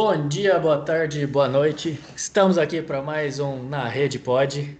Bom 0.00 0.28
dia, 0.28 0.60
boa 0.60 0.78
tarde, 0.78 1.26
boa 1.26 1.48
noite. 1.48 1.98
Estamos 2.14 2.56
aqui 2.56 2.80
para 2.80 3.02
mais 3.02 3.40
um 3.40 3.64
Na 3.64 3.88
Rede 3.88 4.16
Pod. 4.16 4.78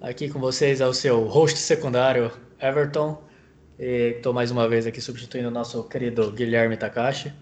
Aqui 0.00 0.28
com 0.28 0.40
vocês 0.40 0.80
é 0.80 0.86
o 0.86 0.92
seu 0.92 1.22
host 1.28 1.56
secundário, 1.56 2.28
Everton. 2.60 3.22
Estou 3.78 4.32
mais 4.32 4.50
uma 4.50 4.68
vez 4.68 4.84
aqui 4.84 5.00
substituindo 5.00 5.46
o 5.46 5.50
nosso 5.52 5.84
querido 5.84 6.32
Guilherme 6.32 6.76
Takashi. 6.76 7.32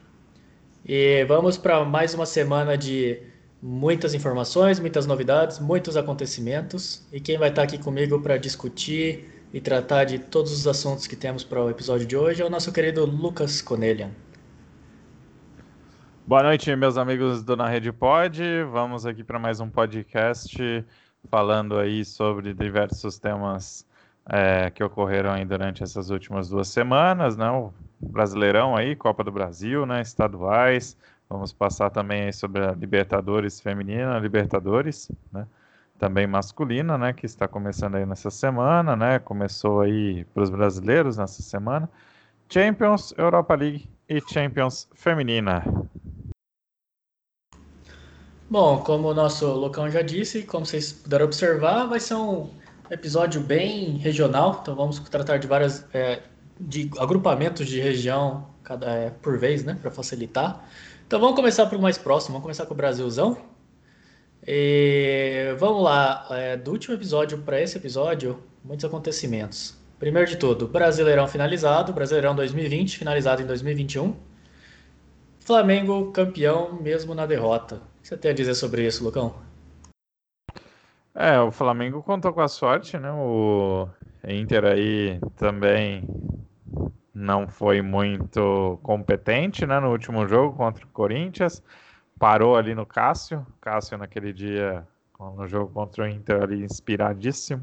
E 0.85 1.25
vamos 1.25 1.57
para 1.57 1.83
mais 1.87 2.13
uma 2.13 2.27
semana 2.27 2.77
de 2.77 3.19
muitas 3.63 4.13
informações, 4.13 4.79
muitas 4.79 5.07
novidades, 5.07 5.59
muitos 5.59 5.97
acontecimentos. 5.97 7.07
E 7.11 7.19
quem 7.19 7.39
vai 7.39 7.49
estar 7.49 7.63
aqui 7.63 7.79
comigo 7.79 8.21
para 8.21 8.37
discutir 8.37 9.43
e 9.55 9.59
tratar 9.59 10.05
de 10.05 10.19
todos 10.19 10.53
os 10.53 10.67
assuntos 10.67 11.07
que 11.07 11.17
temos 11.17 11.45
para 11.45 11.65
o 11.65 11.71
episódio 11.71 12.07
de 12.07 12.15
hoje 12.15 12.43
é 12.43 12.45
o 12.45 12.51
nosso 12.51 12.71
querido 12.71 13.07
Lucas 13.07 13.63
Conelian. 13.63 14.11
Boa 16.31 16.45
noite, 16.45 16.77
meus 16.77 16.97
amigos 16.97 17.43
do 17.43 17.57
Na 17.57 17.67
Rede 17.69 17.91
Pod. 17.91 18.41
Vamos 18.71 19.05
aqui 19.05 19.25
para 19.25 19.37
mais 19.37 19.59
um 19.59 19.69
podcast 19.69 20.87
falando 21.29 21.77
aí 21.77 22.05
sobre 22.05 22.55
diversos 22.55 23.19
temas 23.19 23.85
é, 24.29 24.71
que 24.71 24.85
ocorreram 24.85 25.33
aí 25.33 25.45
durante 25.45 25.83
essas 25.83 26.09
últimas 26.09 26.49
duas 26.49 26.69
semanas, 26.69 27.37
né? 27.37 27.51
O 27.51 27.73
Brasileirão 28.01 28.77
aí, 28.77 28.95
Copa 28.95 29.25
do 29.25 29.33
Brasil, 29.33 29.85
né? 29.85 30.03
Estaduais. 30.03 30.97
Vamos 31.29 31.53
passar 31.53 31.91
também 31.91 32.23
aí 32.23 32.33
sobre 32.33 32.65
a 32.65 32.71
Libertadores 32.75 33.59
feminina, 33.59 34.17
Libertadores, 34.21 35.11
né? 35.33 35.49
Também 35.99 36.29
masculina, 36.29 36.97
né? 36.97 37.13
Que 37.13 37.27
está 37.27 37.49
começando 37.49 37.97
aí 37.97 38.07
nessa 38.07 38.31
semana, 38.31 38.95
né? 38.95 39.19
Começou 39.19 39.81
aí 39.81 40.25
para 40.27 40.45
os 40.45 40.51
brasileiros 40.51 41.17
nessa 41.17 41.43
semana. 41.43 41.91
Champions, 42.49 43.13
Europa 43.19 43.57
League 43.57 43.89
e 44.09 44.21
Champions 44.21 44.89
feminina. 44.95 45.65
Bom, 48.51 48.83
como 48.83 49.09
o 49.09 49.15
nosso 49.15 49.47
Lucão 49.47 49.89
já 49.89 50.03
disse, 50.03 50.43
como 50.43 50.67
vocês 50.67 50.93
puderam 50.93 51.25
observar, 51.25 51.87
vai 51.87 52.01
ser 52.01 52.15
um 52.15 52.51
episódio 52.91 53.41
bem 53.41 53.97
regional, 53.99 54.59
então 54.61 54.75
vamos 54.75 54.99
tratar 54.99 55.37
de 55.37 55.47
várias 55.47 55.87
é, 55.95 56.21
de 56.59 56.91
agrupamentos 56.99 57.69
de 57.69 57.81
região 57.81 58.49
cada, 58.65 58.91
é, 58.91 59.11
por 59.11 59.39
vez, 59.39 59.63
né, 59.63 59.79
para 59.81 59.89
facilitar. 59.93 60.69
Então 61.07 61.21
vamos 61.21 61.37
começar 61.37 61.67
por 61.67 61.79
mais 61.79 61.97
próximo, 61.97 62.33
vamos 62.33 62.43
começar 62.43 62.67
com 62.67 62.75
o 62.75 62.77
Brasilzão. 62.77 63.39
E 64.45 65.55
vamos 65.57 65.85
lá, 65.85 66.27
é, 66.31 66.57
do 66.57 66.73
último 66.73 66.97
episódio 66.97 67.39
para 67.43 67.61
esse 67.61 67.79
episódio, 67.79 68.43
muitos 68.65 68.85
acontecimentos. 68.85 69.77
Primeiro 69.97 70.29
de 70.29 70.37
tudo, 70.37 70.67
Brasileirão 70.67 71.29
finalizado, 71.29 71.93
Brasileirão 71.93 72.35
2020 72.35 72.99
finalizado 72.99 73.43
em 73.43 73.47
2021. 73.47 74.17
Flamengo 75.39 76.11
campeão 76.11 76.73
mesmo 76.83 77.15
na 77.15 77.27
derrota 77.27 77.90
você 78.11 78.17
tem 78.17 78.33
a 78.33 78.35
dizer 78.35 78.55
sobre 78.57 78.85
isso, 78.85 79.05
Lucão? 79.05 79.33
É, 81.15 81.39
o 81.39 81.53
Flamengo 81.53 82.03
contou 82.03 82.33
com 82.33 82.41
a 82.41 82.49
sorte, 82.49 82.99
né? 82.99 83.13
O 83.13 83.89
Inter 84.27 84.65
aí 84.65 85.21
também 85.37 86.03
não 87.15 87.47
foi 87.47 87.81
muito 87.81 88.81
competente, 88.83 89.65
né? 89.65 89.79
No 89.79 89.93
último 89.93 90.27
jogo 90.27 90.57
contra 90.57 90.85
o 90.85 90.89
Corinthians, 90.89 91.63
parou 92.19 92.57
ali 92.57 92.75
no 92.75 92.85
Cássio. 92.85 93.47
Cássio 93.61 93.97
naquele 93.97 94.33
dia 94.33 94.85
no 95.21 95.47
jogo 95.47 95.73
contra 95.73 96.03
o 96.03 96.09
Inter 96.09 96.43
ali 96.43 96.65
inspiradíssimo. 96.65 97.63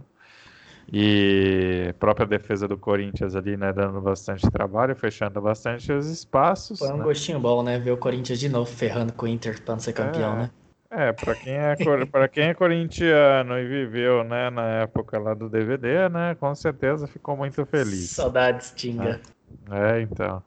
E 0.91 1.93
própria 1.99 2.25
defesa 2.25 2.67
do 2.67 2.77
Corinthians 2.77 3.35
ali, 3.35 3.57
né, 3.57 3.73
dando 3.73 3.99
bastante 3.99 4.49
trabalho, 4.49 4.95
fechando 4.95 5.41
bastante 5.41 5.91
os 5.91 6.07
espaços. 6.07 6.79
Foi 6.79 6.89
um 6.91 6.97
né? 6.97 7.03
gostinho 7.03 7.39
bom, 7.39 7.61
né? 7.61 7.77
Ver 7.77 7.91
o 7.91 7.97
Corinthians 7.97 8.39
de 8.39 8.47
novo 8.47 8.71
ferrando 8.71 9.11
com 9.11 9.25
o 9.25 9.27
Inter 9.27 9.61
para 9.61 9.73
não 9.73 9.79
ser 9.81 9.91
campeão, 9.91 10.33
é, 10.33 10.37
né? 10.37 10.51
É, 10.89 11.11
para 11.11 11.35
quem 11.35 11.53
é 11.53 11.75
para 12.09 12.27
quem 12.29 12.43
é 12.45 12.53
corintiano 12.53 13.59
e 13.59 13.67
viveu, 13.67 14.23
né, 14.23 14.49
na 14.49 14.65
época 14.83 15.19
lá 15.19 15.33
do 15.33 15.49
DVD, 15.49 16.07
né, 16.07 16.33
com 16.35 16.55
certeza 16.55 17.05
ficou 17.07 17.35
muito 17.35 17.65
feliz. 17.65 18.11
Saudades, 18.11 18.71
Tinga. 18.73 19.19
É, 19.69 19.97
é 19.97 20.01
então. 20.01 20.41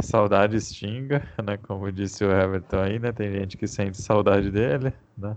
Saudades 0.00 0.72
Tinga, 0.72 1.22
né, 1.44 1.56
como 1.56 1.92
disse 1.92 2.24
o 2.24 2.32
Everton 2.32 2.80
aí, 2.80 2.98
né? 2.98 3.12
Tem 3.12 3.30
gente 3.30 3.56
que 3.56 3.68
sente 3.68 4.02
saudade 4.02 4.50
dele, 4.50 4.92
né? 5.16 5.36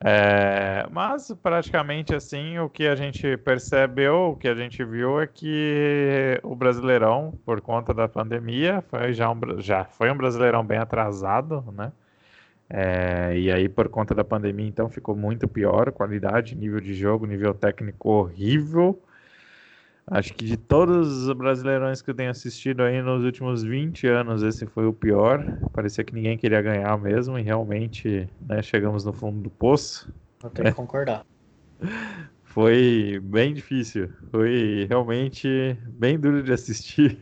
É, 0.00 0.86
mas 0.90 1.32
praticamente 1.42 2.14
assim, 2.14 2.58
o 2.58 2.68
que 2.68 2.86
a 2.86 2.94
gente 2.94 3.36
percebeu, 3.38 4.32
o 4.32 4.36
que 4.36 4.48
a 4.48 4.54
gente 4.54 4.84
viu 4.84 5.20
é 5.20 5.26
que 5.26 6.38
o 6.42 6.54
Brasileirão, 6.54 7.32
por 7.44 7.60
conta 7.60 7.94
da 7.94 8.06
pandemia, 8.06 8.82
foi 8.82 9.12
já, 9.14 9.30
um, 9.30 9.38
já 9.58 9.84
foi 9.84 10.10
um 10.10 10.16
Brasileirão 10.16 10.64
bem 10.64 10.78
atrasado, 10.78 11.64
né? 11.72 11.92
É, 12.68 13.38
e 13.38 13.52
aí, 13.52 13.68
por 13.68 13.88
conta 13.88 14.14
da 14.14 14.24
pandemia, 14.24 14.66
então 14.66 14.88
ficou 14.88 15.14
muito 15.14 15.46
pior, 15.46 15.92
qualidade, 15.92 16.56
nível 16.56 16.80
de 16.80 16.94
jogo, 16.94 17.26
nível 17.26 17.54
técnico 17.54 18.08
horrível. 18.10 19.00
Acho 20.06 20.34
que 20.34 20.44
de 20.44 20.56
todos 20.56 21.26
os 21.26 21.32
brasileirões 21.34 22.02
que 22.02 22.10
eu 22.10 22.14
tenho 22.14 22.30
assistido 22.30 22.82
aí 22.82 23.00
nos 23.00 23.24
últimos 23.24 23.62
20 23.62 24.06
anos, 24.06 24.42
esse 24.42 24.66
foi 24.66 24.86
o 24.86 24.92
pior. 24.92 25.46
Parecia 25.72 26.04
que 26.04 26.14
ninguém 26.14 26.36
queria 26.36 26.60
ganhar 26.60 26.96
mesmo, 26.98 27.38
e 27.38 27.42
realmente 27.42 28.28
né, 28.40 28.62
chegamos 28.62 29.04
no 29.04 29.12
fundo 29.12 29.40
do 29.40 29.50
poço. 29.50 30.12
Eu 30.42 30.50
tenho 30.50 30.68
que 30.68 30.74
concordar. 30.74 31.24
Foi 32.44 33.18
bem 33.20 33.52
difícil. 33.52 34.10
Foi 34.30 34.86
realmente 34.88 35.76
bem 35.88 36.16
duro 36.16 36.40
de 36.40 36.52
assistir. 36.52 37.18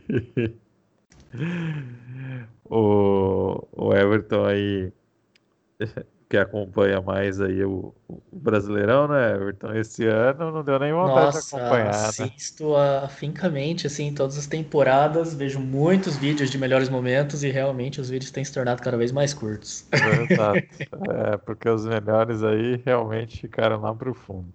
o, 2.63 3.67
o 3.71 3.93
Everton 3.93 4.45
aí 4.45 4.93
que 6.33 6.37
acompanha 6.37 6.99
mais 6.99 7.39
aí 7.39 7.63
o, 7.63 7.93
o, 8.07 8.19
Brasileirão, 8.31 9.07
né, 9.07 9.35
Everton? 9.35 9.71
Esse 9.75 10.07
ano 10.07 10.51
não 10.51 10.63
deu 10.63 10.79
nem 10.79 10.91
vontade 10.91 11.35
Nossa, 11.35 11.55
de 11.55 11.61
acompanhar. 11.61 11.85
Né? 11.85 12.07
Assisto 12.07 12.73
né? 12.73 13.01
afincamente, 13.03 13.85
assim, 13.85 14.11
todas 14.11 14.35
as 14.35 14.47
temporadas, 14.47 15.35
vejo 15.35 15.59
muitos 15.59 16.17
vídeos 16.17 16.49
de 16.49 16.57
melhores 16.57 16.89
momentos 16.89 17.43
e 17.43 17.51
realmente 17.51 18.01
os 18.01 18.09
vídeos 18.09 18.31
têm 18.31 18.43
se 18.43 18.51
tornado 18.51 18.81
cada 18.81 18.97
vez 18.97 19.11
mais 19.11 19.31
curtos. 19.31 19.85
Exato. 19.93 20.57
é, 21.11 21.37
porque 21.37 21.69
os 21.69 21.85
melhores 21.85 22.41
aí 22.41 22.81
realmente 22.83 23.41
ficaram 23.41 23.79
lá 23.79 23.93
pro 23.93 24.15
fundo. 24.15 24.51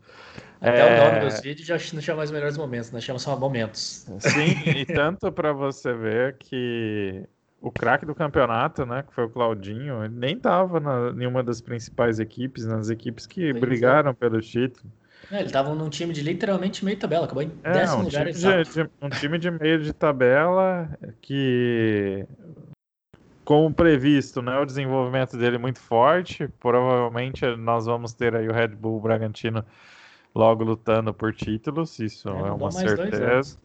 Até 0.60 0.80
é... 0.80 1.00
o 1.00 1.04
nome 1.04 1.30
dos 1.30 1.40
vídeos 1.40 1.68
já 1.68 1.78
não 1.94 2.02
chama 2.02 2.18
mais 2.18 2.32
melhores 2.32 2.56
momentos, 2.56 2.90
né? 2.90 3.00
Chama 3.00 3.20
só 3.20 3.38
momentos. 3.38 4.04
Sim, 4.18 4.68
e 4.68 4.84
tanto 4.92 5.30
para 5.30 5.52
você 5.52 5.94
ver 5.94 6.38
que 6.38 7.24
o 7.60 7.70
craque 7.70 8.06
do 8.06 8.14
campeonato, 8.14 8.86
né, 8.86 9.02
que 9.02 9.12
foi 9.12 9.24
o 9.24 9.28
Claudinho, 9.28 10.04
ele 10.04 10.14
nem 10.14 10.36
estava 10.36 10.78
em 10.78 11.16
nenhuma 11.16 11.42
das 11.42 11.60
principais 11.60 12.20
equipes, 12.20 12.64
nas 12.64 12.88
equipes 12.88 13.26
que 13.26 13.50
pois 13.50 13.60
brigaram 13.60 14.10
é. 14.10 14.14
pelo 14.14 14.40
título. 14.40 14.90
É, 15.30 15.38
ele 15.38 15.46
estava 15.46 15.74
num 15.74 15.90
time 15.90 16.12
de 16.12 16.22
literalmente 16.22 16.84
meio 16.84 16.96
tabela, 16.96 17.24
acabou 17.24 17.42
em 17.42 17.52
é, 17.64 17.72
décimo 17.72 18.00
um 18.00 18.04
lugar. 18.04 18.32
Time 18.32 18.64
de, 18.64 18.72
de, 18.72 18.90
um 19.02 19.08
time 19.10 19.38
de 19.38 19.50
meio 19.50 19.82
de 19.82 19.92
tabela 19.92 20.88
que, 21.20 22.24
como 23.44 23.74
previsto, 23.74 24.40
né, 24.40 24.56
o 24.58 24.64
desenvolvimento 24.64 25.36
dele 25.36 25.56
é 25.56 25.58
muito 25.58 25.80
forte. 25.80 26.48
Provavelmente 26.60 27.44
nós 27.56 27.86
vamos 27.86 28.12
ter 28.12 28.36
aí 28.36 28.48
o 28.48 28.52
Red 28.52 28.68
Bull 28.68 29.00
Bragantino 29.00 29.64
logo 30.34 30.62
lutando 30.62 31.12
por 31.12 31.34
títulos, 31.34 31.98
isso 31.98 32.28
é, 32.28 32.48
é 32.48 32.52
uma 32.52 32.70
certeza. 32.70 33.58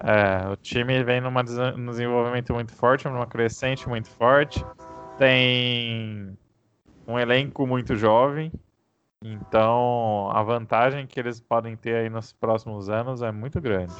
É, 0.00 0.48
o 0.48 0.56
time 0.56 1.02
vem 1.04 1.20
num 1.20 1.32
desenvolvimento 1.90 2.52
muito 2.52 2.72
forte, 2.72 3.08
numa 3.08 3.26
crescente 3.26 3.88
muito 3.88 4.08
forte. 4.10 4.64
Tem 5.18 6.36
um 7.06 7.18
elenco 7.18 7.66
muito 7.66 7.94
jovem. 7.96 8.52
Então, 9.24 10.28
a 10.32 10.42
vantagem 10.42 11.06
que 11.06 11.20
eles 11.20 11.40
podem 11.40 11.76
ter 11.76 11.94
aí 11.94 12.10
nos 12.10 12.32
próximos 12.32 12.88
anos 12.88 13.22
é 13.22 13.30
muito 13.30 13.60
grande. 13.60 13.94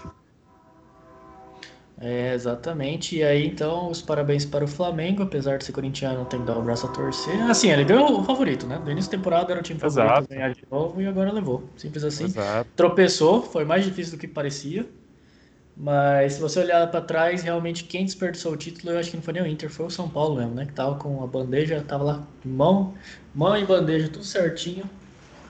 É, 2.00 2.34
exatamente. 2.34 3.16
E 3.16 3.22
aí, 3.22 3.47
então, 3.47 3.88
os 3.88 4.02
parabéns 4.02 4.44
para 4.44 4.64
o 4.64 4.69
Flamengo, 4.69 5.22
apesar 5.22 5.58
de 5.58 5.64
ser 5.64 5.72
corintiano, 5.72 6.25
tem 6.25 6.41
que 6.41 6.47
dar 6.47 6.58
o 6.58 6.62
braço 6.62 6.86
a 6.86 6.88
torcer. 6.91 7.41
Assim, 7.42 7.70
ele 7.70 7.84
ganhou 7.84 8.20
o 8.20 8.25
favorito, 8.25 8.67
né? 8.67 8.81
Do 8.84 8.90
início 8.90 9.11
da 9.11 9.19
temporada 9.19 9.52
era 9.52 9.61
o 9.61 9.62
time 9.62 9.78
favorito 9.78 10.11
Exato. 10.11 10.28
ganhar 10.28 10.52
de 10.52 10.64
novo 10.69 11.00
e 11.00 11.06
agora 11.06 11.31
levou. 11.31 11.62
Simples 11.76 12.02
assim. 12.02 12.25
Exato. 12.25 12.69
Tropeçou, 12.75 13.43
foi 13.43 13.64
mais 13.64 13.84
difícil 13.84 14.17
do 14.17 14.20
que 14.20 14.26
parecia. 14.26 14.84
Mas 15.76 16.34
se 16.34 16.40
você 16.40 16.60
olhar 16.60 16.86
para 16.90 17.00
trás, 17.00 17.42
realmente 17.42 17.84
quem 17.84 18.04
desperdiçou 18.04 18.52
o 18.52 18.56
título, 18.56 18.92
eu 18.92 18.98
acho 18.98 19.10
que 19.10 19.16
não 19.16 19.22
foi 19.22 19.32
nem 19.34 19.42
o 19.42 19.46
Inter, 19.46 19.70
foi 19.70 19.86
o 19.86 19.90
São 19.90 20.08
Paulo 20.08 20.36
mesmo, 20.36 20.54
né? 20.54 20.66
Que 20.66 20.72
tava 20.72 20.96
com 20.96 21.22
a 21.24 21.26
bandeja, 21.26 21.82
tava 21.86 22.04
lá, 22.04 22.22
mão, 22.44 22.94
mão 23.34 23.56
e 23.56 23.64
bandeja, 23.64 24.08
tudo 24.08 24.24
certinho. 24.24 24.84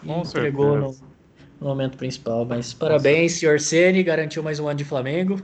E 0.02 0.06
com 0.06 0.20
entregou 0.20 0.76
no, 0.76 0.96
no, 1.60 1.69
momento 1.69 1.96
principal. 1.96 2.44
Mas 2.44 2.72
parabéns, 2.72 3.32
senhor 3.32 3.58
Ceni, 3.58 4.02
garantiu 4.02 4.42
mais 4.42 4.60
um 4.60 4.69
ano 4.69 4.78
de 4.78 4.84
Flamengo. 4.84 5.40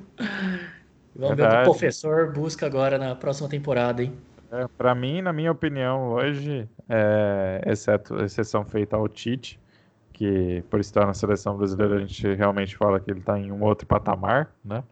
Vamos 1.14 1.36
Verdade. 1.36 1.36
ver 1.36 1.44
o 1.44 1.50
que 1.50 1.58
o 1.58 1.72
professor 1.72 2.32
busca 2.32 2.64
agora 2.64 2.98
na 2.98 3.14
próxima 3.14 3.48
temporada, 3.48 4.02
hein? 4.02 4.12
É, 4.50 4.66
para 4.78 4.94
mim, 4.94 5.20
na 5.20 5.32
minha 5.32 5.52
opinião, 5.52 6.12
hoje, 6.12 6.68
é, 6.88 7.62
exceto 7.66 8.22
exceção 8.22 8.64
feita 8.64 8.96
ao 8.96 9.06
Tite, 9.06 9.60
que 10.18 10.64
por 10.68 10.80
estar 10.80 11.06
na 11.06 11.14
seleção 11.14 11.56
brasileira 11.56 11.94
a 11.96 12.00
gente 12.00 12.34
realmente 12.34 12.76
fala 12.76 12.98
que 12.98 13.08
ele 13.08 13.20
está 13.20 13.38
em 13.38 13.52
um 13.52 13.62
outro 13.62 13.86
patamar, 13.86 14.52
né? 14.64 14.82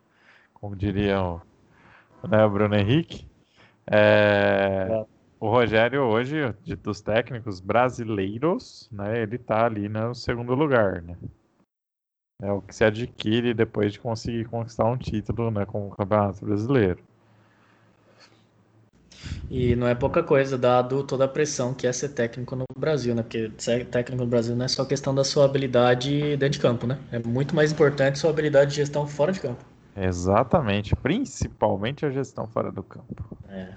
Como 0.55 0.76
diria 0.76 1.20
o, 1.20 1.40
né, 2.28 2.44
o 2.44 2.50
Bruno 2.50 2.76
Henrique. 2.76 3.26
É, 3.90 5.05
o 5.40 5.49
Rogério 5.49 6.02
hoje, 6.02 6.55
de, 6.62 6.76
dos 6.76 7.00
técnicos 7.00 7.58
brasileiros, 7.58 8.88
né, 8.93 9.20
ele 9.23 9.37
tá 9.37 9.67
ali 9.67 9.88
no 9.88 10.14
segundo 10.14 10.55
lugar, 10.55 11.02
né? 11.02 11.17
É 12.40 12.52
o 12.52 12.61
que 12.62 12.75
se 12.75 12.84
adquire 12.84 13.52
depois 13.52 13.93
de 13.94 13.99
conseguir 13.99 14.44
conquistar 14.44 14.84
um 14.84 14.96
título, 14.96 15.50
né, 15.50 15.67
com 15.67 15.88
o 15.88 15.90
Campeonato 15.90 16.44
Brasileiro. 16.44 17.02
E 19.50 19.76
não 19.76 19.86
é 19.86 19.94
pouca 19.94 20.22
coisa, 20.22 20.58
dado 20.58 21.04
toda 21.04 21.24
a 21.24 21.28
pressão 21.28 21.72
que 21.72 21.86
é 21.86 21.92
ser 21.92 22.10
técnico 22.10 22.56
no 22.56 22.64
Brasil, 22.76 23.14
né? 23.14 23.22
Porque 23.22 23.50
ser 23.58 23.86
técnico 23.86 24.22
no 24.22 24.28
Brasil 24.28 24.56
não 24.56 24.64
é 24.64 24.68
só 24.68 24.84
questão 24.84 25.14
da 25.14 25.22
sua 25.22 25.44
habilidade 25.44 26.36
dentro 26.36 26.50
de 26.50 26.58
campo, 26.58 26.86
né? 26.86 26.98
É 27.12 27.18
muito 27.18 27.54
mais 27.54 27.70
importante 27.70 28.18
sua 28.18 28.30
habilidade 28.30 28.70
de 28.70 28.76
gestão 28.76 29.06
fora 29.06 29.32
de 29.32 29.40
campo. 29.40 29.64
Exatamente, 29.96 30.94
principalmente 30.96 32.04
a 32.04 32.10
gestão 32.10 32.46
fora 32.46 32.70
do 32.70 32.82
campo. 32.82 33.38
É. 33.48 33.68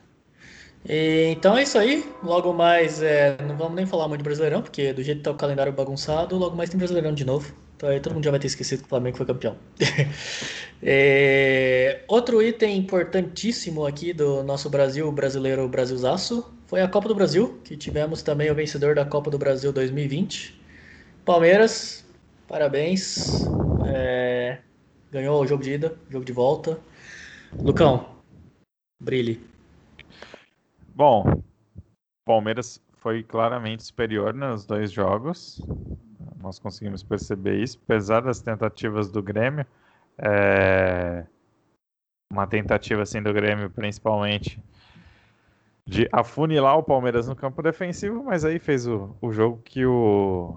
E, 0.87 1.31
então 1.31 1.57
é 1.57 1.63
isso 1.63 1.77
aí. 1.77 2.03
Logo 2.23 2.53
mais, 2.53 3.01
é, 3.01 3.37
não 3.43 3.55
vamos 3.55 3.75
nem 3.75 3.85
falar 3.85 4.07
muito 4.07 4.19
de 4.19 4.23
Brasileirão, 4.23 4.61
porque 4.61 4.91
do 4.91 5.03
jeito 5.03 5.19
que 5.19 5.23
tá 5.23 5.31
o 5.31 5.35
calendário 5.35 5.71
bagunçado, 5.71 6.35
logo 6.37 6.55
mais 6.55 6.69
tem 6.69 6.77
Brasileirão 6.77 7.13
de 7.13 7.25
novo. 7.25 7.53
Então 7.79 7.87
aí 7.87 8.01
todo 8.01 8.13
mundo 8.13 8.25
já 8.25 8.31
vai 8.31 8.41
ter 8.41 8.47
esquecido 8.47 8.79
que 8.79 8.87
o 8.87 8.89
Flamengo 8.89 9.15
foi 9.15 9.25
campeão. 9.25 9.55
é, 10.83 12.03
outro 12.09 12.43
item 12.43 12.75
importantíssimo 12.75 13.85
aqui 13.85 14.11
do 14.11 14.43
nosso 14.43 14.69
Brasil 14.69 15.09
brasileiro 15.13 15.65
Brasilzaço 15.69 16.53
foi 16.67 16.81
a 16.81 16.89
Copa 16.89 17.07
do 17.07 17.15
Brasil, 17.15 17.57
que 17.63 17.77
tivemos 17.77 18.21
também 18.21 18.51
o 18.51 18.53
vencedor 18.53 18.95
da 18.95 19.05
Copa 19.05 19.31
do 19.31 19.37
Brasil 19.37 19.71
2020. 19.71 20.59
Palmeiras, 21.23 22.05
parabéns. 22.49 23.49
É, 23.85 24.57
ganhou 25.09 25.41
o 25.41 25.47
jogo 25.47 25.63
de 25.63 25.71
ida, 25.71 25.97
jogo 26.09 26.25
de 26.25 26.33
volta. 26.33 26.77
Lucão, 27.63 28.09
brilhe. 28.99 29.39
Bom, 30.93 31.25
Palmeiras 32.25 32.83
foi 32.97 33.23
claramente 33.23 33.83
superior 33.83 34.33
nos 34.33 34.65
dois 34.65 34.91
jogos. 34.91 35.61
Nós 36.41 36.59
conseguimos 36.59 37.03
perceber 37.03 37.61
isso, 37.61 37.79
apesar 37.83 38.21
das 38.21 38.41
tentativas 38.41 39.09
do 39.09 39.21
Grêmio. 39.21 39.65
É... 40.17 41.25
Uma 42.31 42.45
tentativa 42.45 43.01
assim 43.01 43.21
do 43.21 43.33
Grêmio, 43.33 43.69
principalmente, 43.69 44.61
de 45.85 46.07
afunilar 46.11 46.77
o 46.77 46.83
Palmeiras 46.83 47.27
no 47.27 47.35
campo 47.35 47.63
defensivo, 47.63 48.23
mas 48.23 48.45
aí 48.45 48.59
fez 48.59 48.85
o, 48.85 49.15
o 49.19 49.31
jogo 49.31 49.59
que 49.63 49.83
o, 49.85 50.55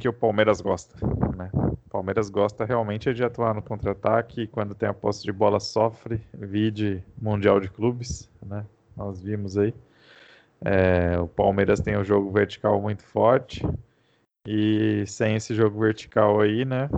que 0.00 0.08
o 0.08 0.12
Palmeiras 0.12 0.62
gosta. 0.62 0.96
Né? 1.36 1.50
O 1.52 1.90
Palmeiras 1.90 2.30
gosta 2.30 2.64
realmente 2.64 3.12
de 3.12 3.22
atuar 3.22 3.54
no 3.54 3.60
contra-ataque, 3.60 4.46
quando 4.46 4.74
tem 4.74 4.88
a 4.88 4.94
posse 4.94 5.22
de 5.24 5.32
bola 5.32 5.60
sofre, 5.60 6.22
vide 6.32 7.04
Mundial 7.20 7.60
de 7.60 7.68
Clubes, 7.68 8.30
né? 8.42 8.64
nós 8.96 9.20
vimos 9.20 9.58
aí. 9.58 9.74
É, 10.64 11.18
o 11.18 11.28
Palmeiras 11.28 11.80
tem 11.80 11.98
um 11.98 12.04
jogo 12.04 12.30
vertical 12.30 12.80
muito 12.80 13.02
forte 13.02 13.62
e 14.46 15.04
sem 15.06 15.36
esse 15.36 15.54
jogo 15.54 15.80
vertical 15.80 16.40
aí, 16.40 16.64
né, 16.64 16.88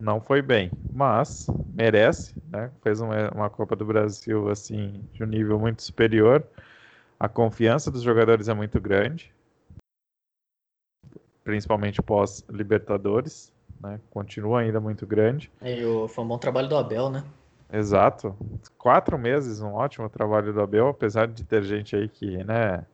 não 0.00 0.20
foi 0.20 0.42
bem, 0.42 0.70
mas 0.92 1.46
merece, 1.74 2.34
né? 2.50 2.70
Fez 2.82 3.00
uma, 3.00 3.30
uma 3.30 3.50
Copa 3.50 3.74
do 3.74 3.84
Brasil 3.84 4.50
assim 4.50 5.04
de 5.12 5.22
um 5.22 5.26
nível 5.26 5.58
muito 5.58 5.82
superior. 5.82 6.44
A 7.18 7.28
confiança 7.28 7.90
dos 7.90 8.02
jogadores 8.02 8.48
é 8.48 8.54
muito 8.54 8.78
grande, 8.80 9.32
principalmente 11.42 12.02
pós 12.02 12.44
Libertadores, 12.50 13.52
né? 13.80 13.98
Continua 14.10 14.60
ainda 14.60 14.80
muito 14.80 15.06
grande. 15.06 15.50
É, 15.62 15.76
foi 16.08 16.24
um 16.24 16.28
bom 16.28 16.38
trabalho 16.38 16.68
do 16.68 16.76
Abel, 16.76 17.08
né? 17.08 17.24
Exato. 17.72 18.36
Quatro 18.76 19.18
meses, 19.18 19.60
um 19.60 19.72
ótimo 19.72 20.08
trabalho 20.08 20.52
do 20.52 20.60
Abel, 20.60 20.88
apesar 20.88 21.26
de 21.26 21.42
ter 21.42 21.62
gente 21.62 21.96
aí 21.96 22.08
que, 22.08 22.44
né, 22.44 22.84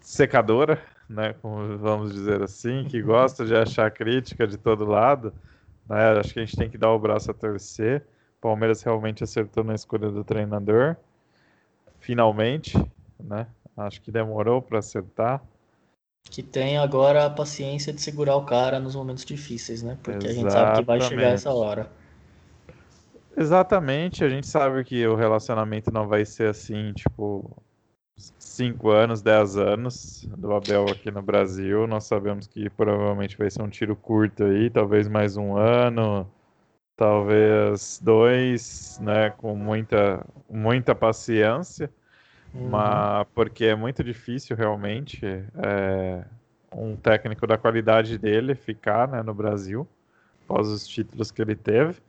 secadora, 0.00 0.82
né, 1.08 1.34
como 1.40 1.78
vamos 1.78 2.12
dizer 2.12 2.42
assim, 2.42 2.84
que 2.84 3.00
gosta 3.00 3.44
de 3.44 3.54
achar 3.54 3.90
crítica 3.90 4.46
de 4.46 4.56
todo 4.56 4.84
lado, 4.84 5.32
né, 5.88 6.10
acho 6.18 6.32
que 6.32 6.40
a 6.40 6.44
gente 6.44 6.56
tem 6.56 6.68
que 6.68 6.78
dar 6.78 6.90
o 6.90 6.98
braço 6.98 7.30
a 7.30 7.34
torcer. 7.34 8.04
O 8.38 8.40
Palmeiras 8.40 8.82
realmente 8.82 9.24
acertou 9.24 9.64
na 9.64 9.74
escolha 9.74 10.10
do 10.10 10.24
treinador, 10.24 10.96
finalmente, 12.00 12.76
né, 13.18 13.46
acho 13.76 14.00
que 14.02 14.10
demorou 14.10 14.60
para 14.60 14.78
acertar. 14.78 15.42
Que 16.28 16.42
tem 16.42 16.76
agora 16.76 17.24
a 17.24 17.30
paciência 17.30 17.92
de 17.92 18.00
segurar 18.00 18.36
o 18.36 18.44
cara 18.44 18.80
nos 18.80 18.96
momentos 18.96 19.24
difíceis, 19.24 19.82
né, 19.82 19.96
porque 20.02 20.26
Exatamente. 20.26 20.38
a 20.38 20.42
gente 20.42 20.52
sabe 20.52 20.78
que 20.78 20.84
vai 20.84 21.00
chegar 21.00 21.28
essa 21.28 21.52
hora. 21.52 21.90
Exatamente, 23.36 24.24
a 24.24 24.28
gente 24.28 24.46
sabe 24.46 24.82
que 24.82 25.06
o 25.06 25.14
relacionamento 25.14 25.92
não 25.92 26.08
vai 26.08 26.24
ser 26.24 26.48
assim, 26.48 26.92
tipo, 26.94 27.62
5 28.16 28.90
anos, 28.90 29.20
10 29.20 29.56
anos 29.58 30.28
do 30.36 30.54
Abel 30.54 30.86
aqui 30.88 31.10
no 31.10 31.20
Brasil. 31.20 31.86
Nós 31.86 32.04
sabemos 32.04 32.46
que 32.46 32.70
provavelmente 32.70 33.36
vai 33.36 33.50
ser 33.50 33.62
um 33.62 33.68
tiro 33.68 33.94
curto 33.94 34.44
aí, 34.44 34.70
talvez 34.70 35.06
mais 35.06 35.36
um 35.36 35.56
ano, 35.56 36.26
talvez 36.96 38.00
dois, 38.02 38.98
né, 39.02 39.30
com 39.30 39.54
muita, 39.54 40.24
muita 40.48 40.94
paciência, 40.94 41.90
uhum. 42.54 42.70
mas 42.70 43.26
porque 43.34 43.66
é 43.66 43.74
muito 43.74 44.02
difícil 44.02 44.56
realmente 44.56 45.26
é, 45.26 46.24
um 46.72 46.96
técnico 46.96 47.46
da 47.46 47.58
qualidade 47.58 48.16
dele 48.16 48.54
ficar 48.54 49.06
né, 49.06 49.22
no 49.22 49.34
Brasil, 49.34 49.86
após 50.44 50.68
os 50.68 50.86
títulos 50.86 51.30
que 51.30 51.42
ele 51.42 51.54
teve. 51.54 52.00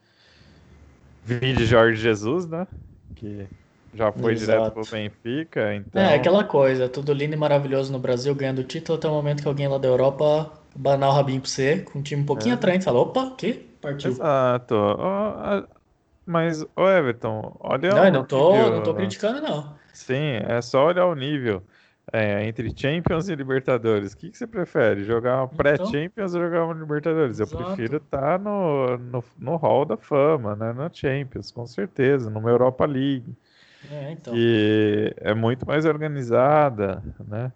Vide 1.23 1.65
Jorge 1.65 2.01
Jesus, 2.01 2.47
né? 2.47 2.65
Que 3.15 3.45
já 3.93 4.11
foi 4.11 4.33
Exato. 4.33 4.59
direto 4.59 4.73
pro 4.73 4.83
Benfica, 4.91 5.75
então... 5.75 6.01
É, 6.01 6.15
aquela 6.15 6.43
coisa, 6.43 6.87
tudo 6.87 7.13
lindo 7.13 7.33
e 7.33 7.37
maravilhoso 7.37 7.91
no 7.91 7.99
Brasil, 7.99 8.33
ganhando 8.35 8.63
título, 8.63 8.97
até 8.97 9.07
o 9.07 9.11
momento 9.11 9.41
que 9.41 9.47
alguém 9.47 9.67
lá 9.67 9.77
da 9.77 9.87
Europa 9.87 10.51
banar 10.75 11.09
o 11.09 11.13
rabinho 11.13 11.41
pra 11.41 11.49
você, 11.49 11.79
com 11.79 11.99
um 11.99 12.01
time 12.01 12.21
um 12.21 12.25
pouquinho 12.25 12.53
é. 12.53 12.55
atraente, 12.55 12.85
fala, 12.85 12.99
opa, 12.99 13.21
o 13.21 13.35
quê? 13.35 13.65
Partiu. 13.81 14.11
Exato. 14.11 14.75
Mas, 16.25 16.65
ô 16.75 16.87
Everton, 16.87 17.55
olha... 17.59 17.89
Não, 17.89 18.11
não 18.11 18.25
tô, 18.25 18.51
nível, 18.51 18.71
não 18.71 18.83
tô 18.83 18.93
criticando, 18.93 19.41
não. 19.41 19.75
Sim, 19.93 20.41
é 20.47 20.61
só 20.61 20.87
olhar 20.87 21.05
o 21.05 21.15
nível. 21.15 21.63
É, 22.11 22.47
entre 22.47 22.71
Champions 22.73 23.27
e 23.27 23.35
Libertadores, 23.35 24.13
o 24.13 24.17
que, 24.17 24.29
que 24.29 24.37
você 24.37 24.47
prefere? 24.47 25.03
Jogar 25.03 25.37
uma 25.37 25.45
então. 25.45 25.57
pré-Champions 25.57 26.33
ou 26.33 26.41
jogar 26.41 26.63
uma 26.63 26.73
Libertadores? 26.73 27.39
Exato. 27.39 27.61
Eu 27.61 27.65
prefiro 27.65 27.97
estar 27.97 28.21
tá 28.21 28.37
no, 28.37 28.97
no, 28.97 29.23
no 29.37 29.55
hall 29.57 29.83
da 29.83 29.97
fama, 29.97 30.55
né? 30.55 30.71
Na 30.71 30.89
Champions, 30.91 31.51
com 31.51 31.65
certeza, 31.65 32.29
numa 32.29 32.49
Europa 32.49 32.85
League. 32.85 33.35
É, 33.91 34.11
então. 34.11 34.33
Que 34.33 35.13
é 35.17 35.33
muito 35.33 35.65
mais 35.65 35.85
organizada, 35.85 37.03
né? 37.27 37.51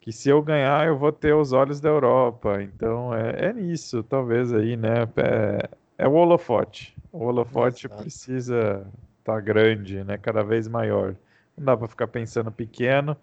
Que 0.00 0.12
se 0.12 0.28
eu 0.28 0.42
ganhar, 0.42 0.86
eu 0.86 0.96
vou 0.96 1.12
ter 1.12 1.34
os 1.34 1.52
olhos 1.52 1.80
da 1.80 1.88
Europa. 1.88 2.62
Então 2.62 3.14
é, 3.14 3.46
é 3.46 3.52
nisso, 3.52 4.02
talvez 4.02 4.52
aí, 4.52 4.76
né? 4.76 5.02
É, 5.16 5.68
é 5.98 6.08
o 6.08 6.12
holofote. 6.12 6.96
O 7.12 7.24
holofote 7.24 7.86
Exato. 7.86 8.02
precisa 8.02 8.86
estar 9.18 9.34
tá 9.34 9.40
grande, 9.40 10.02
né? 10.04 10.16
Cada 10.16 10.42
vez 10.42 10.66
maior. 10.66 11.14
Não 11.56 11.64
dá 11.64 11.76
para 11.76 11.88
ficar 11.88 12.08
pensando 12.08 12.50
pequeno 12.50 13.16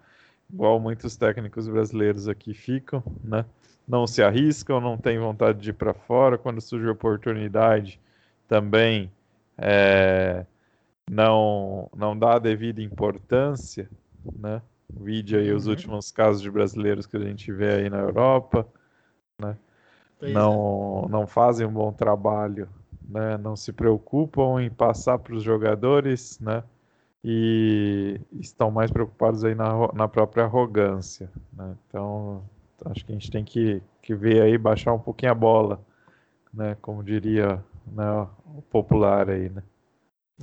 igual 0.52 0.80
muitos 0.80 1.16
técnicos 1.16 1.68
brasileiros 1.68 2.28
aqui 2.28 2.54
ficam, 2.54 3.02
né? 3.22 3.44
Não 3.86 4.06
se 4.06 4.22
arriscam, 4.22 4.80
não 4.80 4.98
têm 4.98 5.18
vontade 5.18 5.60
de 5.60 5.70
ir 5.70 5.74
para 5.74 5.94
fora. 5.94 6.36
Quando 6.36 6.60
surge 6.60 6.88
a 6.88 6.92
oportunidade, 6.92 7.98
também 8.46 9.10
é, 9.56 10.44
não, 11.10 11.90
não 11.96 12.18
dá 12.18 12.34
a 12.34 12.38
devida 12.38 12.82
importância, 12.82 13.88
né? 14.38 14.62
Vídeo 14.90 15.38
aí 15.38 15.52
os 15.52 15.66
uhum. 15.66 15.72
últimos 15.72 16.10
casos 16.10 16.40
de 16.40 16.50
brasileiros 16.50 17.06
que 17.06 17.16
a 17.16 17.20
gente 17.20 17.52
vê 17.52 17.74
aí 17.74 17.90
na 17.90 17.98
Europa, 17.98 18.66
né? 19.40 19.56
não, 20.20 21.04
é. 21.06 21.10
não 21.10 21.26
fazem 21.26 21.66
um 21.66 21.72
bom 21.72 21.92
trabalho, 21.92 22.68
né? 23.06 23.36
Não 23.36 23.54
se 23.54 23.72
preocupam 23.72 24.62
em 24.62 24.70
passar 24.70 25.18
para 25.18 25.34
os 25.34 25.42
jogadores, 25.42 26.38
né? 26.40 26.62
e 27.22 28.20
estão 28.32 28.70
mais 28.70 28.90
preocupados 28.90 29.44
aí 29.44 29.54
na, 29.54 29.92
na 29.92 30.08
própria 30.08 30.44
arrogância. 30.44 31.30
Né? 31.52 31.76
Então, 31.86 32.42
acho 32.86 33.04
que 33.04 33.12
a 33.12 33.14
gente 33.14 33.30
tem 33.30 33.44
que, 33.44 33.82
que 34.02 34.14
ver 34.14 34.42
aí, 34.42 34.56
baixar 34.56 34.92
um 34.92 34.98
pouquinho 34.98 35.32
a 35.32 35.34
bola, 35.34 35.80
né? 36.52 36.76
como 36.80 37.02
diria 37.02 37.62
né, 37.86 38.26
o 38.46 38.62
popular 38.62 39.28
aí. 39.28 39.48
Né? 39.48 39.62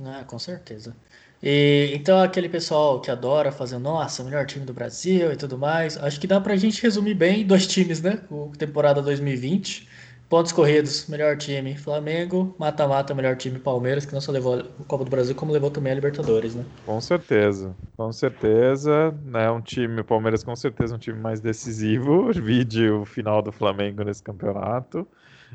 Ah, 0.04 0.24
com 0.24 0.38
certeza. 0.38 0.94
E, 1.42 1.92
então, 1.94 2.20
aquele 2.20 2.48
pessoal 2.48 3.00
que 3.00 3.10
adora 3.10 3.52
fazer, 3.52 3.78
nossa, 3.78 4.24
melhor 4.24 4.46
time 4.46 4.64
do 4.64 4.72
Brasil 4.72 5.32
e 5.32 5.36
tudo 5.36 5.58
mais, 5.58 5.96
acho 5.96 6.20
que 6.20 6.26
dá 6.26 6.40
pra 6.40 6.56
gente 6.56 6.82
resumir 6.82 7.14
bem 7.14 7.44
dois 7.46 7.66
times, 7.66 8.00
né? 8.02 8.22
O 8.30 8.50
temporada 8.56 9.02
2020 9.02 9.88
Pontos 10.28 10.50
corridos, 10.50 11.06
melhor 11.06 11.36
time 11.36 11.76
Flamengo, 11.76 12.52
mata-mata, 12.58 13.14
melhor 13.14 13.36
time 13.36 13.60
Palmeiras, 13.60 14.04
que 14.04 14.12
não 14.12 14.20
só 14.20 14.32
levou 14.32 14.58
o 14.58 14.84
Copa 14.84 15.04
do 15.04 15.10
Brasil, 15.10 15.36
como 15.36 15.52
levou 15.52 15.70
também 15.70 15.92
a 15.92 15.94
Libertadores, 15.94 16.56
né? 16.56 16.64
Com 16.84 17.00
certeza, 17.00 17.72
com 17.96 18.10
certeza, 18.10 19.12
né? 19.24 19.48
Um 19.52 19.60
time, 19.60 20.00
o 20.00 20.04
Palmeiras 20.04 20.42
com 20.42 20.56
certeza 20.56 20.96
um 20.96 20.98
time 20.98 21.16
mais 21.20 21.38
decisivo, 21.38 22.32
vide 22.34 22.90
o 22.90 23.04
final 23.04 23.40
do 23.40 23.52
Flamengo 23.52 24.02
nesse 24.02 24.20
campeonato. 24.20 25.06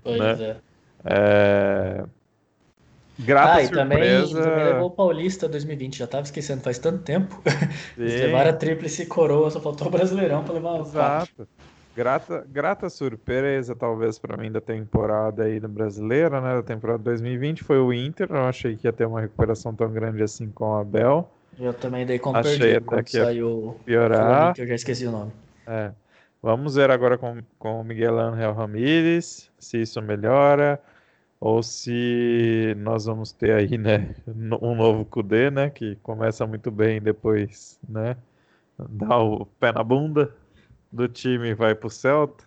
Pois 0.01 0.17
né? 0.17 0.41
é. 0.41 0.55
é. 1.03 2.05
Grata 3.19 3.53
ah, 3.55 3.61
e 3.61 3.67
surpresa. 3.67 4.33
Também, 4.39 4.49
também 4.49 4.65
levou 4.73 4.87
o 4.87 4.91
Paulista 4.91 5.47
2020, 5.47 5.97
já 5.97 6.07
tava 6.07 6.23
esquecendo 6.23 6.61
faz 6.61 6.79
tanto 6.79 7.03
tempo. 7.03 7.41
Eles 7.97 8.13
levaram 8.21 8.49
a 8.49 8.53
tríplice 8.53 9.05
coroa, 9.05 9.49
só 9.49 9.59
faltou 9.59 9.87
o 9.87 9.91
Brasileirão 9.91 10.43
para 10.43 10.53
levar 10.53 10.71
o 10.73 10.81
Exato. 10.81 11.47
Grata, 11.93 12.47
grata 12.49 12.89
surpresa, 12.89 13.75
talvez, 13.75 14.17
para 14.17 14.37
mim, 14.37 14.49
da 14.49 14.61
temporada 14.61 15.43
aí 15.43 15.59
do 15.59 15.67
brasileira, 15.67 16.39
né? 16.39 16.55
Da 16.55 16.63
temporada 16.63 17.03
2020 17.03 17.65
foi 17.65 17.79
o 17.79 17.91
Inter. 17.91 18.29
Eu 18.29 18.45
achei 18.45 18.77
que 18.77 18.87
ia 18.87 18.93
ter 18.93 19.05
uma 19.05 19.19
recuperação 19.19 19.75
tão 19.75 19.91
grande 19.91 20.23
assim 20.23 20.49
com 20.49 20.71
o 20.71 20.75
Abel. 20.77 21.29
Eu 21.59 21.73
também 21.73 22.05
dei 22.05 22.17
como 22.17 22.37
achei 22.37 22.57
perdido 22.57 22.85
quando 22.85 23.03
que 23.03 23.11
saiu 23.11 23.77
piorar. 23.85 24.53
que 24.53 24.61
eu 24.61 24.67
já 24.67 24.75
esqueci 24.75 25.05
o 25.05 25.11
nome. 25.11 25.33
É. 25.67 25.91
Vamos 26.41 26.75
ver 26.75 26.89
agora 26.89 27.17
com, 27.17 27.39
com 27.59 27.81
o 27.81 27.83
Miguel 27.83 28.17
Angel 28.17 28.53
Ramírez, 28.53 29.51
se 29.59 29.81
isso 29.81 30.01
melhora 30.01 30.79
ou 31.41 31.63
se 31.63 32.75
nós 32.77 33.05
vamos 33.05 33.31
ter 33.31 33.51
aí, 33.51 33.75
né, 33.75 34.15
um 34.61 34.75
novo 34.75 35.03
Kudê, 35.03 35.49
né, 35.49 35.71
que 35.71 35.95
começa 35.97 36.45
muito 36.45 36.69
bem 36.69 37.01
depois, 37.01 37.79
né, 37.89 38.15
dá 38.77 39.17
o 39.17 39.47
pé 39.47 39.71
na 39.71 39.83
bunda 39.83 40.31
do 40.91 41.07
time 41.07 41.49
e 41.49 41.53
vai 41.55 41.73
pro 41.73 41.89
Celta. 41.89 42.45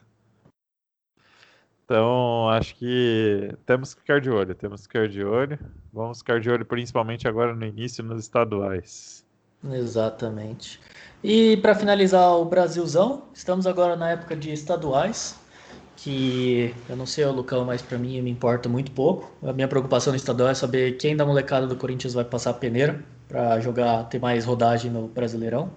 Então, 1.85 2.49
acho 2.49 2.77
que 2.77 3.53
temos 3.67 3.93
que 3.93 4.01
ficar 4.01 4.21
de 4.21 4.31
olho, 4.31 4.55
temos 4.55 4.87
que 4.87 4.93
ficar 4.99 5.09
de 5.09 5.23
olho. 5.23 5.59
Vamos 5.93 6.19
ficar 6.19 6.41
de 6.41 6.49
olho 6.49 6.65
principalmente 6.65 7.29
agora 7.29 7.55
no 7.55 7.67
início 7.67 8.03
nos 8.03 8.23
estaduais. 8.23 9.27
Exatamente. 9.71 10.81
E 11.23 11.59
para 11.59 11.75
finalizar 11.75 12.31
o 12.37 12.45
Brasilzão, 12.45 13.25
estamos 13.35 13.67
agora 13.67 13.97
na 13.97 14.11
época 14.11 14.35
de 14.35 14.51
estaduais 14.51 15.39
que 15.97 16.75
eu 16.89 16.97
não 16.97 17.07
sei 17.07 17.25
o 17.25 17.33
Lucão, 17.33 17.65
mas 17.65 17.83
para 17.83 17.99
mim 17.99 18.21
me 18.21 18.31
importa 18.31 18.69
muito 18.69 18.91
pouco. 18.91 19.33
A 19.47 19.53
minha 19.53 19.69
preocupação 19.69 20.13
no 20.13 20.17
estadual 20.17 20.49
é 20.49 20.55
saber 20.55 20.97
quem 20.97 21.17
da 21.17 21.25
molecada 21.25 21.67
do 21.67 21.77
Corinthians 21.77 22.15
vai 22.15 22.25
passar 22.25 22.51
a 22.51 22.55
peneira 22.55 23.03
para 23.29 23.61
jogar, 23.61 24.05
ter 24.05 24.19
mais 24.19 24.45
rodagem 24.45 24.91
no 24.91 25.09
Brasileirão. 25.09 25.71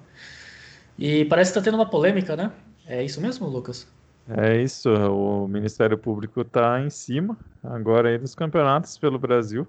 E 0.98 1.26
parece 1.26 1.52
que 1.52 1.60
está 1.60 1.70
tendo 1.70 1.80
uma 1.80 1.90
polêmica, 1.90 2.36
né? 2.36 2.52
É 2.86 3.04
isso 3.04 3.22
mesmo, 3.22 3.48
Lucas? 3.48 3.88
É 4.30 4.62
isso, 4.62 4.90
o 4.90 5.48
Ministério 5.48 5.98
Público 5.98 6.42
está 6.42 6.82
em 6.82 6.90
cima 6.90 7.38
agora 7.64 8.10
aí 8.10 8.18
dos 8.18 8.36
campeonatos 8.36 8.98
pelo 8.98 9.18
Brasil, 9.18 9.66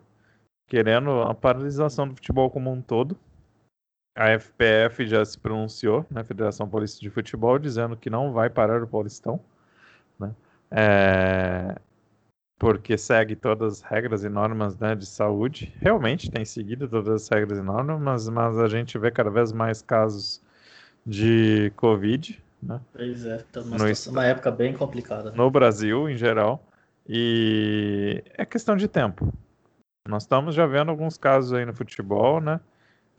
querendo 0.66 1.22
a 1.22 1.32
paralisação 1.32 2.08
do 2.08 2.14
futebol 2.16 2.50
como 2.50 2.72
um 2.72 2.82
todo. 2.82 3.16
A 4.16 4.30
FPF 4.30 5.06
já 5.06 5.24
se 5.24 5.38
pronunciou, 5.38 6.04
na 6.10 6.22
né, 6.22 6.24
Federação 6.24 6.68
Paulista 6.68 7.00
de 7.00 7.08
Futebol, 7.08 7.56
dizendo 7.56 7.96
que 7.96 8.10
não 8.10 8.32
vai 8.32 8.50
parar 8.50 8.82
o 8.82 8.88
Paulistão. 8.88 9.38
É, 10.70 11.76
porque 12.58 12.98
segue 12.98 13.36
todas 13.36 13.74
as 13.74 13.82
regras 13.82 14.24
e 14.24 14.28
normas 14.28 14.76
né, 14.78 14.94
de 14.94 15.06
saúde. 15.06 15.72
Realmente 15.80 16.30
tem 16.30 16.44
seguido 16.44 16.88
todas 16.88 17.22
as 17.22 17.28
regras 17.28 17.58
e 17.58 17.62
normas, 17.62 18.28
mas 18.28 18.58
a 18.58 18.68
gente 18.68 18.98
vê 18.98 19.10
cada 19.10 19.30
vez 19.30 19.52
mais 19.52 19.80
casos 19.80 20.42
de 21.06 21.72
Covid. 21.76 22.42
Né? 22.62 22.80
Pois 22.92 23.24
é, 23.24 23.38
tá 23.52 23.60
numa, 23.60 23.78
situação, 23.78 24.12
uma 24.12 24.24
época 24.24 24.50
bem 24.50 24.72
complicada. 24.72 25.30
Né? 25.30 25.36
No 25.36 25.50
Brasil, 25.50 26.08
em 26.08 26.16
geral. 26.16 26.62
E 27.08 28.22
é 28.34 28.44
questão 28.44 28.76
de 28.76 28.88
tempo. 28.88 29.32
Nós 30.06 30.24
estamos 30.24 30.54
já 30.54 30.66
vendo 30.66 30.90
alguns 30.90 31.16
casos 31.16 31.52
aí 31.52 31.64
no 31.64 31.72
futebol, 31.72 32.40
né? 32.40 32.60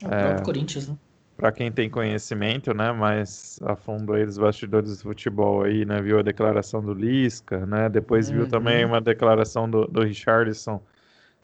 É 0.02 0.06
o 0.06 0.10
próprio 0.10 0.42
é, 0.42 0.44
Corinthians, 0.44 0.90
né? 0.90 0.98
Para 1.40 1.54
quem 1.54 1.72
tem 1.72 1.90
conhecimento, 1.90 2.74
né, 2.74 2.92
mais 2.92 3.62
a 3.64 3.74
fundo 3.74 4.12
aí 4.12 4.26
dos 4.26 4.38
bastidores 4.38 4.98
do 4.98 5.04
futebol 5.04 5.64
aí, 5.64 5.86
né, 5.86 6.02
viu 6.02 6.20
a 6.20 6.22
declaração 6.22 6.82
do 6.82 6.94
Lisca, 6.94 7.66
né, 7.66 7.88
depois 7.88 8.30
uhum. 8.30 8.36
viu 8.36 8.50
também 8.50 8.84
uma 8.84 9.00
declaração 9.00 9.70
do, 9.70 9.88
do 9.88 10.04
Richardson, 10.04 10.82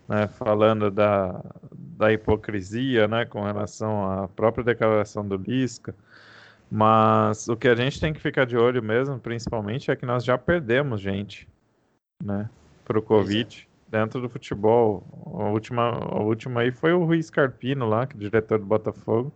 né, 0.06 0.28
falando 0.28 0.92
da, 0.92 1.42
da 1.72 2.12
hipocrisia, 2.12 3.08
né, 3.08 3.24
com 3.24 3.42
relação 3.44 4.12
à 4.12 4.28
própria 4.28 4.66
declaração 4.66 5.26
do 5.26 5.38
Lisca, 5.38 5.96
mas 6.70 7.48
o 7.48 7.56
que 7.56 7.70
a 7.70 7.76
gente 7.76 7.98
tem 7.98 8.12
que 8.12 8.20
ficar 8.20 8.46
de 8.46 8.58
olho 8.58 8.84
mesmo, 8.84 9.18
principalmente, 9.18 9.90
é 9.90 9.96
que 9.96 10.06
nós 10.06 10.26
já 10.26 10.38
perdemos 10.38 11.00
gente, 11.00 11.48
né, 12.22 12.50
para 12.84 13.00
o 13.00 13.02
é. 13.02 13.06
Covid. 13.06 13.66
Dentro 13.88 14.20
do 14.20 14.28
futebol, 14.28 15.06
a 15.40 15.48
última, 15.52 15.84
a 15.90 16.20
última 16.20 16.62
aí 16.62 16.72
foi 16.72 16.92
o 16.92 17.06
Rui 17.06 17.22
Scarpino 17.24 17.88
lá, 17.88 18.06
que 18.06 18.18
é 18.18 18.20
diretor 18.20 18.60
do 18.60 18.66
Botafogo, 18.66 19.32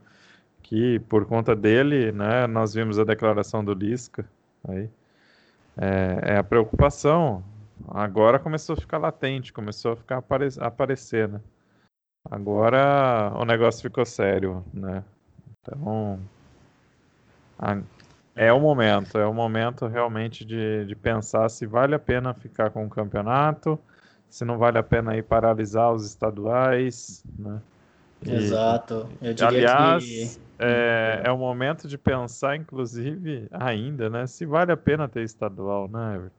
que 0.69 0.99
por 0.99 1.25
conta 1.25 1.55
dele, 1.55 2.11
né, 2.11 2.45
nós 2.45 2.75
vimos 2.75 2.99
a 2.99 3.03
declaração 3.03 3.65
do 3.65 3.73
Lisca, 3.73 4.23
aí, 4.67 4.87
é, 5.75 6.19
é, 6.33 6.37
a 6.37 6.43
preocupação. 6.43 7.43
Agora 7.87 8.37
começou 8.37 8.73
a 8.73 8.77
ficar 8.77 8.99
latente, 8.99 9.51
começou 9.51 9.93
a 9.93 9.95
ficar 9.95 10.17
apare 10.17 10.47
aparecer, 10.59 11.27
né? 11.27 11.41
Agora 12.29 13.31
o 13.35 13.45
negócio 13.45 13.81
ficou 13.81 14.05
sério, 14.05 14.63
né? 14.71 15.03
Então, 15.59 16.19
a, 17.57 17.79
é 18.35 18.53
o 18.53 18.59
momento, 18.59 19.17
é 19.17 19.25
o 19.25 19.33
momento 19.33 19.87
realmente 19.87 20.45
de, 20.45 20.85
de 20.85 20.95
pensar 20.95 21.49
se 21.49 21.65
vale 21.65 21.95
a 21.95 21.99
pena 21.99 22.31
ficar 22.35 22.69
com 22.69 22.85
o 22.85 22.89
campeonato, 22.89 23.79
se 24.29 24.45
não 24.45 24.59
vale 24.59 24.77
a 24.77 24.83
pena 24.83 25.17
ir 25.17 25.23
paralisar 25.23 25.91
os 25.91 26.05
estaduais, 26.05 27.23
né? 27.39 27.59
E, 28.23 28.35
Exato. 28.35 29.09
Eu 29.19 29.33
diria 29.33 29.47
aliás, 29.47 30.03
que... 30.03 30.48
é, 30.59 31.21
é 31.25 31.31
o 31.31 31.37
momento 31.37 31.87
de 31.87 31.97
pensar, 31.97 32.55
inclusive, 32.55 33.47
ainda, 33.51 34.09
né? 34.09 34.27
Se 34.27 34.45
vale 34.45 34.71
a 34.71 34.77
pena 34.77 35.07
ter 35.07 35.23
estadual, 35.23 35.87
né, 35.89 36.15
Everton? 36.15 36.35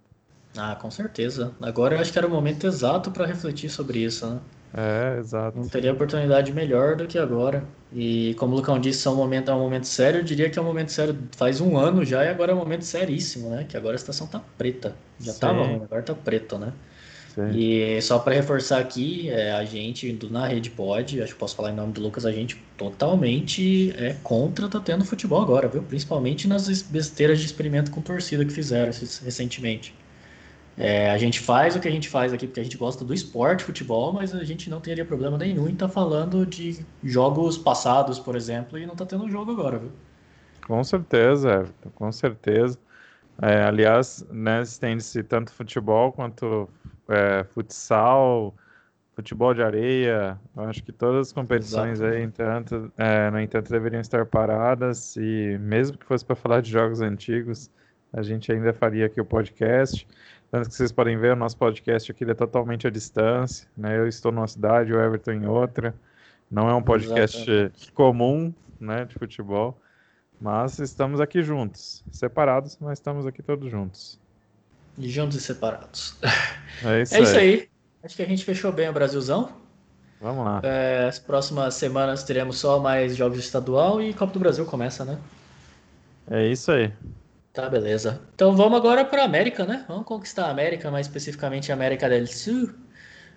Ah, 0.57 0.77
com 0.77 0.91
certeza. 0.91 1.55
Agora 1.61 1.95
eu 1.95 2.01
acho 2.01 2.13
que 2.13 2.19
era 2.19 2.27
o 2.27 2.31
momento 2.31 2.67
exato 2.67 3.11
para 3.11 3.25
refletir 3.25 3.71
sobre 3.71 4.01
isso, 4.01 4.27
né? 4.27 4.41
É, 4.73 5.19
exato. 5.19 5.59
Não 5.59 5.69
teria 5.69 5.93
oportunidade 5.93 6.53
melhor 6.53 6.97
do 6.97 7.07
que 7.07 7.19
agora. 7.19 7.65
E 7.93 8.35
como 8.35 8.55
o 8.55 8.57
Lucão 8.57 8.79
disse, 8.79 9.07
é 9.07 9.11
um 9.11 9.17
momento, 9.17 9.51
é 9.51 9.55
um 9.55 9.59
momento 9.59 9.87
sério. 9.87 10.21
Eu 10.21 10.25
diria 10.25 10.51
que 10.51 10.59
é 10.59 10.63
um 10.63 10.65
momento 10.65 10.93
sério 10.93 11.17
faz 11.37 11.61
um 11.61 11.77
ano 11.77 12.05
já 12.05 12.25
e 12.25 12.29
agora 12.29 12.53
é 12.53 12.55
um 12.55 12.59
momento 12.59 12.85
seríssimo, 12.85 13.51
né? 13.51 13.65
Que 13.69 13.77
agora 13.77 13.95
a 13.95 13.97
estação 13.97 14.27
tá 14.27 14.41
preta. 14.59 14.95
Já 15.19 15.33
Sim. 15.33 15.41
tava 15.41 15.63
ruim, 15.65 15.83
agora 15.83 16.03
tá 16.03 16.15
preto, 16.15 16.59
né? 16.59 16.73
E 17.55 18.01
só 18.03 18.19
para 18.19 18.35
reforçar 18.35 18.79
aqui, 18.81 19.31
é, 19.31 19.53
a 19.53 19.65
gente 19.65 20.13
do, 20.13 20.31
na 20.31 20.47
Rede 20.47 20.71
Pod, 20.71 21.23
acho 21.23 21.33
que 21.33 21.39
posso 21.39 21.55
falar 21.55 21.71
em 21.71 21.75
nome 21.75 21.93
do 21.93 22.01
Lucas, 22.01 22.27
a 22.27 22.33
gente 22.33 22.57
totalmente 22.77 23.93
é 23.97 24.17
contra 24.23 24.69
tá 24.69 24.81
tendo 24.81 25.05
futebol 25.05 25.41
agora, 25.43 25.69
viu? 25.69 25.83
Principalmente 25.83 26.49
nas 26.49 26.83
besteiras 26.83 27.39
de 27.39 27.47
experimento 27.47 27.91
com 27.91 28.01
torcida 28.01 28.45
que 28.45 28.53
fizeram 28.53 28.93
recentemente. 29.25 29.95
É, 30.77 31.11
a 31.11 31.19
gente 31.19 31.41
faz 31.41 31.77
o 31.77 31.81
que 31.81 31.87
a 31.87 31.91
gente 31.91 32.09
faz 32.09 32.33
aqui 32.33 32.47
porque 32.47 32.61
a 32.61 32.63
gente 32.63 32.79
gosta 32.79 33.05
do 33.05 33.13
esporte, 33.13 33.65
futebol, 33.65 34.13
mas 34.13 34.35
a 34.35 34.45
gente 34.45 34.71
não 34.71 34.81
teria 34.81 35.05
problema 35.05 35.37
nenhum 35.37 35.69
em 35.69 35.73
estar 35.73 35.89
tá 35.89 35.93
falando 35.93 36.47
de 36.47 36.85
jogos 37.05 37.59
passados, 37.59 38.19
por 38.19 38.35
exemplo, 38.35 38.79
e 38.79 38.87
não 38.87 38.97
tá 38.97 39.05
tendo 39.05 39.29
jogo 39.29 39.53
agora, 39.53 39.79
viu? 39.79 39.91
Com 40.67 40.83
certeza, 40.83 41.67
com 41.95 42.11
certeza. 42.11 42.79
É, 43.43 43.63
aliás, 43.63 44.27
né, 44.31 44.63
estende-se 44.63 45.23
tanto 45.23 45.53
futebol 45.53 46.13
quanto 46.13 46.69
é, 47.09 47.45
futsal, 47.45 48.55
futebol 49.15 49.55
de 49.55 49.63
areia. 49.63 50.39
Eu 50.57 50.65
acho 50.65 50.83
que 50.83 50.93
todas 50.93 51.29
as 51.29 51.33
competições 51.33 52.01
aí, 52.01 52.23
entanto, 52.23 52.93
é, 52.99 53.31
no 53.31 53.41
entanto, 53.41 53.71
deveriam 53.71 54.01
estar 54.01 54.27
paradas. 54.27 55.17
E 55.17 55.57
mesmo 55.59 55.97
que 55.97 56.05
fosse 56.05 56.25
para 56.25 56.37
falar 56.37 56.61
de 56.61 56.71
jogos 56.71 57.01
antigos, 57.01 57.71
a 58.13 58.23
gente 58.23 58.53
ainda 58.53 58.73
faria 58.73 59.07
aqui 59.07 59.21
o 59.21 59.25
podcast. 59.25 60.07
Tanto 60.51 60.69
que 60.69 60.75
vocês 60.75 60.93
podem 60.93 61.17
ver, 61.17 61.33
o 61.33 61.37
nosso 61.37 61.57
podcast 61.57 62.11
aqui 62.11 62.25
é 62.25 62.35
totalmente 62.35 62.87
à 62.87 62.91
distância. 62.91 63.69
Né? 63.77 63.99
Eu 63.99 64.07
estou 64.07 64.33
numa 64.33 64.49
cidade, 64.49 64.93
o 64.93 65.01
Everton 65.01 65.33
em 65.33 65.47
outra. 65.47 65.95
Não 66.51 66.69
é 66.69 66.75
um 66.75 66.83
podcast 66.83 67.73
comum 67.95 68.53
né, 68.81 69.05
de 69.05 69.15
futebol. 69.15 69.81
Mas 70.41 70.79
estamos 70.79 71.21
aqui 71.21 71.43
juntos, 71.43 72.03
separados, 72.11 72.79
mas 72.81 72.99
estamos 72.99 73.27
aqui 73.27 73.43
todos 73.43 73.71
juntos. 73.71 74.19
Juntos 74.99 75.37
e 75.37 75.41
separados. 75.41 76.17
É 76.83 77.03
isso, 77.03 77.15
é 77.15 77.21
isso 77.21 77.37
aí. 77.37 77.55
aí. 77.55 77.69
Acho 78.03 78.17
que 78.17 78.23
a 78.23 78.27
gente 78.27 78.45
fechou 78.45 78.73
bem 78.73 78.89
o 78.89 78.93
Brasilzão. 78.93 79.53
Vamos 80.21 80.45
lá. 80.45 80.61
É, 80.63 81.07
as 81.07 81.19
próximas 81.19 81.75
semanas 81.75 82.25
teremos 82.25 82.59
só 82.59 82.79
mais 82.79 83.17
jogos 83.17 83.39
de 83.39 83.45
estadual 83.45 84.03
e 84.03 84.15
Copa 84.15 84.33
do 84.33 84.39
Brasil 84.39 84.65
começa, 84.65 85.05
né? 85.05 85.19
É 86.31 86.47
isso 86.47 86.71
aí. 86.73 86.93
Tá, 87.53 87.69
beleza. 87.69 88.21
Então 88.35 88.57
vamos 88.57 88.79
agora 88.79 89.05
para 89.05 89.23
a 89.23 89.25
América, 89.25 89.67
né? 89.67 89.85
Vamos 89.89 90.05
conquistar 90.05 90.47
a 90.47 90.51
América, 90.51 90.91
mais 90.91 91.07
especificamente 91.07 91.71
a 91.71 91.75
América 91.75 92.09
del 92.09 92.27
Sul. 92.27 92.71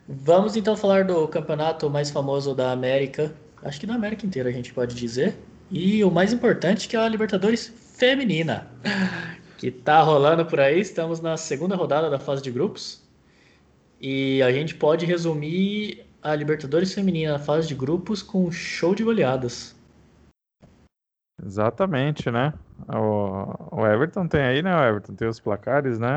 Vamos 0.07 0.55
então 0.55 0.75
falar 0.75 1.05
do 1.05 1.27
campeonato 1.27 1.89
mais 1.89 2.11
famoso 2.11 2.53
da 2.53 2.71
América, 2.71 3.33
acho 3.63 3.79
que 3.79 3.87
da 3.87 3.95
América 3.95 4.25
inteira 4.25 4.49
a 4.49 4.51
gente 4.51 4.73
pode 4.73 4.93
dizer, 4.93 5.35
e 5.73 6.03
o 6.03 6.11
mais 6.11 6.31
importante, 6.31 6.87
que 6.87 6.95
é 6.95 6.99
a 6.99 7.07
Libertadores 7.07 7.73
Feminina, 7.97 8.67
que 9.57 9.71
tá 9.71 10.01
rolando 10.01 10.45
por 10.45 10.59
aí. 10.59 10.79
Estamos 10.79 11.19
na 11.19 11.35
segunda 11.35 11.75
rodada 11.75 12.11
da 12.11 12.19
fase 12.19 12.43
de 12.43 12.51
grupos. 12.51 13.01
E 13.99 14.39
a 14.43 14.51
gente 14.51 14.75
pode 14.75 15.03
resumir 15.07 16.05
a 16.21 16.35
Libertadores 16.35 16.93
Feminina 16.93 17.33
na 17.33 17.39
fase 17.39 17.67
de 17.67 17.73
grupos 17.73 18.21
com 18.21 18.45
um 18.45 18.51
show 18.51 18.93
de 18.93 19.03
goleadas. 19.03 19.75
Exatamente, 21.43 22.29
né? 22.29 22.53
O, 22.87 23.79
o 23.81 23.87
Everton 23.87 24.27
tem 24.27 24.41
aí, 24.41 24.61
né? 24.61 24.75
O 24.75 24.83
Everton 24.83 25.15
tem 25.15 25.27
os 25.27 25.39
placares, 25.39 25.97
né? 25.97 26.09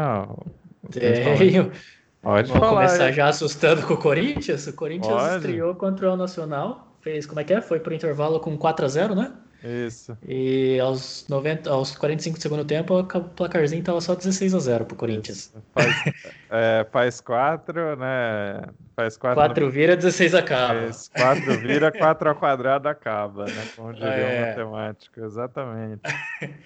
Tenho. 0.91 1.73
Pode 2.21 2.49
Vamos 2.49 2.69
falar, 2.69 2.87
começar 2.87 3.13
já 3.13 3.29
assustando 3.29 3.87
com 3.87 3.95
o 3.95 3.97
Corinthians. 3.97 4.67
O 4.67 4.73
Corinthians 4.75 5.15
Pode. 5.15 5.37
estreou 5.37 5.75
contra 5.77 6.13
o 6.13 6.17
Nacional. 6.17 6.95
Fez, 7.01 7.25
como 7.25 7.41
é 7.41 7.45
que 7.45 7.55
é? 7.55 7.61
Foi 7.63 7.81
pro 7.81 7.95
intervalo 7.95 8.39
com 8.39 8.59
4 8.59 8.85
a 8.85 8.89
0 8.89 9.15
né? 9.15 9.33
Isso. 9.63 10.17
E 10.27 10.79
aos, 10.81 11.27
90, 11.29 11.71
aos 11.71 11.97
45 11.97 12.39
do 12.39 12.43
segundo 12.43 12.65
tempo, 12.65 12.99
o 12.99 13.05
placarzinho 13.05 13.83
tava 13.83 14.01
só 14.01 14.15
16 14.15 14.55
a 14.55 14.59
0 14.59 14.85
pro 14.85 14.97
Corinthians. 14.97 15.53
Faz, 15.75 15.95
é, 16.51 16.87
faz 16.91 17.21
4, 17.21 17.97
né? 17.97 18.63
Faz 18.95 19.17
4. 19.17 19.35
4 19.35 19.65
no... 19.65 19.71
vira, 19.71 19.97
16 19.97 20.35
acaba. 20.35 20.87
Isso, 20.87 21.11
4 21.13 21.59
vira, 21.61 21.91
4 21.91 22.29
ao 22.29 22.35
quadrado 22.37 22.89
acaba, 22.89 23.47
né? 23.47 23.67
Como 23.75 23.93
diria 23.93 24.09
é. 24.09 24.45
o 24.45 24.49
matemático, 24.49 25.21
exatamente. 25.21 26.03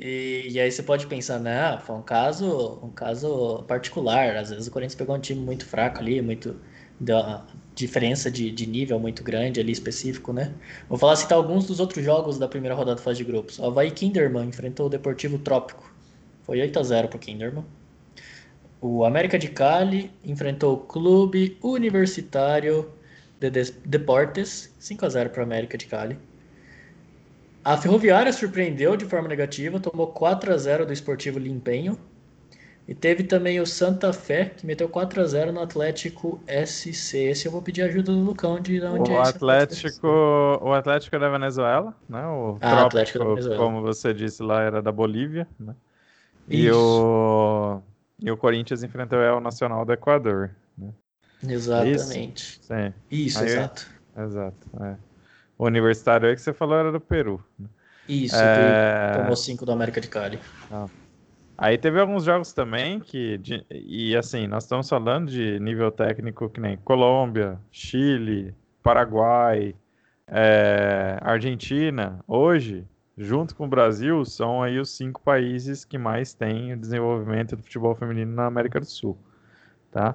E, 0.00 0.46
e, 0.52 0.60
aí 0.60 0.70
você 0.70 0.80
pode 0.80 1.08
pensar, 1.08 1.40
né? 1.40 1.76
Foi 1.80 1.96
um 1.96 2.02
caso, 2.02 2.78
um 2.84 2.90
caso 2.90 3.64
particular. 3.66 4.36
Às 4.36 4.50
vezes 4.50 4.68
o 4.68 4.70
Corinthians 4.70 4.94
pegou 4.94 5.16
um 5.16 5.18
time 5.18 5.40
muito 5.40 5.66
fraco 5.66 5.98
ali, 5.98 6.22
muito 6.22 6.54
da 7.00 7.44
diferença 7.78 8.30
de, 8.30 8.50
de 8.50 8.66
nível 8.66 8.98
muito 8.98 9.22
grande 9.22 9.60
ali 9.60 9.72
específico, 9.72 10.32
né? 10.32 10.52
Vou 10.88 10.98
falar 10.98 11.16
citar 11.16 11.38
alguns 11.38 11.66
dos 11.66 11.80
outros 11.80 12.04
jogos 12.04 12.38
da 12.38 12.48
primeira 12.48 12.74
rodada 12.74 12.96
da 12.96 13.02
fase 13.02 13.18
de 13.18 13.24
grupos. 13.24 13.58
O 13.58 13.66
Havaí 13.66 13.90
Kinderman 13.90 14.48
enfrentou 14.48 14.86
o 14.86 14.90
Deportivo 14.90 15.38
Trópico. 15.38 15.92
Foi 16.42 16.60
8 16.60 16.78
a 16.78 16.82
0 16.82 17.08
para 17.08 17.18
Kinderman. 17.18 17.64
O 18.80 19.04
América 19.04 19.38
de 19.38 19.48
Cali 19.48 20.10
enfrentou 20.24 20.74
o 20.74 20.78
Clube 20.78 21.56
Universitário 21.62 22.90
de 23.40 23.50
Deportes, 23.84 24.74
5 24.78 25.06
a 25.06 25.08
0 25.08 25.30
para 25.30 25.40
o 25.40 25.44
América 25.44 25.78
de 25.78 25.86
Cali. 25.86 26.18
A 27.64 27.76
Ferroviária 27.76 28.32
surpreendeu 28.32 28.96
de 28.96 29.04
forma 29.04 29.28
negativa, 29.28 29.78
tomou 29.78 30.08
4 30.08 30.52
a 30.52 30.56
0 30.56 30.86
do 30.86 30.92
Esportivo 30.92 31.38
Limpenho. 31.38 31.98
E 32.88 32.94
teve 32.94 33.22
também 33.22 33.60
o 33.60 33.66
Santa 33.66 34.14
Fé, 34.14 34.46
que 34.46 34.64
meteu 34.64 34.88
4 34.88 35.20
a 35.20 35.26
0 35.26 35.52
no 35.52 35.60
Atlético 35.60 36.40
SC. 36.48 37.18
Esse 37.18 37.46
eu 37.46 37.52
vou 37.52 37.60
pedir 37.60 37.82
ajuda 37.82 38.12
do 38.12 38.18
Lucão 38.18 38.58
de 38.58 38.82
onde 38.82 39.10
o 39.10 39.14
é 39.14 39.28
Atlético, 39.28 40.08
O 40.62 40.72
Atlético 40.72 41.14
é 41.14 41.18
da 41.18 41.28
Venezuela, 41.28 41.94
né? 42.08 42.26
O 42.26 42.56
ah, 42.62 42.68
Trópico, 42.70 42.86
Atlético 42.86 43.18
da 43.18 43.24
Venezuela. 43.26 43.62
como 43.62 43.82
você 43.82 44.14
disse 44.14 44.42
lá, 44.42 44.62
era 44.62 44.80
da 44.80 44.90
Bolívia, 44.90 45.46
né? 45.60 45.74
E 46.48 46.70
o, 46.70 47.82
e 48.22 48.30
o 48.30 48.38
Corinthians 48.38 48.82
enfrentou 48.82 49.18
o 49.18 49.40
Nacional 49.40 49.84
do 49.84 49.92
Equador. 49.92 50.52
Né? 50.78 50.88
Exatamente. 51.46 52.58
Isso, 52.58 52.62
Sim. 52.62 52.94
Isso 53.10 53.38
aí, 53.40 53.50
exato. 53.50 53.86
Exato. 54.16 54.66
É. 54.80 54.96
O 55.58 55.66
universitário 55.66 56.26
aí 56.26 56.34
que 56.34 56.40
você 56.40 56.54
falou 56.54 56.78
era 56.78 56.90
do 56.90 57.00
Peru. 57.00 57.44
Né? 57.58 57.68
Isso, 58.08 58.34
é... 58.34 59.12
tomou 59.14 59.36
5 59.36 59.66
do 59.66 59.72
América 59.72 60.00
de 60.00 60.08
Cali. 60.08 60.38
Ah. 60.72 60.86
Aí 61.58 61.76
teve 61.76 62.00
alguns 62.00 62.24
jogos 62.24 62.52
também 62.52 63.00
que. 63.00 63.36
De, 63.38 63.66
e 63.70 64.16
assim, 64.16 64.46
nós 64.46 64.62
estamos 64.64 64.88
falando 64.88 65.28
de 65.28 65.58
nível 65.58 65.90
técnico 65.90 66.48
que 66.48 66.60
nem 66.60 66.76
Colômbia, 66.76 67.58
Chile, 67.72 68.54
Paraguai, 68.82 69.74
é, 70.28 71.18
Argentina. 71.20 72.20
Hoje, 72.28 72.86
junto 73.16 73.56
com 73.56 73.66
o 73.66 73.68
Brasil, 73.68 74.24
são 74.24 74.62
aí 74.62 74.78
os 74.78 74.96
cinco 74.96 75.20
países 75.20 75.84
que 75.84 75.98
mais 75.98 76.32
têm 76.32 76.74
o 76.74 76.78
desenvolvimento 76.78 77.56
do 77.56 77.62
futebol 77.62 77.94
feminino 77.96 78.32
na 78.32 78.46
América 78.46 78.78
do 78.78 78.86
Sul. 78.86 79.18
Tá? 79.90 80.14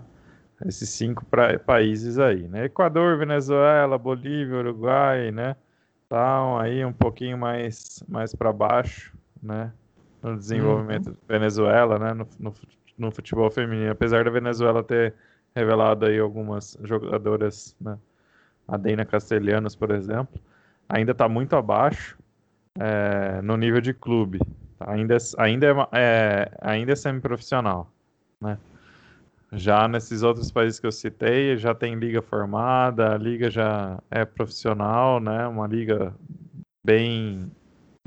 esses 0.65 0.89
cinco 0.89 1.25
pra, 1.25 1.59
países 1.59 2.17
aí, 2.19 2.47
né? 2.47 2.65
Equador, 2.65 3.17
Venezuela, 3.17 3.97
Bolívia, 3.97 4.57
Uruguai, 4.57 5.31
né? 5.31 5.55
Estão 6.03 6.57
aí 6.59 6.85
um 6.85 6.93
pouquinho 6.93 7.37
mais, 7.37 8.03
mais 8.07 8.33
para 8.35 8.53
baixo, 8.53 9.17
né? 9.41 9.73
No 10.23 10.37
desenvolvimento 10.37 11.09
uhum. 11.09 11.15
Venezuela, 11.27 11.99
né? 11.99 12.13
No, 12.13 12.27
no, 12.39 12.53
no, 12.97 13.11
futebol 13.11 13.51
feminino, 13.51 13.91
apesar 13.91 14.23
da 14.23 14.31
Venezuela 14.31 14.81
ter 14.81 15.13
revelado 15.53 16.05
aí 16.05 16.17
algumas 16.17 16.77
jogadoras, 16.83 17.75
né? 17.79 17.97
A 18.67 18.77
Deina 18.77 19.05
Castelhanos, 19.05 19.75
por 19.75 19.91
exemplo, 19.91 20.39
ainda 20.87 21.11
está 21.11 21.27
muito 21.27 21.55
abaixo 21.55 22.17
é, 22.79 23.41
no 23.41 23.57
nível 23.57 23.81
de 23.81 23.93
clube. 23.93 24.39
Ainda, 24.79 25.17
ainda, 25.37 25.67
é, 25.91 26.49
é 26.51 26.51
ainda 26.61 26.93
é 26.93 26.95
semi-profissional, 26.95 27.91
né? 28.41 28.57
Já 29.51 29.87
nesses 29.87 30.23
outros 30.23 30.51
países 30.51 30.79
que 30.79 30.87
eu 30.87 30.91
citei, 30.91 31.57
já 31.57 31.75
tem 31.75 31.95
liga 31.95 32.21
formada, 32.21 33.13
a 33.13 33.17
liga 33.17 33.51
já 33.51 34.01
é 34.09 34.25
profissional, 34.25 35.19
né? 35.19 35.45
Uma 35.47 35.67
liga 35.67 36.13
bem 36.83 37.51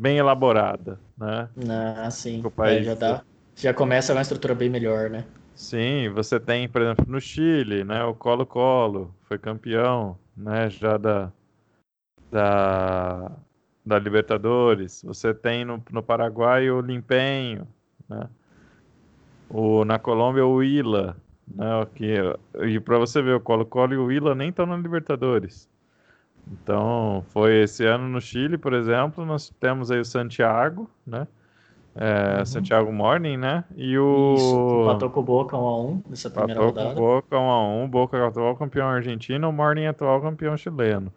bem 0.00 0.18
elaborada, 0.18 0.98
né? 1.16 1.48
Ah, 1.68 2.10
sim. 2.10 2.42
O 2.44 2.50
país... 2.50 2.82
É, 2.82 2.90
já 2.90 2.94
dá, 2.94 3.22
já 3.54 3.74
começa 3.74 4.12
uma 4.12 4.22
estrutura 4.22 4.54
bem 4.54 4.68
melhor, 4.68 5.08
né? 5.10 5.24
Sim, 5.54 6.10
você 6.10 6.38
tem, 6.38 6.68
por 6.68 6.82
exemplo, 6.82 7.06
no 7.08 7.20
Chile, 7.20 7.82
né? 7.82 8.04
O 8.04 8.14
Colo-Colo 8.14 9.14
foi 9.22 9.38
campeão, 9.38 10.18
né? 10.36 10.68
Já 10.68 10.96
da 10.98 11.32
da, 12.30 13.30
da 13.84 13.98
Libertadores. 13.98 15.02
Você 15.02 15.32
tem 15.32 15.64
no, 15.64 15.82
no 15.90 16.02
Paraguai 16.02 16.70
o 16.70 16.80
Limpenho, 16.80 17.66
né? 18.08 18.28
O, 19.48 19.84
na 19.84 19.98
Colômbia 19.98 20.44
o 20.44 20.62
Ila, 20.62 21.16
né, 21.46 21.64
que, 21.94 22.14
e 22.66 22.80
para 22.80 22.98
você 22.98 23.22
ver, 23.22 23.36
o 23.36 23.40
Colo-Colo 23.40 23.94
e 23.94 23.96
o 23.96 24.06
Willa 24.06 24.34
nem 24.34 24.48
estão 24.48 24.66
na 24.66 24.76
Libertadores. 24.76 25.68
Então, 26.50 27.24
foi 27.28 27.62
esse 27.62 27.84
ano 27.84 28.08
no 28.08 28.20
Chile, 28.20 28.56
por 28.56 28.72
exemplo, 28.72 29.24
nós 29.26 29.52
temos 29.58 29.90
aí 29.90 29.98
o 29.98 30.04
Santiago, 30.04 30.88
né? 31.06 31.26
É, 31.98 32.38
uhum. 32.38 32.46
Santiago 32.46 32.92
Morning, 32.92 33.38
né? 33.38 33.64
E 33.74 33.98
o. 33.98 34.34
Isso, 34.36 34.84
matou 34.84 35.08
com 35.08 35.20
o 35.20 35.22
Boca 35.22 35.56
1x1 35.56 36.02
nessa 36.10 36.30
primeira 36.30 36.60
matou 36.60 36.66
rodada. 36.66 36.94
Com 36.94 37.00
o 37.00 37.04
Boca 37.04 37.36
1x1, 37.36 37.88
Boca 37.88 38.26
atual 38.26 38.56
campeão 38.56 38.88
argentino, 38.88 39.48
o 39.48 39.52
Morning 39.52 39.86
atual 39.86 40.20
campeão 40.20 40.56
chileno. 40.56 41.10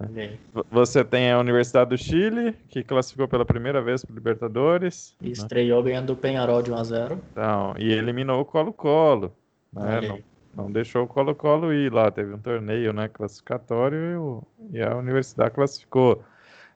Né? 0.00 0.38
Você 0.70 1.04
tem 1.04 1.30
a 1.30 1.38
Universidade 1.38 1.90
do 1.90 1.98
Chile, 1.98 2.56
que 2.68 2.82
classificou 2.82 3.28
pela 3.28 3.44
primeira 3.44 3.82
vez 3.82 4.04
para 4.04 4.14
Libertadores. 4.14 5.14
E 5.20 5.26
né? 5.26 5.32
estreou 5.32 5.82
ganhando 5.82 6.14
o 6.14 6.16
Penharol 6.16 6.62
de 6.62 6.72
1x0. 6.72 7.18
Então, 7.30 7.74
e 7.78 7.92
eliminou 7.92 8.40
o 8.40 8.44
Colo-Colo. 8.44 9.32
Né? 9.72 10.22
Não, 10.54 10.70
deixou 10.70 11.04
o 11.04 11.08
Colo-Colo 11.08 11.72
ir 11.72 11.92
lá. 11.92 12.10
Teve 12.10 12.34
um 12.34 12.38
torneio 12.38 12.92
né, 12.92 13.08
classificatório 13.08 13.98
e, 13.98 14.16
o, 14.16 14.42
e 14.72 14.82
a 14.82 14.96
universidade 14.96 15.54
classificou. 15.54 16.22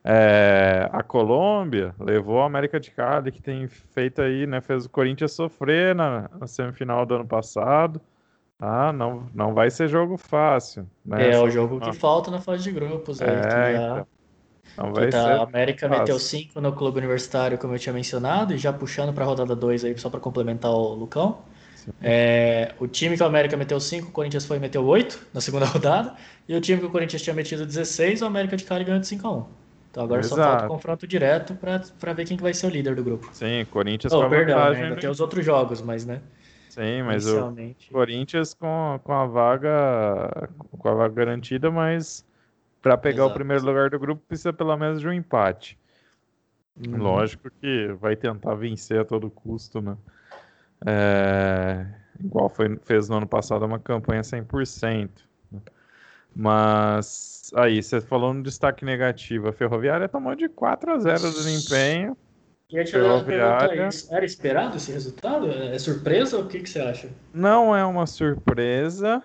É, 0.03 0.89
a 0.93 1.03
Colômbia 1.03 1.95
levou 1.99 2.41
a 2.41 2.47
América 2.47 2.79
de 2.79 2.91
Cali, 2.91 3.33
que 3.33 3.43
tem 3.43 3.67
feito 3.67 4.23
aí, 4.23 4.47
né? 4.47 4.61
Fez 4.61 4.87
o 4.87 4.89
Corinthians 4.89 5.33
sofrer 5.33 5.95
na, 5.95 6.31
na 6.39 6.47
semifinal 6.47 7.05
do 7.05 7.17
ano 7.17 7.27
passado. 7.27 8.01
Ah, 8.59 8.93
não, 8.93 9.29
não 9.35 9.53
vai 9.53 9.71
ser 9.71 9.89
jogo 9.89 10.17
fácil. 10.17 10.89
Né? 11.05 11.33
É, 11.33 11.41
o 11.41 11.51
jogo 11.51 11.81
que 11.81 11.93
falta 11.93 12.31
na 12.31 12.41
fase 12.41 12.63
de 12.63 12.73
grupos. 12.73 13.21
Aí, 13.21 13.29
é, 13.29 13.73
então. 13.75 14.07
Não 14.79 14.93
vai 14.93 15.09
tá, 15.09 15.23
ser 15.23 15.31
a 15.33 15.43
América 15.43 15.89
fácil. 15.89 16.01
meteu 16.03 16.19
5 16.19 16.61
no 16.61 16.73
clube 16.73 16.99
universitário, 16.99 17.59
como 17.59 17.75
eu 17.75 17.79
tinha 17.79 17.93
mencionado, 17.93 18.55
e 18.55 18.59
já 18.59 18.73
puxando 18.73 19.13
para 19.13 19.25
a 19.25 19.27
rodada 19.27 19.57
2 19.57 19.85
aí, 19.85 19.99
só 19.99 20.09
para 20.09 20.21
complementar 20.21 20.71
o 20.71 20.95
Lucão. 20.95 21.39
É, 22.03 22.75
o 22.79 22.87
time 22.87 23.17
que 23.17 23.23
o 23.23 23.27
América 23.27 23.57
meteu 23.57 23.79
5, 23.79 24.09
o 24.09 24.13
Corinthians 24.13 24.45
foi 24.45 24.57
e 24.57 24.61
meteu 24.61 24.85
8 24.85 25.29
na 25.33 25.41
segunda 25.41 25.67
rodada. 25.67 26.15
E 26.49 26.55
o 26.55 26.61
time 26.61 26.81
que 26.81 26.87
o 26.87 26.91
Corinthians 26.91 27.23
tinha 27.23 27.35
metido 27.35 27.65
16, 27.65 28.23
o 28.23 28.27
América 28.27 28.57
de 28.57 28.65
Cali 28.65 28.85
ganhou 28.85 29.01
de 29.01 29.07
5 29.07 29.27
a 29.27 29.31
1 29.31 29.47
Então 29.91 30.05
agora 30.05 30.21
Exato. 30.21 30.41
só 30.41 30.49
falta 30.49 30.65
o 30.65 30.69
confronto 30.69 31.07
direto 31.07 31.55
para 31.55 32.13
ver 32.13 32.25
quem 32.25 32.37
que 32.37 32.43
vai 32.43 32.55
ser 32.55 32.67
o 32.67 32.71
líder 32.71 32.95
do 32.95 33.05
grupo. 33.05 33.29
Sim, 33.33 33.65
Corinthians 33.71 34.13
oh, 34.13 34.21
com 34.21 34.27
a 34.27 34.29
perdão, 34.29 34.57
vantagem... 34.57 34.83
né? 34.83 34.89
ainda 34.89 35.01
tem 35.01 35.11
os 35.11 35.21
outros 35.21 35.45
jogos, 35.45 35.81
mas 35.83 36.05
né? 36.05 36.21
Sim, 36.69 37.03
mas 37.05 37.27
o 37.27 37.55
Corinthians 37.91 38.53
com, 38.53 39.01
com 39.03 39.13
a 39.13 39.27
vaga 39.27 40.49
com 40.79 40.89
a 40.89 40.95
vaga 40.95 41.15
garantida, 41.15 41.71
mas 41.71 42.25
para 42.83 42.99
pegar 42.99 43.23
Exato. 43.23 43.31
o 43.31 43.35
primeiro 43.35 43.65
lugar 43.65 43.89
do 43.89 43.99
grupo 43.99 44.23
precisa 44.29 44.53
pelo 44.53 44.77
menos 44.77 45.01
de 45.01 45.09
um 45.09 45.13
empate. 45.13 45.79
Uhum. 46.77 46.99
Lógico 46.99 47.51
que 47.51 47.89
vai 47.99 48.15
tentar 48.15 48.55
vencer 48.55 49.01
a 49.01 49.05
todo 49.05 49.31
custo, 49.31 49.81
né? 49.81 49.97
É, 50.85 51.56
igual 52.37 52.51
foi, 52.51 52.77
fez 52.85 53.09
no 53.09 53.17
ano 53.17 53.27
passado 53.27 53.65
uma 53.65 53.79
campanha 53.79 54.21
100%. 54.21 55.09
Né? 55.51 55.61
Mas 56.35 57.51
aí, 57.55 57.83
você 57.83 58.01
falou 58.01 58.35
no 58.35 58.43
destaque 58.43 58.85
negativo, 58.85 59.49
a 59.49 59.53
Ferroviária 59.53 60.07
tomou 60.07 60.35
de 60.35 60.49
4 60.49 60.93
a 60.93 60.99
0 60.99 61.21
do 61.21 61.33
desempenho. 61.33 62.17
E 62.71 62.85
Ferroviária... 62.85 63.89
Era 64.11 64.25
esperado 64.25 64.77
esse 64.77 64.93
resultado? 64.93 65.51
É 65.51 65.79
surpresa 65.79 66.37
ou 66.37 66.45
o 66.45 66.49
que, 66.49 66.61
que 66.61 66.69
você 66.69 66.81
acha? 66.81 67.09
Não 67.33 67.75
é 67.75 67.85
uma 67.85 68.07
surpresa 68.07 69.23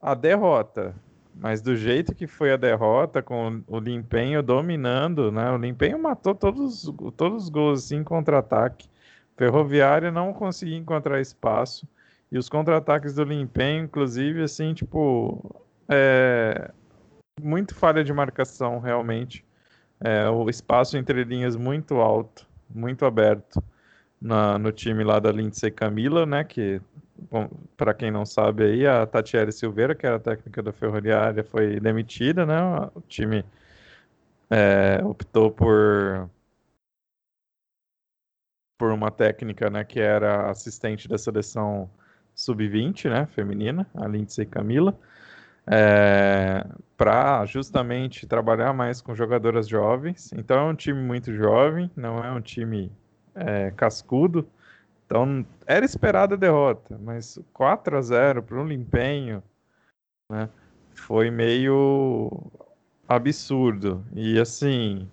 a 0.00 0.14
derrota. 0.14 0.94
Mas 1.34 1.60
do 1.60 1.76
jeito 1.76 2.14
que 2.14 2.26
foi 2.26 2.50
a 2.52 2.56
derrota, 2.56 3.20
com 3.20 3.62
o 3.66 3.78
Limpenho 3.78 4.42
dominando, 4.42 5.30
né? 5.30 5.50
O 5.50 5.58
Limpenho 5.58 5.98
matou 5.98 6.34
todos, 6.34 6.90
todos 7.14 7.44
os 7.44 7.48
gols 7.50 7.84
assim, 7.84 7.96
em 7.96 8.04
contra-ataque. 8.04 8.88
Ferroviária 9.36 10.10
não 10.10 10.32
conseguia 10.32 10.78
encontrar 10.78 11.20
espaço. 11.20 11.86
E 12.30 12.38
os 12.38 12.48
contra-ataques 12.48 13.14
do 13.14 13.24
Limpem, 13.24 13.80
inclusive, 13.80 14.42
assim, 14.42 14.74
tipo. 14.74 15.62
É, 15.88 16.70
muito 17.40 17.74
falha 17.74 18.02
de 18.02 18.12
marcação, 18.12 18.80
realmente. 18.80 19.44
É, 20.00 20.28
o 20.28 20.48
espaço 20.50 20.96
entre 20.96 21.24
linhas 21.24 21.56
muito 21.56 21.96
alto, 21.96 22.46
muito 22.68 23.04
aberto 23.04 23.62
na, 24.20 24.58
no 24.58 24.72
time 24.72 25.04
lá 25.04 25.18
da 25.18 25.30
Lindsay 25.32 25.70
Camila, 25.70 26.26
né? 26.26 26.44
Que 26.44 26.80
para 27.76 27.94
quem 27.94 28.10
não 28.10 28.26
sabe 28.26 28.64
aí, 28.64 28.86
a 28.86 29.06
Tatiele 29.06 29.52
Silveira, 29.52 29.94
que 29.94 30.06
era 30.06 30.20
técnica 30.20 30.62
da 30.62 30.72
Ferroviária, 30.72 31.42
foi 31.44 31.80
demitida, 31.80 32.44
né? 32.44 32.60
O 32.94 33.00
time 33.02 33.44
é, 34.50 35.00
optou 35.04 35.50
por 35.50 36.28
por 38.78 38.92
uma 38.92 39.10
técnica, 39.10 39.70
né, 39.70 39.84
que 39.84 39.98
era 39.98 40.50
assistente 40.50 41.08
da 41.08 41.16
seleção 41.16 41.88
sub-20, 42.36 43.10
né, 43.10 43.26
feminina, 43.26 43.86
a 43.94 44.06
Lindsay 44.06 44.46
Camila, 44.46 44.96
é, 45.66 46.64
para 46.96 47.44
justamente 47.46 48.26
trabalhar 48.26 48.72
mais 48.72 49.00
com 49.00 49.14
jogadoras 49.14 49.66
jovens. 49.66 50.32
Então 50.32 50.56
é 50.56 50.70
um 50.70 50.74
time 50.74 51.00
muito 51.00 51.34
jovem, 51.34 51.90
não 51.96 52.22
é 52.22 52.30
um 52.30 52.40
time 52.40 52.92
é, 53.34 53.72
cascudo, 53.72 54.48
então, 55.06 55.46
era 55.66 55.84
esperada 55.84 56.34
a 56.34 56.38
derrota, 56.38 56.98
mas 57.00 57.38
4 57.52 57.96
a 57.96 58.02
0 58.02 58.42
para 58.42 58.60
um 58.60 58.66
limpenho, 58.66 59.40
né, 60.30 60.48
foi 60.94 61.30
meio 61.30 62.50
absurdo. 63.08 64.04
E 64.12 64.38
assim, 64.40 65.08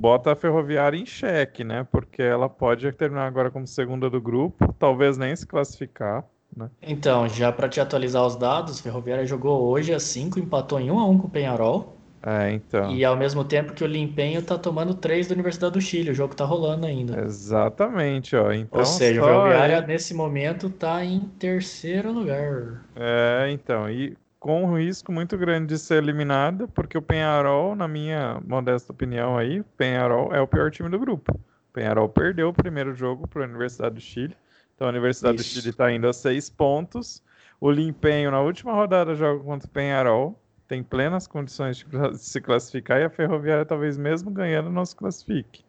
bota 0.00 0.32
a 0.32 0.36
Ferroviária 0.36 0.96
em 0.96 1.04
xeque, 1.04 1.64
né? 1.64 1.84
Porque 1.84 2.22
ela 2.22 2.48
pode 2.48 2.90
terminar 2.92 3.26
agora 3.26 3.50
como 3.50 3.66
segunda 3.66 4.08
do 4.08 4.20
grupo, 4.20 4.72
talvez 4.78 5.18
nem 5.18 5.36
se 5.36 5.46
classificar. 5.46 6.24
Né? 6.56 6.70
Então, 6.80 7.28
já 7.28 7.52
para 7.52 7.68
te 7.68 7.80
atualizar 7.80 8.24
os 8.24 8.34
dados, 8.34 8.80
Ferroviária 8.80 9.26
jogou 9.26 9.62
hoje 9.64 9.92
a 9.92 10.00
5, 10.00 10.38
empatou 10.38 10.80
em 10.80 10.90
1 10.90 10.98
a 10.98 11.08
1 11.08 11.18
com 11.18 11.26
o 11.26 11.30
Penharol. 11.30 11.96
É, 12.22 12.50
então. 12.50 12.90
E 12.90 13.04
ao 13.04 13.16
mesmo 13.16 13.44
tempo 13.44 13.72
que 13.72 13.84
o 13.84 13.86
Limpenho 13.86 14.42
tá 14.42 14.58
tomando 14.58 14.94
três 14.94 15.28
da 15.28 15.34
Universidade 15.34 15.74
do 15.74 15.80
Chile, 15.80 16.10
o 16.10 16.14
jogo 16.14 16.34
tá 16.34 16.44
rolando 16.44 16.86
ainda. 16.86 17.20
Exatamente, 17.20 18.34
ó. 18.34 18.52
Então, 18.52 18.80
Ou 18.80 18.86
seja, 18.86 19.20
a 19.20 19.24
Ferroviária 19.24 19.80
aí... 19.80 19.86
nesse 19.86 20.12
momento 20.12 20.68
tá 20.70 21.04
em 21.04 21.20
terceiro 21.38 22.10
lugar. 22.10 22.82
É, 22.96 23.48
então, 23.52 23.88
e 23.88 24.16
com 24.40 24.64
um 24.64 24.76
risco 24.76 25.12
muito 25.12 25.36
grande 25.36 25.74
de 25.74 25.78
ser 25.78 26.02
eliminada, 26.02 26.66
porque 26.66 26.98
o 26.98 27.02
Penharol, 27.02 27.76
na 27.76 27.86
minha 27.86 28.40
modesta 28.44 28.92
opinião 28.92 29.36
aí, 29.36 29.60
o 29.60 29.64
Penharol 29.76 30.34
é 30.34 30.40
o 30.40 30.48
pior 30.48 30.70
time 30.70 30.88
do 30.88 30.98
grupo. 30.98 31.32
O 31.32 31.72
Penharol 31.72 32.08
perdeu 32.08 32.48
o 32.48 32.54
primeiro 32.54 32.94
jogo 32.94 33.28
para 33.28 33.42
a 33.42 33.46
Universidade 33.46 33.94
do 33.94 34.00
Chile. 34.00 34.36
Então 34.76 34.86
a 34.86 34.90
Universidade 34.90 35.40
Isso. 35.40 35.50
do 35.50 35.52
Chile 35.54 35.70
está 35.70 35.90
indo 35.90 36.06
a 36.06 36.12
seis 36.12 36.48
pontos. 36.48 37.20
O 37.60 37.70
Limpenho, 37.70 38.30
na 38.30 38.40
última 38.40 38.72
rodada, 38.72 39.14
joga 39.16 39.42
contra 39.42 39.66
o 39.66 39.70
Penharol 39.70 40.38
tem 40.68 40.82
plenas 40.82 41.26
condições 41.26 41.78
de 41.78 42.18
se 42.18 42.40
classificar 42.40 43.00
e 43.00 43.04
a 43.04 43.10
Ferroviária 43.10 43.64
talvez 43.64 43.96
mesmo 43.96 44.30
ganhando 44.30 44.70
não 44.70 44.84
se 44.84 44.96
classifique. 44.96 45.64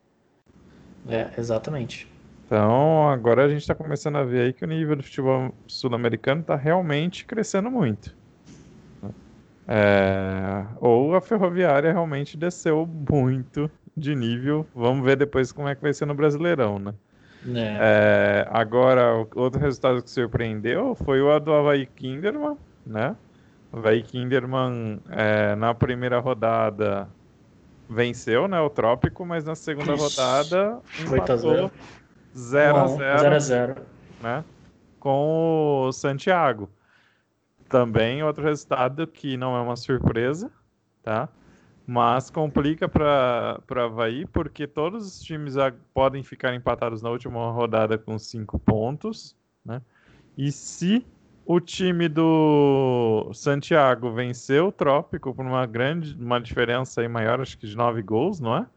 É, 1.07 1.29
exatamente. 1.37 2.11
Então 2.45 3.09
agora 3.09 3.45
a 3.45 3.49
gente 3.49 3.61
está 3.61 3.75
começando 3.75 4.17
a 4.17 4.23
ver 4.23 4.41
aí 4.41 4.53
que 4.53 4.63
o 4.63 4.67
nível 4.67 4.95
do 4.95 5.03
futebol 5.03 5.53
sul-americano 5.67 6.41
está 6.41 6.55
realmente 6.55 7.25
crescendo 7.25 7.69
muito. 7.69 8.15
É, 9.69 10.65
ou 10.79 11.13
a 11.13 11.21
Ferroviária 11.21 11.91
realmente 11.91 12.37
desceu 12.37 12.85
muito 12.85 13.69
de 13.95 14.15
nível. 14.15 14.65
Vamos 14.73 15.05
ver 15.05 15.17
depois 15.17 15.51
como 15.51 15.67
é 15.67 15.75
que 15.75 15.81
vai 15.81 15.93
ser 15.93 16.05
no 16.05 16.15
Brasileirão, 16.15 16.79
né? 16.79 16.93
É. 17.55 17.77
É, 17.79 18.47
agora, 18.49 19.25
outro 19.35 19.59
resultado 19.59 20.01
que 20.01 20.09
surpreendeu 20.09 20.95
foi 20.95 21.21
o 21.21 21.39
do 21.39 21.53
Havaí 21.53 21.85
Kinderman, 21.85 22.57
né? 22.85 23.15
Vai 23.71 24.01
Kinderman 24.01 24.99
é, 25.09 25.55
na 25.55 25.73
primeira 25.73 26.19
rodada 26.19 27.07
venceu, 27.89 28.47
né, 28.47 28.59
o 28.59 28.69
Trópico, 28.69 29.25
mas 29.25 29.45
na 29.45 29.55
segunda 29.55 29.93
Ixi, 29.93 30.03
rodada 30.03 30.79
empatou 30.99 31.71
0 32.35 32.77
a 32.77 32.87
0, 32.87 33.19
0 33.19 33.35
a 33.35 33.39
0, 33.39 33.75
né, 34.21 34.43
com 34.99 35.85
o 35.87 35.91
Santiago. 35.91 36.69
Também 37.69 38.23
outro 38.23 38.43
resultado 38.43 39.05
que 39.07 39.37
não 39.37 39.55
é 39.55 39.61
uma 39.61 39.75
surpresa, 39.75 40.49
tá? 41.03 41.27
Mas 41.87 42.29
complica 42.29 42.89
para 42.89 43.61
Havaí 43.69 44.25
porque 44.25 44.67
todos 44.67 45.07
os 45.07 45.21
times 45.21 45.55
podem 45.93 46.21
ficar 46.21 46.53
empatados 46.53 47.01
na 47.01 47.09
última 47.09 47.49
rodada 47.51 47.97
com 47.97 48.19
cinco 48.19 48.59
pontos, 48.59 49.37
né? 49.63 49.81
E 50.37 50.51
se 50.51 51.05
o 51.45 51.61
time 51.61 52.09
do 52.09 53.31
Santiago 53.33 54.11
venceu 54.11 54.67
o 54.67 54.71
Trópico 54.71 55.33
por 55.33 55.45
uma 55.45 55.65
grande, 55.65 56.13
uma 56.19 56.41
diferença 56.41 56.99
aí 56.99 57.07
maior, 57.07 57.39
acho 57.39 57.57
que 57.57 57.65
de 57.65 57.77
nove 57.77 58.01
gols, 58.01 58.41
não 58.41 58.57
é? 58.57 58.67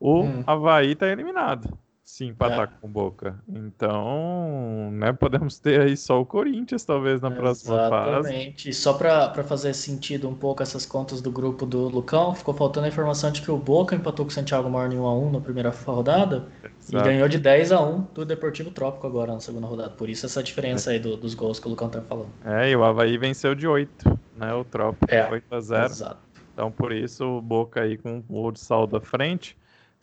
O 0.00 0.22
hum. 0.22 0.42
Havaí 0.46 0.92
está 0.92 1.06
eliminado 1.06 1.78
se 2.08 2.24
empatar 2.24 2.62
é. 2.62 2.80
com 2.80 2.88
Boca. 2.88 3.38
Então, 3.46 4.90
né, 4.92 5.12
podemos 5.12 5.58
ter 5.58 5.82
aí 5.82 5.94
só 5.94 6.18
o 6.18 6.24
Corinthians, 6.24 6.82
talvez, 6.82 7.20
na 7.20 7.30
próxima 7.30 7.74
Exatamente. 7.74 8.06
fase. 8.06 8.18
Exatamente. 8.18 8.70
E 8.70 8.72
só 8.72 8.94
para 8.94 9.44
fazer 9.44 9.74
sentido 9.74 10.26
um 10.26 10.34
pouco 10.34 10.62
essas 10.62 10.86
contas 10.86 11.20
do 11.20 11.30
grupo 11.30 11.66
do 11.66 11.86
Lucão, 11.86 12.34
ficou 12.34 12.54
faltando 12.54 12.86
a 12.86 12.88
informação 12.88 13.30
de 13.30 13.42
que 13.42 13.50
o 13.50 13.58
Boca 13.58 13.94
empatou 13.94 14.24
com 14.24 14.30
o 14.30 14.34
Santiago 14.34 14.70
Morning 14.70 14.96
1x1 14.96 15.32
na 15.32 15.40
primeira 15.40 15.68
rodada 15.68 16.48
Exato. 16.80 16.96
e 16.96 17.08
ganhou 17.08 17.28
de 17.28 17.38
10 17.38 17.72
a 17.72 17.82
1 17.82 18.06
do 18.14 18.24
Deportivo 18.24 18.70
Trópico 18.70 19.06
agora 19.06 19.34
na 19.34 19.40
segunda 19.40 19.66
rodada. 19.66 19.90
Por 19.90 20.08
isso 20.08 20.24
essa 20.24 20.42
diferença 20.42 20.90
é. 20.90 20.94
aí 20.94 20.98
do, 20.98 21.14
dos 21.14 21.34
gols 21.34 21.60
que 21.60 21.66
o 21.66 21.70
Lucão 21.70 21.90
tá 21.90 22.00
falando. 22.00 22.30
É, 22.42 22.70
e 22.70 22.74
o 22.74 22.82
Havaí 22.84 23.18
venceu 23.18 23.54
de 23.54 23.68
8, 23.68 24.18
né, 24.34 24.54
o 24.54 24.64
Trópico, 24.64 25.14
é. 25.14 25.30
8 25.30 25.54
a 25.54 25.60
0 25.60 25.84
Exato. 25.84 26.20
Então, 26.54 26.72
por 26.72 26.90
isso, 26.90 27.22
o 27.24 27.42
Boca 27.42 27.82
aí 27.82 27.98
com 27.98 28.24
o 28.30 28.56
saldo 28.56 28.96
à 28.96 29.00
frente 29.00 29.54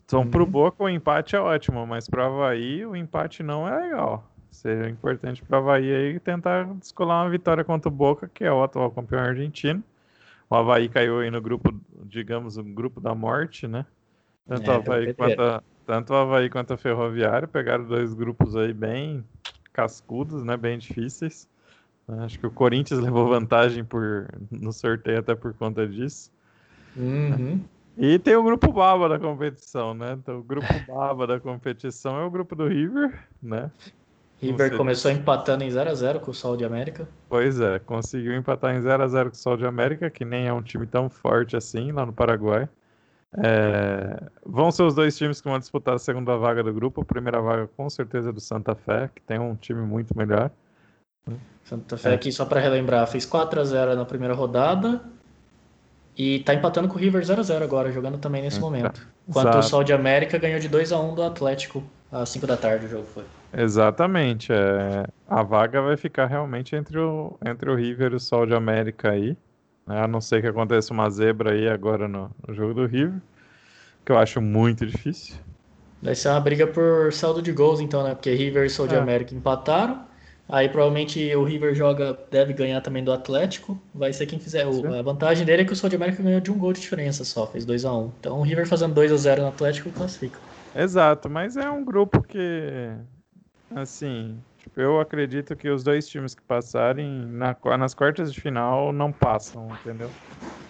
então, 0.06 0.22
uhum. 0.22 0.30
pro 0.30 0.46
Boca 0.46 0.84
o 0.84 0.90
empate 0.90 1.36
é 1.36 1.40
ótimo, 1.40 1.86
mas 1.86 2.08
pro 2.08 2.24
Havaí 2.24 2.86
o 2.86 2.96
empate 2.96 3.42
não 3.42 3.68
é 3.68 3.76
legal. 3.76 4.30
Seria 4.52 4.88
importante 4.88 5.44
pro 5.44 5.58
Havaí 5.58 5.94
aí 5.94 6.20
tentar 6.20 6.66
descolar 6.76 7.24
uma 7.24 7.30
vitória 7.30 7.64
contra 7.64 7.90
o 7.90 7.92
Boca, 7.92 8.30
que 8.32 8.44
é 8.44 8.52
o 8.52 8.64
atual 8.64 8.92
campeão 8.92 9.20
argentino. 9.20 9.84
O 10.48 10.56
Havaí 10.56 10.88
caiu 10.88 11.20
aí 11.20 11.32
no 11.32 11.42
grupo, 11.42 11.74
digamos, 12.04 12.56
o 12.56 12.64
grupo 12.64 13.02
da 13.02 13.16
morte, 13.16 13.68
né? 13.68 13.84
Tanto, 14.48 14.70
é, 14.70 14.74
o 14.74 14.78
Havaí 14.78 15.14
quanto 15.14 15.42
a, 15.42 15.64
tanto 15.88 16.14
o 16.14 16.16
Havaí 16.16 16.50
quanto 16.52 16.74
a 16.74 16.78
Ferroviária 16.78 17.48
pegaram 17.48 17.84
dois 17.84 18.14
grupos 18.14 18.56
aí 18.56 18.74
bem 18.74 19.26
cascudos, 19.74 20.44
né? 20.44 20.56
Bem 20.56 20.78
difíceis. 20.78 21.50
Acho 22.08 22.40
que 22.40 22.46
o 22.46 22.52
Corinthians 22.52 23.00
levou 23.02 23.28
vantagem 23.28 23.84
por, 23.84 24.28
no 24.52 24.72
sorteio 24.72 25.20
até 25.20 25.34
por 25.34 25.56
conta 25.56 25.88
disso. 25.88 26.32
Uhum. 26.96 27.60
E 27.98 28.20
tem 28.20 28.36
o 28.36 28.44
grupo 28.44 28.72
baba 28.72 29.08
da 29.08 29.18
competição, 29.18 29.94
né? 29.94 30.14
Então, 30.14 30.40
o 30.40 30.44
grupo 30.44 30.68
baba 30.88 31.26
da 31.26 31.40
competição 31.40 32.20
é 32.20 32.26
o 32.26 32.30
grupo 32.30 32.56
do 32.56 32.68
River, 32.68 33.18
né? 33.42 33.72
River 34.42 34.76
começou 34.76 35.10
empatando 35.10 35.64
em 35.64 35.70
0x0 35.70 36.20
com 36.20 36.32
o 36.32 36.34
Sol 36.34 36.58
de 36.58 36.66
América. 36.66 37.08
Pois 37.30 37.60
é, 37.60 37.80
conseguiu 37.80 38.36
empatar 38.36 38.76
em 38.76 38.82
0x0 38.82 39.30
com 39.30 39.36
o 39.36 39.36
Sol 39.36 39.56
de 39.56 39.66
América, 39.66 40.10
que 40.10 40.26
nem 40.26 40.48
é 40.48 40.54
um 40.54 40.62
time 40.62 40.86
tão 40.86 41.10
forte 41.10 41.56
assim 41.56 41.92
lá 41.92 42.06
no 42.06 42.12
Paraguai. 42.12 42.68
É... 43.38 44.22
Vão 44.46 44.72
ser 44.72 44.84
os 44.84 44.94
dois 44.94 45.18
times 45.18 45.42
que 45.42 45.48
vão 45.48 45.60
disputar 45.60 45.96
a 45.96 46.00
segunda 46.00 46.38
vaga 46.38 46.64
do 46.64 46.74
grupo. 46.74 47.02
A 47.02 47.06
primeira 47.06 47.42
vaga, 47.42 47.68
com 47.76 47.90
certeza, 47.90 48.30
é 48.30 48.34
do 48.34 48.40
Santa 48.40 48.76
Fé, 48.76 49.10
que 49.14 49.22
tem 49.22 49.40
um 49.40 49.56
time 49.56 49.82
muito 49.82 50.18
melhor. 50.18 50.52
Santa 51.64 51.98
Fé, 51.98 52.12
é. 52.12 52.14
aqui 52.14 52.32
só 52.32 52.46
para 52.46 52.60
relembrar, 52.60 53.08
fez 53.08 53.26
4x0 53.26 53.96
na 53.96 54.06
primeira 54.06 54.34
rodada, 54.34 55.02
e 56.18 56.40
tá 56.40 56.54
empatando 56.54 56.88
com 56.88 56.96
o 56.96 56.98
River 56.98 57.24
0x0 57.24 57.62
agora, 57.62 57.92
jogando 57.92 58.18
também 58.18 58.42
nesse 58.42 58.58
então, 58.58 58.70
momento. 58.70 59.06
Enquanto 59.28 59.48
Exato. 59.48 59.60
o 59.60 59.64
Sol 59.64 59.84
de 59.84 59.94
América 59.94 60.38
ganhou 60.38 60.60
de 60.60 60.70
2 60.70 60.92
a 60.92 61.00
1 61.00 61.16
do 61.16 61.24
Atlético 61.24 61.84
às 62.12 62.30
5 62.30 62.48
da 62.48 62.56
tarde 62.56 62.86
o 62.86 62.90
jogo 62.90 63.06
foi. 63.06 63.26
Exatamente. 63.54 64.54
É... 64.54 65.06
A 65.28 65.44
vaga 65.44 65.82
vai 65.82 65.98
ficar 65.98 66.28
realmente 66.28 66.76
entre 66.76 66.98
o, 66.98 67.38
entre 67.46 67.70
o 67.70 67.76
River 67.76 68.14
e 68.14 68.16
o 68.16 68.20
Sol 68.20 68.46
de 68.46 68.54
América 68.54 69.12
aí. 69.12 69.36
Né? 69.86 70.02
A 70.02 70.08
não 70.08 70.22
ser 70.22 70.42
que 70.42 70.48
aconteça 70.48 70.94
uma 70.94 71.10
zebra 71.10 71.52
aí 71.52 71.68
agora 71.68 72.08
no, 72.08 72.32
no 72.48 72.54
jogo 72.54 72.74
do 72.74 72.86
River. 72.86 73.20
Que 74.06 74.12
eu 74.12 74.18
acho 74.18 74.40
muito 74.40 74.86
difícil. 74.86 75.36
Vai 76.02 76.16
ser 76.16 76.30
uma 76.30 76.40
briga 76.40 76.68
por 76.68 77.12
saldo 77.12 77.42
de 77.42 77.52
gols, 77.52 77.80
então, 77.80 78.04
né? 78.04 78.14
Porque 78.14 78.32
River 78.34 78.66
e 78.66 78.70
Sol 78.70 78.88
de 78.88 78.96
é. 78.96 79.00
América 79.00 79.34
empataram. 79.34 80.06
Aí 80.48 80.70
provavelmente 80.70 81.36
o 81.36 81.44
River 81.44 81.74
joga, 81.74 82.18
deve 82.30 82.54
ganhar 82.54 82.80
também 82.82 83.04
do 83.04 83.12
Atlético. 83.12 83.80
Vai 83.94 84.14
ser 84.14 84.28
quem 84.28 84.40
fizer. 84.40 84.66
O, 84.68 84.94
a 84.94 85.02
vantagem 85.02 85.46
dele 85.46 85.64
é 85.64 85.66
que 85.66 85.74
o 85.74 85.76
Sol 85.76 85.90
de 85.90 85.96
América 85.96 86.22
ganhou 86.22 86.40
de 86.40 86.52
um 86.52 86.58
gol 86.58 86.72
de 86.72 86.82
diferença 86.82 87.24
só, 87.24 87.48
fez 87.48 87.66
2 87.66 87.84
a 87.84 87.94
1 87.94 88.00
um. 88.00 88.12
Então 88.20 88.40
o 88.40 88.44
River 88.44 88.68
fazendo 88.68 88.94
2 88.94 89.12
a 89.12 89.18
0 89.18 89.42
no 89.42 89.48
Atlético 89.48 89.90
classifica. 89.90 90.40
Exato, 90.76 91.30
mas 91.30 91.58
é 91.58 91.70
um 91.70 91.84
grupo 91.84 92.22
que 92.22 92.92
assim, 93.76 94.38
tipo, 94.60 94.80
eu 94.80 95.00
acredito 95.00 95.56
que 95.56 95.70
os 95.70 95.84
dois 95.84 96.08
times 96.08 96.36
que 96.36 96.44
passarem 96.44 97.26
na, 97.26 97.56
nas 97.78 97.96
quartas 97.96 98.32
de 98.32 98.40
final 98.40 98.94
não 98.94 99.12
passam, 99.12 99.68
entendeu? 99.82 100.12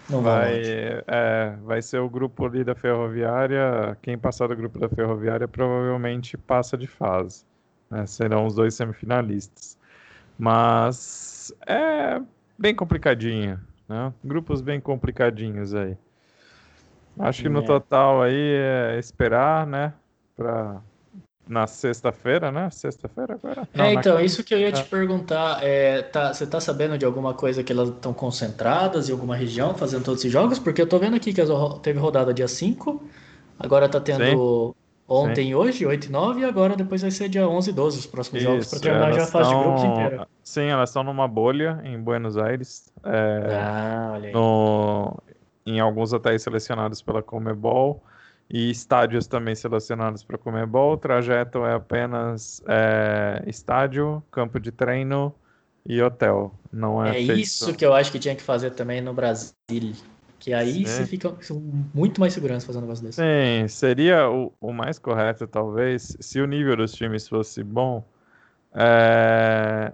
Não 0.09 0.21
vai, 0.21 0.61
é, 1.07 1.57
vai 1.63 1.81
ser 1.81 1.99
o 1.99 2.09
grupo 2.09 2.45
ali 2.45 2.63
da 2.63 2.75
Ferroviária. 2.75 3.97
Quem 4.01 4.17
passar 4.17 4.47
do 4.47 4.55
grupo 4.55 4.77
da 4.77 4.87
Ferroviária 4.87 5.47
provavelmente 5.47 6.37
passa 6.37 6.77
de 6.77 6.87
fase. 6.87 7.43
Né? 7.89 8.05
Serão 8.05 8.45
os 8.45 8.55
dois 8.55 8.73
semifinalistas. 8.73 9.77
Mas 10.37 11.53
é 11.65 12.21
bem 12.57 12.75
complicadinho, 12.75 13.59
né? 13.87 14.13
Grupos 14.23 14.61
bem 14.61 14.79
complicadinhos 14.79 15.73
aí. 15.73 15.97
Acho 17.17 17.43
que 17.43 17.49
no 17.49 17.61
é. 17.61 17.65
total 17.65 18.21
aí 18.21 18.35
é 18.35 18.99
esperar, 18.99 19.65
né? 19.65 19.93
Para 20.35 20.81
na 21.47 21.67
sexta-feira, 21.67 22.51
né? 22.51 22.69
Sexta-feira 22.71 23.35
agora? 23.35 23.67
Não, 23.73 23.85
é, 23.85 23.93
então, 23.93 24.19
isso 24.19 24.43
que 24.43 24.53
eu 24.53 24.59
ia 24.59 24.71
te 24.71 24.81
é. 24.81 24.83
perguntar. 24.83 25.63
É, 25.63 26.01
tá, 26.01 26.33
você 26.33 26.45
tá 26.45 26.59
sabendo 26.59 26.97
de 26.97 27.05
alguma 27.05 27.33
coisa 27.33 27.63
que 27.63 27.71
elas 27.71 27.89
estão 27.89 28.13
concentradas 28.13 29.09
em 29.09 29.11
alguma 29.11 29.35
região 29.35 29.75
fazendo 29.75 30.03
todos 30.03 30.21
esses 30.21 30.31
jogos? 30.31 30.59
Porque 30.59 30.81
eu 30.81 30.87
tô 30.87 30.97
vendo 30.97 31.15
aqui 31.15 31.33
que 31.33 31.41
teve 31.81 31.99
rodada 31.99 32.33
dia 32.33 32.47
5, 32.47 33.01
agora 33.59 33.87
tá 33.87 33.99
tendo 33.99 34.73
Sim. 34.73 34.84
Ontem 35.07 35.47
Sim. 35.47 35.55
hoje, 35.55 35.85
8 35.85 36.05
e 36.05 36.11
9, 36.11 36.41
e 36.41 36.45
agora 36.45 36.75
depois 36.75 37.01
vai 37.01 37.11
ser 37.11 37.29
dia 37.29 37.47
11 37.47 37.69
e 37.69 37.73
12 37.73 37.99
os 37.99 38.05
próximos 38.05 38.41
isso, 38.41 38.51
jogos, 38.51 38.67
para 38.69 38.79
terminar 38.79 39.13
já 39.13 39.23
a 39.23 39.27
fase 39.27 39.49
de 39.49 39.55
grupos 39.59 39.83
inteira. 39.83 40.27
Sim, 40.43 40.65
elas 40.65 40.89
estão 40.89 41.03
numa 41.03 41.27
bolha 41.27 41.81
em 41.83 41.99
Buenos 42.01 42.37
Aires. 42.37 42.91
É, 43.03 43.59
ah, 43.59 44.11
olha 44.13 44.27
aí. 44.27 44.33
No... 44.33 45.17
Em 45.65 45.79
alguns 45.79 46.13
hotéis 46.13 46.43
selecionados 46.43 47.01
pela 47.01 47.23
Comebol 47.23 48.03
e 48.49 48.69
estádios 48.69 49.25
também 49.25 49.55
selecionados 49.55 50.23
para 50.23 50.37
Comebol. 50.37 50.93
O 50.93 50.97
trajeto 50.97 51.65
é 51.65 51.73
apenas 51.73 52.61
é, 52.67 53.43
estádio, 53.47 54.23
campo 54.31 54.59
de 54.59 54.71
treino 54.71 55.33
e 55.85 56.01
hotel. 56.01 56.53
Não 56.71 57.03
é, 57.03 57.09
é 57.09 57.13
feito... 57.13 57.39
isso 57.39 57.73
que 57.73 57.85
eu 57.85 57.93
acho 57.93 58.11
que 58.11 58.19
tinha 58.19 58.35
que 58.35 58.43
fazer 58.43 58.71
também 58.71 59.01
no 59.01 59.13
Brasil. 59.13 59.55
Que 60.45 60.53
aí 60.53 60.73
Sim. 60.73 60.85
você 60.85 61.05
fica 61.07 61.31
com 61.31 61.59
muito 61.91 62.21
mais 62.21 62.31
segurança 62.31 62.67
fazendo 62.67 62.83
um 62.83 62.85
negócio 62.85 63.03
desse. 63.03 63.19
Sim, 63.19 63.67
seria 63.67 64.29
o, 64.29 64.53
o 64.61 64.71
mais 64.71 64.99
correto, 64.99 65.47
talvez, 65.47 66.15
se 66.19 66.39
o 66.39 66.45
nível 66.45 66.77
dos 66.77 66.93
times 66.93 67.27
fosse 67.27 67.63
bom. 67.63 68.07
É... 68.71 69.91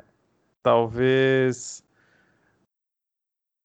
Talvez 0.62 1.82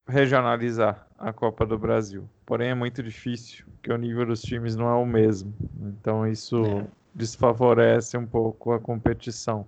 regionalizar 0.07 1.09
a 1.19 1.33
Copa 1.33 1.67
do 1.67 1.77
Brasil. 1.77 2.31
Porém, 2.47 2.69
é 2.71 2.75
muito 2.77 3.03
difícil, 3.03 3.67
porque 3.73 3.93
o 3.93 3.97
nível 3.97 4.25
dos 4.25 4.41
times 4.41 4.77
não 4.77 4.89
é 4.89 4.95
o 4.95 5.05
mesmo. 5.05 5.53
Então, 5.81 6.25
isso 6.25 6.65
é. 6.65 6.87
desfavorece 7.13 8.17
um 8.17 8.27
pouco 8.27 8.71
a 8.71 8.79
competição. 8.79 9.67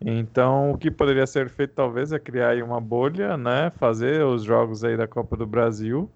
Então, 0.00 0.70
o 0.70 0.78
que 0.78 0.92
poderia 0.92 1.26
ser 1.26 1.48
feito, 1.48 1.74
talvez, 1.74 2.12
é 2.12 2.20
criar 2.20 2.50
aí 2.50 2.62
uma 2.62 2.80
bolha, 2.80 3.36
né? 3.36 3.70
Fazer 3.70 4.24
os 4.24 4.44
jogos 4.44 4.84
aí 4.84 4.96
da 4.96 5.08
Copa 5.08 5.36
do 5.36 5.44
Brasil, 5.44 6.08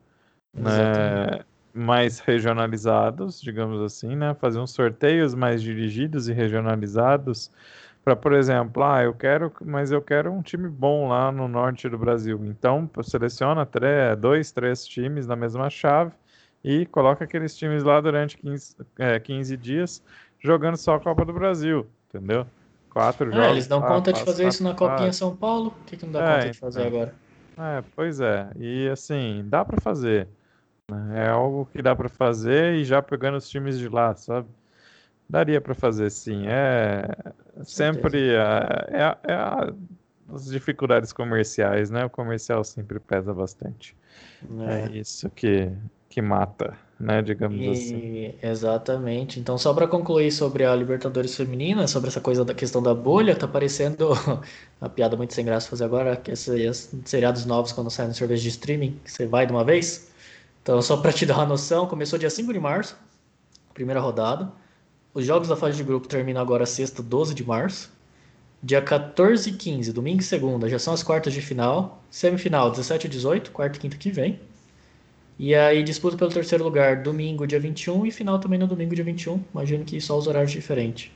né? 0.53 1.41
mais 1.73 2.19
regionalizados, 2.19 3.41
digamos 3.41 3.81
assim, 3.81 4.17
né? 4.17 4.35
Fazer 4.35 4.59
uns 4.59 4.73
sorteios 4.73 5.35
mais 5.35 5.63
dirigidos 5.63 6.29
e 6.29 6.33
regionalizados 6.33 7.51
para, 8.05 8.17
por 8.17 8.33
exemplo, 8.33 8.83
ah, 8.83 9.03
eu 9.03 9.13
quero, 9.13 9.53
mas 9.65 9.93
eu 9.93 10.01
quero 10.01 10.33
um 10.33 10.43
time 10.43 10.69
bom 10.69 11.09
lá 11.09 11.31
no 11.31 11.47
norte 11.47 11.89
do 11.89 11.99
Brasil. 11.99 12.41
Então, 12.45 12.89
seleciona 13.03 13.67
três, 13.67 14.19
dois, 14.19 14.51
três 14.51 14.87
times 14.87 15.27
na 15.27 15.37
mesma 15.37 15.69
chave 15.69 16.13
e 16.65 16.87
coloca 16.87 17.25
aqueles 17.25 17.57
times 17.57 17.83
lá 17.83 18.01
durante 18.01 18.37
15, 18.39 18.77
é, 18.99 19.19
15 19.19 19.57
dias 19.57 20.03
jogando 20.41 20.77
só 20.77 20.95
a 20.95 21.01
Copa 21.01 21.25
do 21.25 21.33
Brasil, 21.33 21.87
entendeu? 22.09 22.47
Quatro 22.91 23.31
é, 23.31 23.35
jogos. 23.35 23.51
Eles 23.51 23.67
dão 23.67 23.81
conta 23.81 24.13
de 24.13 24.25
fazer 24.25 24.49
isso 24.49 24.65
na 24.65 24.75
Copinha 24.75 25.13
São 25.13 25.37
Paulo? 25.37 25.71
Por 25.71 25.85
que, 25.85 25.97
que 25.99 26.07
não 26.07 26.13
dá 26.13 26.23
é, 26.23 26.35
conta 26.37 26.51
de 26.51 26.59
fazer 26.59 26.87
então. 26.87 27.01
agora? 27.01 27.15
É, 27.59 27.85
pois 27.95 28.21
é. 28.21 28.51
E 28.59 28.89
assim, 28.89 29.45
dá 29.47 29.65
para 29.65 29.79
fazer. 29.81 30.27
Né? 30.91 31.27
É 31.27 31.29
algo 31.29 31.67
que 31.67 31.81
dá 31.81 31.95
para 31.95 32.09
fazer 32.09 32.75
e 32.75 32.85
já 32.85 33.01
pegando 33.01 33.37
os 33.37 33.49
times 33.49 33.79
de 33.79 33.89
lá, 33.89 34.15
sabe? 34.15 34.49
Daria 35.29 35.61
para 35.61 35.75
fazer 35.75 36.11
sim. 36.11 36.47
É 36.49 37.07
sempre 37.63 38.37
a, 38.37 38.87
é, 38.89 39.03
a, 39.03 39.19
é 39.23 39.33
a, 39.33 39.73
as 40.35 40.47
dificuldades 40.47 41.13
comerciais, 41.13 41.89
né? 41.91 42.05
O 42.05 42.11
comercial 42.11 42.65
sempre 42.65 42.99
pesa 42.99 43.33
bastante. 43.33 43.97
É, 44.67 44.87
é 44.87 44.99
isso 44.99 45.31
que, 45.31 45.71
que 46.09 46.21
mata, 46.21 46.77
né? 46.99 47.23
Digamos 47.23 47.61
e, 47.61 47.69
assim. 47.69 48.35
Exatamente. 48.43 49.39
Então, 49.39 49.57
só 49.57 49.73
para 49.73 49.87
concluir 49.87 50.33
sobre 50.33 50.65
a 50.65 50.75
Libertadores 50.75 51.37
Feminina, 51.37 51.87
sobre 51.87 52.09
essa 52.09 52.21
coisa 52.21 52.45
da 52.45 52.53
questão 52.53 52.83
da 52.83 52.93
bolha, 52.93 53.37
tá 53.37 53.47
parecendo 53.47 54.09
uma 54.81 54.91
piada 54.91 55.17
muito 55.17 55.33
sem 55.33 55.45
graça 55.45 55.69
fazer 55.69 55.85
agora, 55.85 56.17
que 56.17 56.33
esses 56.33 56.93
seriados 57.05 57.47
novos 57.47 57.71
quando 57.71 57.91
saem 57.91 58.09
no 58.09 58.15
serviço 58.15 58.43
de 58.43 58.49
streaming, 58.49 58.99
você 59.05 59.27
vai 59.27 59.47
de 59.47 59.53
uma 59.53 59.65
vez. 59.65 60.10
Então, 60.63 60.81
só 60.83 60.97
para 60.97 61.13
te 61.13 61.25
dar 61.27 61.37
uma 61.37 61.47
noção, 61.47 61.87
começou 61.87 62.19
dia 62.19 62.31
5 62.31 62.53
de 62.53 62.61
março, 62.61 62.97
primeira 63.75 64.01
rodada. 64.01 64.53
Os 65.13 65.25
jogos 65.25 65.49
da 65.49 65.57
fase 65.57 65.77
de 65.77 65.83
grupo 65.83 66.07
terminam 66.07 66.41
agora 66.41 66.65
sexta, 66.65 67.03
12 67.03 67.35
de 67.35 67.45
março. 67.45 67.91
Dia 68.63 68.83
14 68.83 69.49
e 69.49 69.53
15, 69.55 69.93
domingo 69.93 70.21
e 70.21 70.25
segunda, 70.25 70.69
já 70.69 70.79
são 70.79 70.93
as 70.93 71.03
quartas 71.03 71.33
de 71.33 71.41
final. 71.41 72.03
Semifinal, 72.11 72.71
17 72.71 73.07
e 73.07 73.11
18, 73.11 73.51
quarta 73.53 73.79
e 73.79 73.81
quinta 73.81 73.97
que 73.97 74.11
vem. 74.11 74.39
E 75.39 75.55
aí 75.55 75.83
disputa 75.83 76.19
pelo 76.19 76.31
terceiro 76.31 76.63
lugar, 76.63 77.03
domingo, 77.03 77.47
dia 77.47 77.59
21, 77.59 78.05
e 78.05 78.11
final 78.11 78.39
também 78.39 78.59
no 78.59 78.67
domingo, 78.67 78.95
dia 78.95 79.03
21. 79.03 79.43
Imagino 79.55 79.85
que 79.85 79.99
só 79.99 80.19
os 80.19 80.27
horários 80.27 80.53
diferentes. 80.53 81.11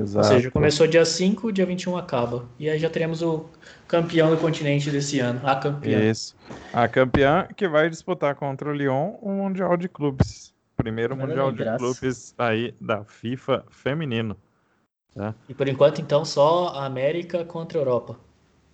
Exato. 0.00 0.26
Ou 0.26 0.34
seja, 0.34 0.50
começou 0.50 0.86
dia 0.86 1.04
5, 1.04 1.52
dia 1.52 1.66
21 1.66 1.96
acaba. 1.96 2.46
E 2.58 2.70
aí 2.70 2.78
já 2.78 2.88
teremos 2.88 3.22
o 3.22 3.46
campeão 3.86 4.30
do 4.30 4.36
continente 4.36 4.90
desse 4.90 5.20
ano, 5.20 5.40
a 5.44 5.56
campeã. 5.56 6.10
Isso. 6.10 6.34
A 6.72 6.88
campeã 6.88 7.46
que 7.56 7.68
vai 7.68 7.90
disputar 7.90 8.34
contra 8.34 8.70
o 8.70 8.72
Lyon 8.72 9.16
o 9.20 9.30
Mundial 9.30 9.76
de 9.76 9.88
Clubes 9.88 10.54
primeiro 10.76 11.16
Mundial 11.16 11.52
de 11.52 11.64
Clubes 11.76 12.34
aí 12.36 12.74
da 12.80 13.04
FIFA 13.04 13.64
feminino. 13.70 14.36
Tá? 15.14 15.34
E 15.48 15.54
por 15.54 15.68
enquanto, 15.68 16.00
então, 16.00 16.24
só 16.24 16.68
a 16.68 16.84
América 16.84 17.44
contra 17.44 17.78
a 17.78 17.80
Europa. 17.80 18.18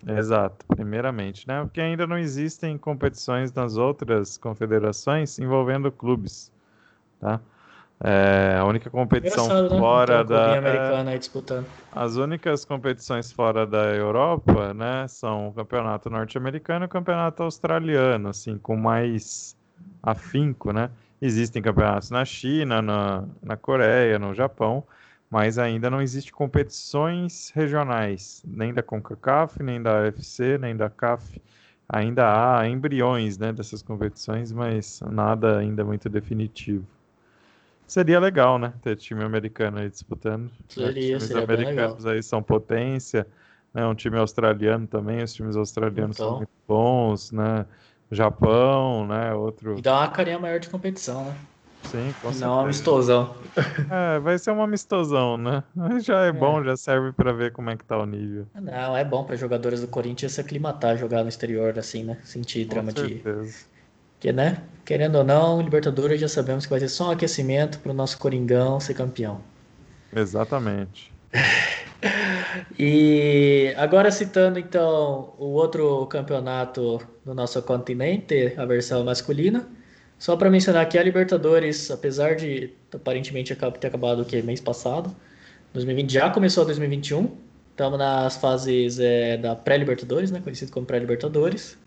Exato, 0.05 0.65
primeiramente, 0.67 1.47
né? 1.47 1.61
Porque 1.61 1.79
ainda 1.79 2.07
não 2.07 2.17
existem 2.17 2.75
competições 2.77 3.53
nas 3.53 3.77
outras 3.77 4.35
confederações 4.35 5.37
envolvendo 5.37 5.91
clubes, 5.91 6.51
tá? 7.19 7.39
É, 8.03 8.57
a 8.57 8.65
única 8.65 8.89
competição 8.89 9.47
né? 9.47 9.77
fora 9.77 10.23
da 10.23 10.57
americana 10.57 11.11
aí 11.11 11.19
disputando. 11.19 11.67
As 11.91 12.15
únicas 12.15 12.65
competições 12.65 13.31
fora 13.31 13.65
da 13.67 13.93
Europa, 13.93 14.73
né, 14.73 15.07
são 15.07 15.49
o 15.49 15.53
campeonato 15.53 16.09
norte-americano 16.09 16.85
e 16.85 16.87
o 16.87 16.89
campeonato 16.89 17.43
australiano, 17.43 18.29
assim, 18.29 18.57
com 18.57 18.75
mais 18.75 19.55
afinco, 20.01 20.73
né? 20.73 20.89
Existem 21.21 21.61
campeonatos 21.61 22.09
na 22.09 22.25
China, 22.25 22.81
na, 22.81 23.23
na 23.43 23.55
Coreia, 23.55 24.17
no 24.17 24.33
Japão, 24.33 24.83
mas 25.29 25.59
ainda 25.59 25.87
não 25.87 26.01
existe 26.01 26.31
competições 26.31 27.51
regionais, 27.53 28.41
nem 28.47 28.73
da 28.73 28.81
CONCACAF, 28.81 29.61
nem 29.61 29.79
da 29.79 30.01
UFC, 30.01 30.57
nem 30.57 30.75
da 30.75 30.89
CAF. 30.89 31.39
Ainda 31.87 32.57
há 32.57 32.67
embriões 32.67 33.37
né, 33.37 33.53
dessas 33.53 33.83
competições, 33.83 34.51
mas 34.51 35.01
nada 35.11 35.59
ainda 35.59 35.85
muito 35.85 36.09
definitivo. 36.09 36.87
Seria 37.91 38.21
legal, 38.21 38.57
né? 38.57 38.71
Ter 38.81 38.95
time 38.95 39.21
americano 39.21 39.77
aí 39.77 39.89
disputando. 39.89 40.49
Seria, 40.69 41.17
Os 41.17 41.23
seria 41.23 41.43
americanos 41.43 42.05
aí 42.05 42.23
são 42.23 42.41
potência, 42.41 43.27
né? 43.73 43.85
Um 43.85 43.93
time 43.93 44.17
australiano 44.17 44.87
também, 44.87 45.21
os 45.21 45.33
times 45.33 45.57
australianos 45.57 46.15
então. 46.15 46.29
são 46.29 46.37
muito 46.37 46.51
bons, 46.65 47.33
né? 47.33 47.65
Japão, 48.09 49.05
né? 49.05 49.33
Outro. 49.33 49.77
E 49.77 49.81
dá 49.81 49.97
uma 49.99 50.07
carinha 50.07 50.39
maior 50.39 50.57
de 50.57 50.69
competição, 50.69 51.25
né? 51.25 51.35
Sim, 51.83 52.13
com 52.21 52.31
certeza. 52.31 52.45
Não 52.45 52.55
um 52.55 52.59
amistosão. 52.61 53.35
É, 53.91 54.19
vai 54.19 54.39
ser 54.39 54.51
um 54.51 54.61
amistosão, 54.63 55.35
né? 55.35 55.61
Já 55.99 56.23
é, 56.23 56.29
é. 56.29 56.31
bom, 56.31 56.63
já 56.63 56.77
serve 56.77 57.11
para 57.11 57.33
ver 57.33 57.51
como 57.51 57.71
é 57.71 57.75
que 57.75 57.83
tá 57.83 57.97
o 57.97 58.05
nível. 58.05 58.47
Não, 58.55 58.95
é 58.95 59.03
bom 59.03 59.25
para 59.25 59.35
jogadores 59.35 59.81
do 59.81 59.87
Corinthians 59.89 60.31
se 60.31 60.39
aclimatar, 60.39 60.95
jogar 60.95 61.23
no 61.23 61.29
exterior, 61.29 61.77
assim, 61.77 62.05
né? 62.05 62.17
Sentir 62.23 62.63
com 62.63 62.75
drama 62.75 62.91
certeza. 62.93 63.51
de. 63.51 63.70
Que, 64.21 64.31
né? 64.31 64.63
Querendo 64.85 65.15
ou 65.17 65.23
não, 65.23 65.61
Libertadores 65.61 66.21
já 66.21 66.27
sabemos 66.29 66.65
que 66.65 66.69
vai 66.69 66.79
ser 66.79 66.87
só 66.87 67.09
um 67.09 67.11
aquecimento 67.11 67.79
para 67.79 67.91
o 67.91 67.93
nosso 67.93 68.17
Coringão 68.17 68.79
ser 68.79 68.93
campeão. 68.93 69.41
Exatamente. 70.15 71.11
E 72.77 73.73
agora 73.77 74.11
citando 74.11 74.59
então 74.59 75.33
o 75.37 75.45
outro 75.45 76.05
campeonato 76.07 76.99
do 77.23 77.33
nosso 77.33 77.61
continente, 77.61 78.53
a 78.57 78.65
versão 78.65 79.03
masculina, 79.03 79.67
só 80.19 80.35
para 80.35 80.49
mencionar 80.49 80.87
que 80.89 80.97
a 80.97 81.03
Libertadores, 81.03 81.89
apesar 81.89 82.35
de 82.35 82.73
aparentemente 82.93 83.55
ter 83.55 83.87
acabado 83.87 84.21
o 84.21 84.25
que 84.25 84.41
mês 84.41 84.59
passado, 84.59 85.15
2020 85.73 86.11
já 86.11 86.29
começou 86.29 86.65
2021. 86.65 87.37
Estamos 87.71 87.97
nas 87.97 88.35
fases 88.37 88.99
é, 88.99 89.37
da 89.37 89.55
pré-Libertadores, 89.55 90.29
né, 90.29 90.41
conhecido 90.41 90.71
como 90.71 90.85
pré-Libertadores. 90.85 91.77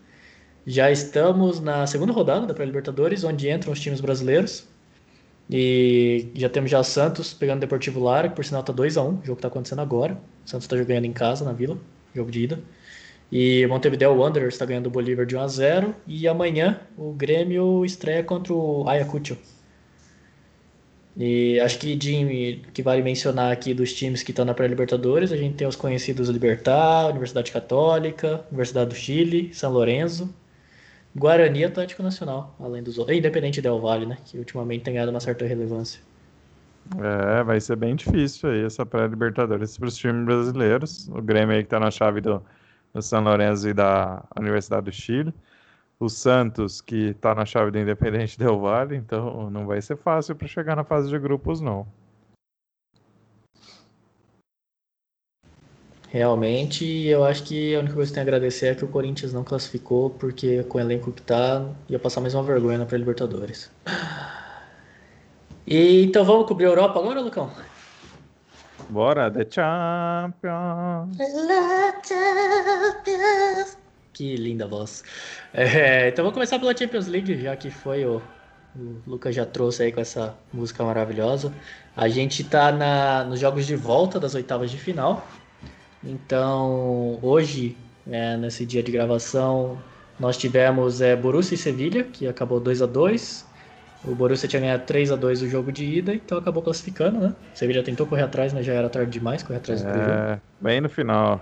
Já 0.67 0.89
estamos 0.91 1.59
na 1.59 1.85
segunda 1.85 2.11
rodada 2.11 2.47
da 2.47 2.53
pré-Libertadores, 2.53 3.23
onde 3.23 3.49
entram 3.49 3.71
os 3.71 3.79
times 3.79 4.01
brasileiros. 4.01 4.67
E 5.49 6.27
já 6.33 6.49
temos 6.49 6.71
já 6.71 6.81
Santos 6.83 7.33
pegando 7.33 7.57
o 7.57 7.61
Deportivo 7.61 7.99
Lara, 7.99 8.29
que 8.29 8.35
por 8.35 8.43
sinal 8.43 8.63
tá 8.63 8.73
2x1, 8.73 9.05
um, 9.05 9.19
o 9.19 9.25
jogo 9.25 9.39
tá 9.39 9.47
acontecendo 9.47 9.81
agora. 9.81 10.17
O 10.43 10.49
Santos 10.49 10.67
tá 10.67 10.75
jogando 10.75 11.05
em 11.05 11.13
casa, 11.13 11.45
na 11.45 11.53
Vila, 11.53 11.77
jogo 12.15 12.31
de 12.31 12.41
ida. 12.41 12.59
E 13.31 13.65
Montevideo 13.67 14.13
Wanderers 14.15 14.55
está 14.55 14.65
ganhando 14.65 14.87
o 14.87 14.89
Bolívar 14.89 15.25
de 15.25 15.35
1 15.35 15.39
a 15.39 15.47
0 15.47 15.95
E 16.07 16.27
amanhã 16.27 16.79
o 16.97 17.11
Grêmio 17.11 17.85
estreia 17.85 18.23
contra 18.23 18.53
o 18.53 18.87
Ayacucho. 18.87 19.37
E 21.17 21.59
acho 21.59 21.79
que 21.79 21.95
de, 21.95 22.61
que 22.73 22.81
vale 22.81 23.01
mencionar 23.01 23.51
aqui 23.51 23.73
dos 23.73 23.93
times 23.93 24.21
que 24.21 24.31
estão 24.31 24.45
na 24.45 24.53
pré-Libertadores, 24.53 25.31
a 25.31 25.37
gente 25.37 25.55
tem 25.55 25.67
os 25.67 25.75
conhecidos 25.75 26.27
Libertar, 26.27 27.09
Universidade 27.09 27.51
Católica, 27.51 28.43
Universidade 28.49 28.89
do 28.89 28.95
Chile, 28.95 29.53
São 29.53 29.71
Lourenço, 29.71 30.33
Guarani 31.15 31.59
e 31.59 31.65
Atlético 31.65 32.03
Nacional, 32.03 32.55
além 32.59 32.83
dos 32.83 32.97
outros. 32.97 33.17
Independente 33.17 33.61
Del 33.61 33.79
Vale, 33.79 34.05
né? 34.05 34.17
Que 34.25 34.37
ultimamente 34.37 34.83
tem 34.83 34.93
ganhado 34.93 35.11
uma 35.11 35.19
certa 35.21 35.45
relevância. 35.45 36.01
É, 36.99 37.43
vai 37.43 37.59
ser 37.59 37.77
bem 37.77 37.95
difícil 37.95 38.49
aí 38.49 38.63
essa 38.63 38.85
pré-Libertadores 38.85 39.77
para 39.77 39.87
os 39.87 39.95
times 39.95 40.25
brasileiros. 40.25 41.07
O 41.09 41.21
Grêmio 41.21 41.55
aí 41.55 41.63
que 41.63 41.67
está 41.67 41.79
na 41.79 41.89
chave 41.89 42.21
do, 42.21 42.43
do 42.93 43.01
São 43.01 43.23
Lourenço 43.23 43.67
e 43.69 43.73
da 43.73 44.23
Universidade 44.37 44.85
do 44.85 44.91
Chile. 44.91 45.33
O 45.99 46.09
Santos, 46.09 46.81
que 46.81 47.11
está 47.11 47.33
na 47.33 47.45
chave 47.45 47.71
do 47.71 47.79
Independente 47.79 48.37
Del 48.37 48.59
Vale, 48.59 48.97
então 48.97 49.49
não 49.49 49.65
vai 49.65 49.81
ser 49.81 49.95
fácil 49.95 50.35
para 50.35 50.47
chegar 50.47 50.75
na 50.75 50.83
fase 50.83 51.09
de 51.09 51.17
grupos, 51.17 51.61
não. 51.61 51.87
Realmente, 56.15 56.85
eu 57.07 57.25
acho 57.25 57.43
que 57.43 57.75
a 57.75 57.79
única 57.79 57.93
coisa 57.93 58.09
que 58.09 58.13
tem 58.13 58.21
a 58.21 58.23
agradecer 58.23 58.67
é 58.67 58.75
que 58.75 58.85
o 58.85 58.87
Corinthians 58.87 59.33
não 59.33 59.43
classificou, 59.43 60.09
porque 60.11 60.63
com 60.63 60.77
o 60.77 60.81
elenco 60.81 61.11
que 61.11 61.21
tá, 61.21 61.65
ia 61.89 61.99
passar 61.99 62.21
mais 62.21 62.33
uma 62.33 62.41
vergonha 62.41 62.77
na 62.77 62.85
pré-Libertadores. 62.85 63.69
E, 65.67 66.05
então 66.05 66.23
vamos 66.23 66.47
cobrir 66.47 66.67
a 66.67 66.69
Europa 66.69 66.99
agora, 66.99 67.19
Lucão? 67.19 67.51
Bora, 68.87 69.29
The 69.29 69.45
Champions! 69.49 71.17
Que 74.13 74.37
linda 74.37 74.67
voz. 74.67 75.03
É, 75.53 76.07
então 76.07 76.23
vamos 76.23 76.35
começar 76.35 76.59
pela 76.59 76.77
Champions 76.77 77.07
League, 77.07 77.41
já 77.41 77.57
que 77.57 77.69
foi 77.69 78.05
o, 78.05 78.21
o 78.73 79.01
Lucas 79.05 79.35
já 79.35 79.45
trouxe 79.45 79.83
aí 79.83 79.91
com 79.91 79.99
essa 79.99 80.33
música 80.53 80.81
maravilhosa. 80.81 81.51
A 81.93 82.07
gente 82.07 82.41
tá 82.45 82.71
na, 82.71 83.25
nos 83.25 83.41
jogos 83.41 83.65
de 83.65 83.75
volta 83.75 84.17
das 84.17 84.33
oitavas 84.33 84.71
de 84.71 84.77
final. 84.77 85.27
Então, 86.05 87.17
hoje, 87.21 87.75
é, 88.07 88.37
nesse 88.37 88.65
dia 88.65 88.83
de 88.83 88.91
gravação, 88.91 89.77
nós 90.19 90.37
tivemos 90.37 91.01
é, 91.01 91.15
Borussia 91.15 91.55
e 91.55 91.57
Sevilha, 91.57 92.03
que 92.03 92.27
acabou 92.27 92.59
2 92.59 92.81
a 92.81 92.85
2 92.85 93.45
O 94.03 94.15
Borussia 94.15 94.47
tinha 94.47 94.61
ganhado 94.61 94.83
3 94.85 95.11
a 95.11 95.15
2 95.15 95.41
o 95.41 95.49
jogo 95.49 95.71
de 95.71 95.83
ida, 95.83 96.13
então 96.13 96.37
acabou 96.37 96.61
classificando, 96.61 97.19
né? 97.19 97.35
O 97.53 97.57
Sevilha 97.57 97.83
tentou 97.83 98.05
correr 98.05 98.23
atrás, 98.23 98.53
mas 98.53 98.65
já 98.65 98.73
era 98.73 98.89
tarde 98.89 99.11
demais 99.11 99.41
correr 99.41 99.57
atrás 99.57 99.81
do 99.81 99.89
é, 99.89 100.39
Bem 100.61 100.79
no 100.79 100.89
final. 100.89 101.41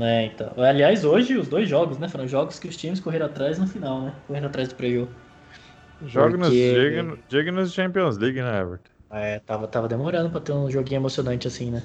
É, 0.00 0.26
então. 0.26 0.52
Aliás, 0.56 1.04
hoje 1.04 1.36
os 1.36 1.48
dois 1.48 1.68
jogos, 1.68 1.98
né? 1.98 2.08
Foram 2.08 2.26
jogos 2.28 2.58
que 2.58 2.68
os 2.68 2.76
times 2.76 3.00
correram 3.00 3.26
atrás 3.26 3.58
no 3.58 3.66
final, 3.66 4.02
né? 4.02 4.14
Correndo 4.26 4.46
atrás 4.46 4.68
do 4.68 4.74
preview. 4.74 5.08
Jogos 6.02 6.38
Porque... 6.38 7.22
dignos 7.28 7.72
Champions 7.72 8.18
League, 8.18 8.40
né, 8.40 8.60
Everton? 8.60 8.90
É, 9.10 9.38
tava, 9.38 9.66
tava 9.66 9.88
demorando 9.88 10.30
pra 10.30 10.40
ter 10.40 10.52
um 10.52 10.70
joguinho 10.70 10.98
emocionante 10.98 11.48
assim, 11.48 11.70
né? 11.70 11.82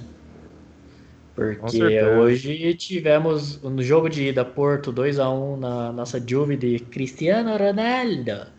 Porque 1.35 2.03
hoje 2.03 2.75
tivemos 2.75 3.61
no 3.61 3.81
jogo 3.81 4.07
de 4.07 4.29
ida 4.29 4.45
Porto 4.45 4.91
2 4.91 5.19
a 5.19 5.29
1 5.29 5.57
na 5.57 5.91
nossa 5.91 6.23
Juve 6.25 6.55
de 6.55 6.79
Cristiano 6.79 7.57
Ronaldo. 7.57 8.51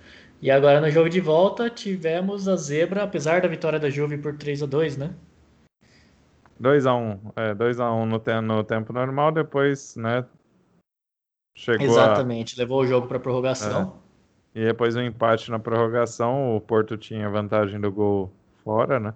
E 0.42 0.50
agora 0.50 0.80
no 0.80 0.90
jogo 0.90 1.08
de 1.08 1.20
volta 1.20 1.70
tivemos 1.70 2.48
a 2.48 2.56
zebra, 2.56 3.04
apesar 3.04 3.40
da 3.40 3.48
vitória 3.48 3.78
da 3.78 3.88
Juve 3.88 4.18
por 4.18 4.36
3 4.36 4.64
a 4.64 4.66
2 4.66 4.96
né? 4.96 5.14
2x1, 6.60 7.18
é, 7.36 7.54
2x1 7.54 8.04
no, 8.04 8.18
te 8.18 8.40
no 8.40 8.64
tempo 8.64 8.92
normal, 8.92 9.32
depois, 9.32 9.96
né? 9.96 10.24
Chegou 11.56 11.86
Exatamente, 11.86 12.54
a... 12.56 12.62
levou 12.62 12.82
o 12.82 12.86
jogo 12.86 13.06
para 13.06 13.20
prorrogação. 13.20 14.00
É. 14.54 14.60
E 14.60 14.64
depois 14.64 14.96
um 14.96 15.02
empate 15.02 15.50
na 15.50 15.58
prorrogação, 15.58 16.56
o 16.56 16.60
Porto 16.60 16.96
tinha 16.96 17.28
vantagem 17.28 17.80
do 17.80 17.90
gol 17.90 18.32
fora, 18.62 18.98
né? 19.00 19.14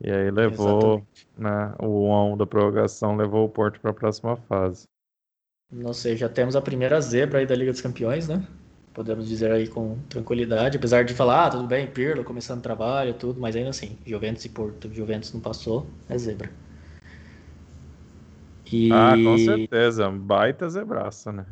E 0.00 0.10
aí 0.10 0.30
levou 0.30 1.06
né, 1.36 1.74
o 1.78 2.08
1 2.08 2.12
a 2.12 2.24
1 2.32 2.36
da 2.36 2.46
prorrogação, 2.46 3.16
levou 3.16 3.44
o 3.44 3.48
Porto 3.48 3.80
para 3.80 3.90
a 3.90 3.94
próxima 3.94 4.36
fase. 4.36 4.86
Não 5.72 5.92
sei, 5.92 6.16
já 6.16 6.28
temos 6.28 6.54
a 6.54 6.60
primeira 6.60 7.00
zebra 7.00 7.40
aí 7.40 7.46
da 7.46 7.54
Liga 7.54 7.72
dos 7.72 7.80
Campeões, 7.80 8.28
né? 8.28 8.46
Podemos 8.92 9.28
dizer 9.28 9.50
aí 9.50 9.66
com 9.66 9.98
tranquilidade, 10.08 10.76
apesar 10.76 11.04
de 11.04 11.14
falar, 11.14 11.46
ah, 11.46 11.50
tudo 11.50 11.66
bem, 11.66 11.86
Pirlo 11.86 12.22
começando 12.22 12.62
trabalho, 12.62 13.14
tudo, 13.14 13.40
mas 13.40 13.56
ainda 13.56 13.70
assim, 13.70 13.98
Juventus 14.06 14.44
e 14.44 14.48
Porto, 14.48 14.88
Juventus 14.92 15.32
não 15.32 15.40
passou, 15.40 15.86
é 16.08 16.16
zebra. 16.16 16.50
E... 18.70 18.92
Ah, 18.92 19.14
com 19.16 19.38
certeza, 19.38 20.10
baita 20.10 20.68
zebraça, 20.68 21.32
né? 21.32 21.46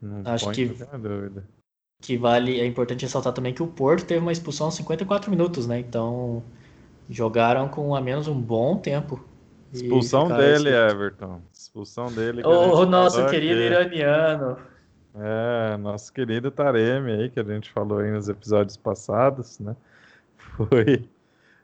Não 0.00 0.22
Acho 0.24 0.50
que 0.52 0.66
dúvida. 0.66 1.44
que 2.02 2.16
vale, 2.16 2.60
é 2.60 2.66
importante 2.66 3.02
ressaltar 3.02 3.32
também 3.32 3.52
que 3.52 3.62
o 3.62 3.66
Porto 3.66 4.06
teve 4.06 4.20
uma 4.20 4.32
expulsão 4.32 4.66
aos 4.66 4.74
54 4.74 5.30
minutos, 5.30 5.66
né? 5.66 5.78
Então, 5.78 6.42
Jogaram 7.08 7.68
com 7.68 7.94
a 7.94 8.00
menos 8.00 8.28
um 8.28 8.40
bom 8.40 8.76
tempo. 8.76 9.24
Expulsão 9.72 10.28
dele, 10.28 10.70
Everton. 10.70 11.40
Expulsão 11.52 12.06
dele. 12.06 12.42
O 12.44 12.84
nosso 12.86 13.26
querido 13.26 13.60
aqui. 13.60 13.96
iraniano. 13.96 14.56
É, 15.18 15.76
nosso 15.78 16.12
querido 16.12 16.50
Taremi 16.50 17.12
aí, 17.12 17.30
que 17.30 17.40
a 17.40 17.42
gente 17.42 17.70
falou 17.72 17.98
aí 17.98 18.10
nos 18.10 18.28
episódios 18.28 18.76
passados, 18.76 19.58
né? 19.58 19.74
Foi 20.36 21.08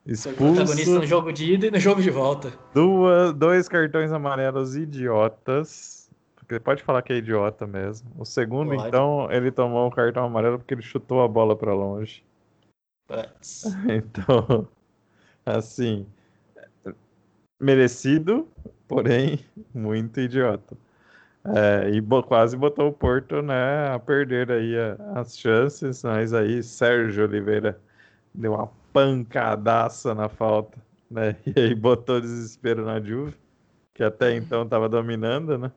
expulso. 0.07 0.39
Foi 0.39 0.55
protagonista 0.55 0.99
no 0.99 1.07
jogo 1.07 1.33
de 1.33 1.53
ida 1.53 1.67
e 1.67 1.71
no 1.71 1.79
jogo 1.79 2.01
de 2.01 2.11
volta. 2.11 2.53
Duas, 2.73 3.35
dois 3.35 3.69
cartões 3.69 4.11
amarelos 4.11 4.75
idiotas. 4.75 6.11
Porque 6.37 6.59
pode 6.59 6.83
falar 6.83 7.03
que 7.03 7.13
é 7.13 7.17
idiota 7.17 7.67
mesmo. 7.67 8.11
O 8.19 8.25
segundo, 8.25 8.75
pode. 8.75 8.89
então, 8.89 9.29
ele 9.31 9.51
tomou 9.51 9.87
o 9.87 9.91
cartão 9.91 10.25
amarelo 10.25 10.59
porque 10.59 10.75
ele 10.75 10.83
chutou 10.83 11.23
a 11.23 11.29
bola 11.29 11.55
para 11.55 11.75
longe. 11.75 12.23
But... 13.09 13.29
Então, 13.89 14.69
assim, 15.45 16.07
merecido, 17.61 18.49
porém 18.89 19.41
muito 19.75 20.21
idiota. 20.21 20.77
É, 21.45 21.91
e 21.91 22.01
bo 22.01 22.23
quase 22.23 22.57
botou 22.57 22.89
o 22.89 22.93
Porto 22.93 23.43
né, 23.43 23.89
a 23.93 23.99
perder 23.99 24.51
aí 24.51 24.77
a, 24.79 25.21
as 25.21 25.37
chances, 25.37 26.03
mas 26.05 26.33
aí 26.33 26.63
Sérgio 26.63 27.25
Oliveira 27.25 27.81
deu 28.33 28.55
uma 28.55 28.69
pancadaça 28.93 30.15
na 30.15 30.29
falta, 30.29 30.79
né? 31.11 31.37
E 31.57 31.59
aí 31.59 31.75
botou 31.75 32.21
desespero 32.21 32.85
na 32.85 33.01
Juve, 33.01 33.37
que 33.93 34.05
até 34.05 34.37
então 34.37 34.63
estava 34.63 34.89
dominando, 34.89 35.59
né? 35.59 35.73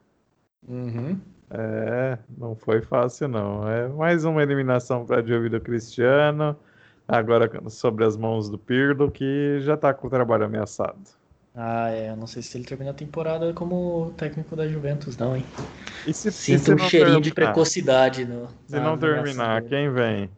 Uhum. 0.68 1.20
É, 1.50 2.18
não 2.36 2.54
foi 2.54 2.80
fácil 2.82 3.28
não. 3.28 3.68
É 3.68 3.88
mais 3.88 4.24
uma 4.24 4.42
eliminação 4.42 5.04
para 5.04 5.18
a 5.20 5.22
Juve 5.22 5.48
do 5.48 5.60
Cristiano 5.60 6.56
agora 7.06 7.50
sobre 7.70 8.04
as 8.04 8.16
mãos 8.16 8.48
do 8.48 8.58
Pirlo, 8.58 9.10
que 9.10 9.60
já 9.60 9.74
está 9.74 9.94
com 9.94 10.06
o 10.06 10.10
trabalho 10.10 10.44
ameaçado. 10.44 10.98
Ah, 11.54 11.90
é. 11.90 12.10
Eu 12.10 12.16
não 12.16 12.26
sei 12.26 12.42
se 12.42 12.58
ele 12.58 12.64
termina 12.64 12.90
a 12.90 12.94
temporada 12.94 13.52
como 13.54 14.12
técnico 14.16 14.54
da 14.54 14.68
Juventus, 14.68 15.16
não, 15.16 15.34
hein? 15.34 15.44
E 16.06 16.12
se, 16.12 16.30
Sinto 16.30 16.60
se 16.60 16.74
um 16.74 16.78
cheirinho 16.78 16.90
terminar? 16.92 17.20
de 17.22 17.34
precocidade 17.34 18.24
no. 18.26 18.48
Se 18.66 18.78
não 18.78 18.98
terminar, 18.98 19.62
quem 19.62 19.90
vem? 19.90 20.30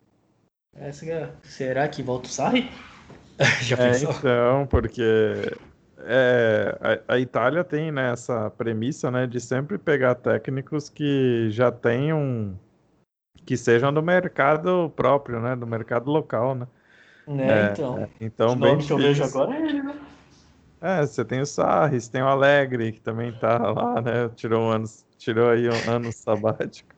Essa, 0.76 1.06
é, 1.06 1.30
será 1.42 1.88
que 1.88 2.02
volta 2.02 2.28
o 2.28 2.30
Sarri? 2.30 2.70
Já 3.62 3.76
é, 3.76 3.90
pensou? 3.90 4.10
Então, 4.12 4.66
porque 4.70 5.02
é, 5.98 7.02
a, 7.08 7.14
a, 7.14 7.18
Itália 7.18 7.64
tem 7.64 7.90
né, 7.90 8.12
essa 8.12 8.50
premissa 8.50 9.10
né, 9.10 9.26
de 9.26 9.40
sempre 9.40 9.76
pegar 9.76 10.14
técnicos 10.14 10.88
que 10.88 11.48
já 11.50 11.72
tenham 11.72 12.58
que 13.48 13.56
sejam 13.56 13.90
do 13.90 14.02
mercado 14.02 14.92
próprio, 14.94 15.40
né? 15.40 15.56
Do 15.56 15.66
mercado 15.66 16.10
local, 16.10 16.54
né? 16.54 16.66
É, 17.26 17.32
é 17.32 17.72
então. 17.72 17.98
É, 17.98 18.08
então, 18.20 18.54
bem 18.54 18.76
que 18.76 18.92
eu 18.92 18.98
vejo 18.98 19.24
agora 19.24 19.56
é 19.56 19.62
ele, 19.62 19.82
né? 19.82 19.94
É, 20.82 21.00
você 21.00 21.24
tem 21.24 21.40
o 21.40 21.46
Sarris, 21.46 22.08
tem 22.08 22.20
o 22.20 22.28
Alegre, 22.28 22.92
que 22.92 23.00
também 23.00 23.32
tá 23.32 23.56
lá, 23.56 24.02
né? 24.02 24.28
Tirou 24.36 24.64
um 24.64 24.68
ano, 24.68 24.84
tirou 25.16 25.48
aí 25.48 25.66
um 25.66 25.90
ano 25.90 26.12
sabático. 26.12 26.94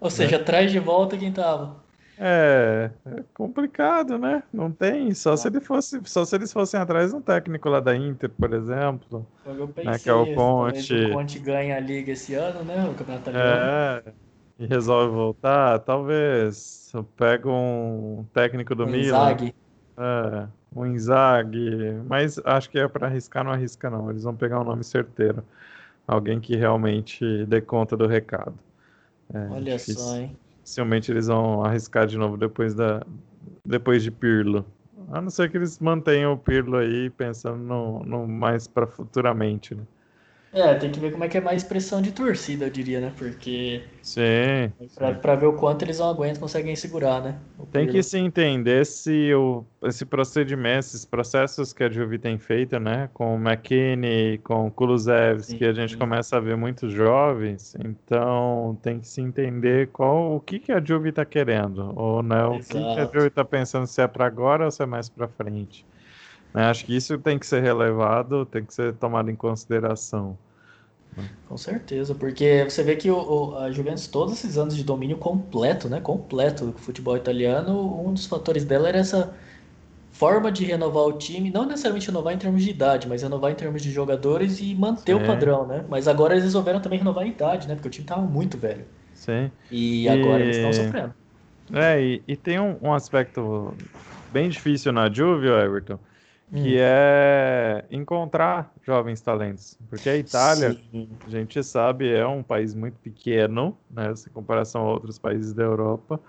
Ou 0.00 0.10
seja, 0.10 0.38
né? 0.38 0.44
traz 0.44 0.72
de 0.72 0.80
volta 0.80 1.16
quem 1.16 1.32
tava. 1.32 1.76
É, 2.18 2.90
é 3.06 3.22
complicado, 3.32 4.18
né? 4.18 4.42
Não 4.52 4.72
tem, 4.72 5.14
só 5.14 5.36
se 5.36 5.46
ele 5.46 5.60
fosse, 5.60 6.00
só 6.04 6.24
se 6.24 6.34
eles 6.34 6.52
fossem 6.52 6.80
atrás 6.80 7.10
de 7.10 7.16
um 7.16 7.20
técnico 7.20 7.68
lá 7.68 7.78
da 7.78 7.94
Inter, 7.96 8.28
por 8.28 8.52
exemplo. 8.52 9.24
Eu 9.46 9.68
pensei, 9.68 9.84
né, 9.92 9.98
que 10.00 10.10
é 10.10 10.14
o 10.14 10.34
Conte. 10.34 10.94
O 10.94 11.12
Conte 11.12 11.38
ganha 11.38 11.76
a 11.76 11.80
liga 11.80 12.10
esse 12.10 12.34
ano, 12.34 12.64
né? 12.64 12.88
O 12.90 12.94
campeonato 12.94 13.30
italiano. 13.30 14.02
É 14.08 14.31
e 14.62 14.66
resolve 14.66 15.12
voltar, 15.12 15.80
talvez 15.80 16.90
eu 16.94 17.02
pego 17.02 17.50
um 17.50 18.24
técnico 18.32 18.74
do 18.76 18.84
um 18.84 18.86
Milan. 18.86 19.32
Inzaghi. 19.32 19.54
É, 19.96 20.48
um 20.74 20.86
Inzaghi, 20.86 22.00
mas 22.06 22.38
acho 22.44 22.70
que 22.70 22.78
é 22.78 22.86
para 22.86 23.08
arriscar, 23.08 23.42
não 23.42 23.50
arrisca 23.50 23.90
não. 23.90 24.08
Eles 24.08 24.22
vão 24.22 24.36
pegar 24.36 24.60
um 24.60 24.64
nome 24.64 24.84
certeiro. 24.84 25.42
Alguém 26.06 26.40
que 26.40 26.54
realmente 26.54 27.44
dê 27.46 27.60
conta 27.60 27.96
do 27.96 28.06
recado. 28.06 28.54
É, 29.34 29.48
Olha 29.50 29.76
difícil. 29.76 29.96
só, 29.96 30.16
hein? 30.16 30.36
Dificilmente 30.62 31.10
eles 31.10 31.26
vão 31.26 31.64
arriscar 31.64 32.06
de 32.06 32.16
novo 32.16 32.36
depois, 32.36 32.72
da, 32.72 33.02
depois 33.64 34.02
de 34.02 34.12
Pirlo. 34.12 34.64
A 35.10 35.20
não 35.20 35.28
ser 35.28 35.50
que 35.50 35.56
eles 35.56 35.80
mantenham 35.80 36.32
o 36.32 36.38
Pirlo 36.38 36.76
aí 36.76 37.10
pensando 37.10 37.58
no, 37.58 38.04
no 38.04 38.28
mais 38.28 38.68
para 38.68 38.86
futuramente, 38.86 39.74
né? 39.74 39.82
É, 40.52 40.74
tem 40.74 40.90
que 40.90 41.00
ver 41.00 41.10
como 41.10 41.24
é 41.24 41.28
que 41.28 41.38
é 41.38 41.40
mais 41.40 41.64
pressão 41.64 42.02
de 42.02 42.12
torcida, 42.12 42.66
eu 42.66 42.70
diria, 42.70 43.00
né? 43.00 43.10
Porque. 43.16 43.82
Sim. 44.02 44.70
Pra, 44.94 45.14
pra 45.14 45.34
ver 45.34 45.46
o 45.46 45.54
quanto 45.54 45.82
eles 45.82 45.98
não 45.98 46.10
aguentam, 46.10 46.40
conseguem 46.40 46.76
segurar, 46.76 47.22
né? 47.22 47.38
tem 47.70 47.86
que 47.86 48.02
se 48.02 48.18
entender 48.18 48.84
se 48.84 49.32
o, 49.32 49.64
esse 49.84 50.04
procedimento, 50.04 50.80
esses 50.80 51.06
processos 51.06 51.72
que 51.72 51.82
a 51.82 51.88
Juve 51.88 52.18
tem 52.18 52.38
feito, 52.38 52.78
né? 52.78 53.08
Com 53.14 53.34
o 53.34 53.38
McKinney, 53.38 54.38
com 54.38 54.66
o 54.66 54.70
Kulusevski, 54.70 55.56
que 55.56 55.64
a 55.64 55.72
gente 55.72 55.94
sim. 55.94 55.98
começa 55.98 56.36
a 56.36 56.40
ver 56.40 56.56
muitos 56.56 56.92
jovens. 56.92 57.74
Então 57.82 58.78
tem 58.82 59.00
que 59.00 59.06
se 59.08 59.22
entender 59.22 59.88
qual 59.88 60.36
o 60.36 60.40
que, 60.40 60.58
que 60.58 60.70
a 60.70 60.84
Juve 60.84 61.12
tá 61.12 61.24
querendo. 61.24 61.92
Ou 61.96 62.22
né, 62.22 62.44
o 62.44 62.58
que, 62.58 62.74
que 62.74 63.00
a 63.00 63.06
Juve 63.06 63.30
tá 63.30 63.44
pensando 63.44 63.86
se 63.86 64.02
é 64.02 64.06
para 64.06 64.26
agora 64.26 64.66
ou 64.66 64.70
se 64.70 64.82
é 64.82 64.86
mais 64.86 65.08
para 65.08 65.26
frente. 65.28 65.86
Né? 66.54 66.64
Acho 66.64 66.84
que 66.84 66.96
isso 66.96 67.18
tem 67.18 67.38
que 67.38 67.46
ser 67.46 67.62
relevado, 67.62 68.44
tem 68.46 68.64
que 68.64 68.74
ser 68.74 68.94
tomado 68.94 69.30
em 69.30 69.36
consideração. 69.36 70.36
Com 71.46 71.56
certeza, 71.58 72.14
porque 72.14 72.64
você 72.68 72.82
vê 72.82 72.96
que 72.96 73.10
o, 73.10 73.16
o, 73.16 73.58
a 73.58 73.70
Juventus, 73.70 74.06
todos 74.06 74.32
esses 74.32 74.56
anos 74.56 74.74
de 74.74 74.82
domínio 74.82 75.18
completo, 75.18 75.88
né? 75.88 76.00
Completo 76.00 76.66
do 76.66 76.72
futebol 76.78 77.16
italiano, 77.16 78.02
um 78.02 78.14
dos 78.14 78.24
fatores 78.24 78.64
dela 78.64 78.88
era 78.88 78.98
essa 78.98 79.34
forma 80.10 80.50
de 80.50 80.64
renovar 80.64 81.04
o 81.04 81.12
time, 81.12 81.50
não 81.50 81.66
necessariamente 81.66 82.06
renovar 82.06 82.32
em 82.32 82.38
termos 82.38 82.62
de 82.62 82.70
idade, 82.70 83.08
mas 83.08 83.22
renovar 83.22 83.50
em 83.50 83.54
termos 83.54 83.82
de 83.82 83.90
jogadores 83.90 84.60
e 84.60 84.74
manter 84.74 85.16
Sim. 85.16 85.22
o 85.22 85.26
padrão, 85.26 85.66
né? 85.66 85.84
Mas 85.88 86.08
agora 86.08 86.32
eles 86.32 86.44
resolveram 86.44 86.80
também 86.80 86.98
renovar 86.98 87.24
a 87.24 87.26
idade, 87.26 87.68
né? 87.68 87.74
Porque 87.74 87.88
o 87.88 87.90
time 87.90 88.06
tava 88.06 88.22
muito 88.22 88.56
velho. 88.56 88.84
Sim. 89.14 89.50
E 89.70 90.08
agora 90.08 90.40
e... 90.40 90.42
eles 90.44 90.56
estão 90.56 90.72
sofrendo. 90.72 91.14
É, 91.72 92.00
e, 92.00 92.22
e 92.26 92.36
tem 92.36 92.58
um, 92.58 92.76
um, 92.82 92.92
aspecto 92.92 93.74
bem 94.32 94.48
difícil 94.48 94.92
na 94.92 95.10
Juve, 95.10 95.48
Everton, 95.48 95.98
que 96.52 96.74
hum. 96.74 96.80
é 96.80 97.84
encontrar 97.90 98.70
jovens 98.82 99.20
talentos. 99.22 99.78
Porque 99.88 100.08
a 100.08 100.16
Itália, 100.16 100.76
Sim. 100.90 101.08
a 101.26 101.30
gente 101.30 101.62
sabe, 101.64 102.12
é 102.12 102.26
um 102.26 102.42
país 102.42 102.74
muito 102.74 102.98
pequeno, 102.98 103.76
né, 103.90 104.12
em 104.12 104.30
comparação 104.32 104.82
a 104.82 104.90
outros 104.92 105.18
países 105.18 105.54
da 105.54 105.62
Europa. 105.62 106.20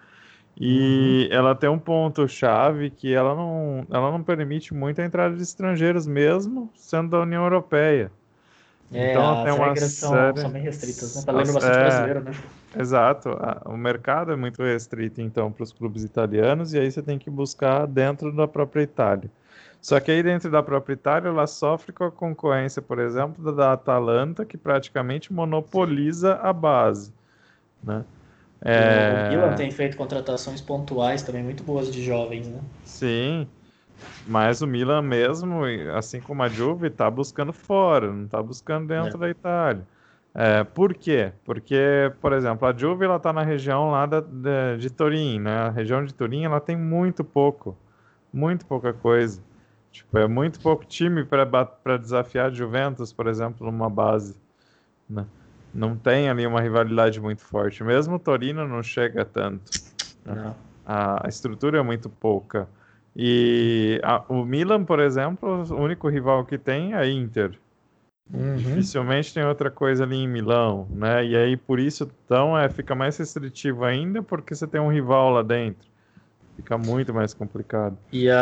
E 0.55 1.28
uhum. 1.30 1.38
ela 1.38 1.55
tem 1.55 1.69
um 1.69 1.80
ponto 1.80 2.28
chave 2.28 2.89
que 2.89 3.11
ela 3.11 3.36
não, 3.36 3.86
ela 3.89 4.11
não 4.11 4.24
permite 4.24 4.74
muito 4.74 5.01
a 5.01 5.05
entrada 5.05 5.36
de 5.36 5.41
estrangeiros, 5.41 6.07
mesmo 6.07 6.69
sendo 6.76 7.09
da 7.09 7.21
União 7.21 7.43
Europeia. 7.43 8.11
É, 8.93 9.11
então, 9.11 9.39
as 9.39 9.43
tem 9.43 9.65
regras 9.65 9.91
são, 9.93 10.11
série... 10.11 10.39
são 10.39 10.49
bem 10.51 10.61
restritas, 10.61 11.15
né? 11.15 11.21
Tá 11.26 11.32
lembra 11.32 11.53
bastante 11.53 11.76
é... 11.76 11.80
brasileiro, 11.80 12.24
né? 12.24 12.32
Exato. 12.78 13.30
O 13.65 13.76
mercado 13.76 14.32
é 14.32 14.36
muito 14.36 14.61
restrito, 14.61 15.19
então, 15.19 15.51
para 15.51 15.63
os 15.63 15.71
clubes 15.71 16.03
italianos, 16.03 16.74
e 16.74 16.80
aí 16.80 16.91
você 16.91 17.01
tem 17.01 17.17
que 17.17 17.30
buscar 17.30 17.88
dentro 17.88 18.32
da 18.32 18.47
própria 18.47 18.84
Itália. 18.84 19.30
Só 19.84 19.99
que 19.99 20.09
aí 20.09 20.23
dentro 20.23 20.49
da 20.49 20.63
própria 20.63 20.93
Itália, 20.93 21.27
ela 21.27 21.45
sofre 21.45 21.91
com 21.91 22.05
a 22.05 22.11
concorrência, 22.11 22.81
por 22.81 22.99
exemplo, 22.99 23.53
da 23.53 23.73
Atalanta, 23.73 24.45
que 24.45 24.57
praticamente 24.57 25.34
monopoliza 25.34 26.36
a 26.36 26.53
base. 26.53 27.13
Né? 27.84 28.05
É... 28.61 29.27
O 29.27 29.29
Milan 29.31 29.55
tem 29.55 29.69
feito 29.71 29.97
contratações 29.97 30.61
pontuais 30.61 31.21
também 31.21 31.43
muito 31.43 31.65
boas 31.65 31.91
de 31.91 32.01
jovens, 32.01 32.47
né? 32.47 32.61
Sim, 32.86 33.45
mas 34.25 34.61
o 34.61 34.67
Milan 34.67 35.01
mesmo, 35.01 35.65
assim 35.93 36.21
como 36.21 36.41
a 36.43 36.47
Juve, 36.47 36.88
está 36.88 37.11
buscando 37.11 37.51
fora, 37.51 38.09
não 38.09 38.23
está 38.23 38.41
buscando 38.41 38.88
dentro 38.88 39.17
é. 39.17 39.19
da 39.19 39.29
Itália. 39.29 39.84
É, 40.34 40.63
por 40.63 40.93
quê? 40.93 41.34
Porque, 41.43 42.09
por 42.21 42.31
exemplo, 42.31 42.65
a 42.65 42.73
Juve 42.73 43.05
está 43.05 43.34
na 43.34 43.43
região 43.43 43.91
lá 43.91 44.05
da, 44.05 44.21
de, 44.21 44.77
de 44.79 44.89
Turim, 44.89 45.41
né? 45.41 45.57
A 45.57 45.69
região 45.71 46.05
de 46.05 46.13
Turim 46.13 46.45
ela 46.45 46.61
tem 46.61 46.77
muito 46.77 47.21
pouco, 47.21 47.75
muito 48.31 48.65
pouca 48.65 48.93
coisa. 48.93 49.41
Tipo, 49.93 50.17
é 50.17 50.27
muito 50.27 50.59
pouco 50.59 50.83
time 50.83 51.23
para 51.23 51.97
desafiar 51.97 52.47
a 52.47 52.53
Juventus, 52.53 53.13
por 53.13 53.27
exemplo, 53.27 53.67
numa 53.67 53.87
base. 53.87 54.35
Né? 55.07 55.23
Não 55.71 55.95
tem 55.95 56.27
ali 56.27 56.47
uma 56.47 56.59
rivalidade 56.59 57.21
muito 57.21 57.43
forte. 57.43 57.83
Mesmo 57.83 58.15
o 58.15 58.19
Torino 58.19 58.67
não 58.67 58.81
chega 58.81 59.23
tanto. 59.23 59.71
Né? 60.25 60.55
A, 60.83 61.27
a, 61.27 61.29
estrutura 61.29 61.77
é 61.77 61.83
muito 61.83 62.09
pouca. 62.09 62.67
E 63.15 64.01
a, 64.03 64.23
o 64.27 64.43
Milan, 64.43 64.83
por 64.83 64.99
exemplo, 64.99 65.63
o 65.71 65.75
único 65.75 66.09
rival 66.09 66.43
que 66.43 66.57
tem 66.57 66.93
é 66.93 66.97
a 66.97 67.07
Inter. 67.07 67.59
Uhum. 68.33 68.55
Dificilmente 68.55 69.31
tem 69.31 69.45
outra 69.45 69.69
coisa 69.69 70.05
ali 70.05 70.15
em 70.15 70.27
Milão, 70.27 70.87
né? 70.89 71.23
E 71.23 71.35
aí 71.35 71.55
por 71.57 71.77
isso 71.77 72.09
então 72.25 72.57
é 72.57 72.67
fica 72.67 72.95
mais 72.95 73.17
restritivo 73.17 73.83
ainda 73.83 74.23
porque 74.23 74.55
você 74.55 74.65
tem 74.65 74.81
um 74.81 74.87
rival 74.87 75.29
lá 75.29 75.43
dentro. 75.43 75.87
Fica 76.56 76.78
muito 76.78 77.14
mais 77.14 77.34
complicado. 77.34 77.99
E 78.12 78.30
a, 78.30 78.38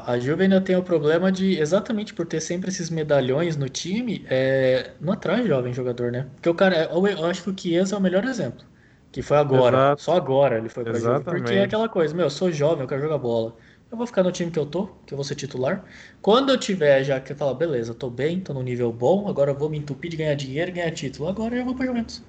a, 0.00 0.12
a 0.12 0.18
Juve 0.18 0.44
ainda 0.44 0.60
tem 0.62 0.76
o 0.76 0.82
problema 0.82 1.30
de, 1.30 1.58
exatamente 1.58 2.14
por 2.14 2.26
ter 2.26 2.40
sempre 2.40 2.70
esses 2.70 2.88
medalhões 2.88 3.54
no 3.56 3.68
time, 3.68 4.24
é, 4.30 4.96
não 4.98 5.12
atrai 5.12 5.46
jovem 5.46 5.74
jogador, 5.74 6.10
né? 6.10 6.30
Porque 6.34 6.48
o 6.48 6.54
cara, 6.54 6.84
eu, 6.90 7.06
eu 7.06 7.24
acho 7.26 7.42
que 7.42 7.50
o 7.50 7.56
Chiesa 7.58 7.94
é 7.96 7.98
o 7.98 8.00
melhor 8.00 8.24
exemplo. 8.24 8.64
Que 9.12 9.20
foi 9.22 9.36
agora, 9.36 9.78
Exato. 9.78 9.98
só 9.98 10.16
agora 10.16 10.56
ele 10.58 10.68
foi 10.70 10.86
pra 10.86 10.98
Exatamente. 10.98 11.02
Juve. 11.02 11.22
Porque 11.24 11.54
é 11.54 11.64
aquela 11.64 11.86
coisa, 11.88 12.14
meu, 12.14 12.26
eu 12.26 12.30
sou 12.30 12.50
jovem, 12.50 12.82
eu 12.82 12.88
quero 12.88 13.02
jogar 13.02 13.18
bola. 13.18 13.54
Eu 13.90 13.98
vou 13.98 14.06
ficar 14.06 14.22
no 14.22 14.32
time 14.32 14.50
que 14.50 14.58
eu 14.58 14.66
tô, 14.66 14.86
que 15.06 15.12
eu 15.12 15.16
vou 15.18 15.24
ser 15.24 15.34
titular. 15.36 15.84
Quando 16.22 16.50
eu 16.50 16.58
tiver 16.58 17.04
já 17.04 17.20
que 17.20 17.32
eu 17.32 17.36
falar, 17.36 17.54
beleza, 17.54 17.94
tô 17.94 18.08
bem, 18.10 18.40
tô 18.40 18.54
no 18.54 18.62
nível 18.62 18.90
bom, 18.92 19.28
agora 19.28 19.50
eu 19.52 19.58
vou 19.58 19.68
me 19.70 19.78
entupir 19.78 20.10
de 20.10 20.16
ganhar 20.16 20.34
dinheiro 20.34 20.70
e 20.70 20.74
ganhar 20.74 20.90
título. 20.92 21.28
Agora 21.28 21.54
eu 21.54 21.64
vou 21.64 21.76
pra 21.76 21.86
Juventus. 21.86 22.24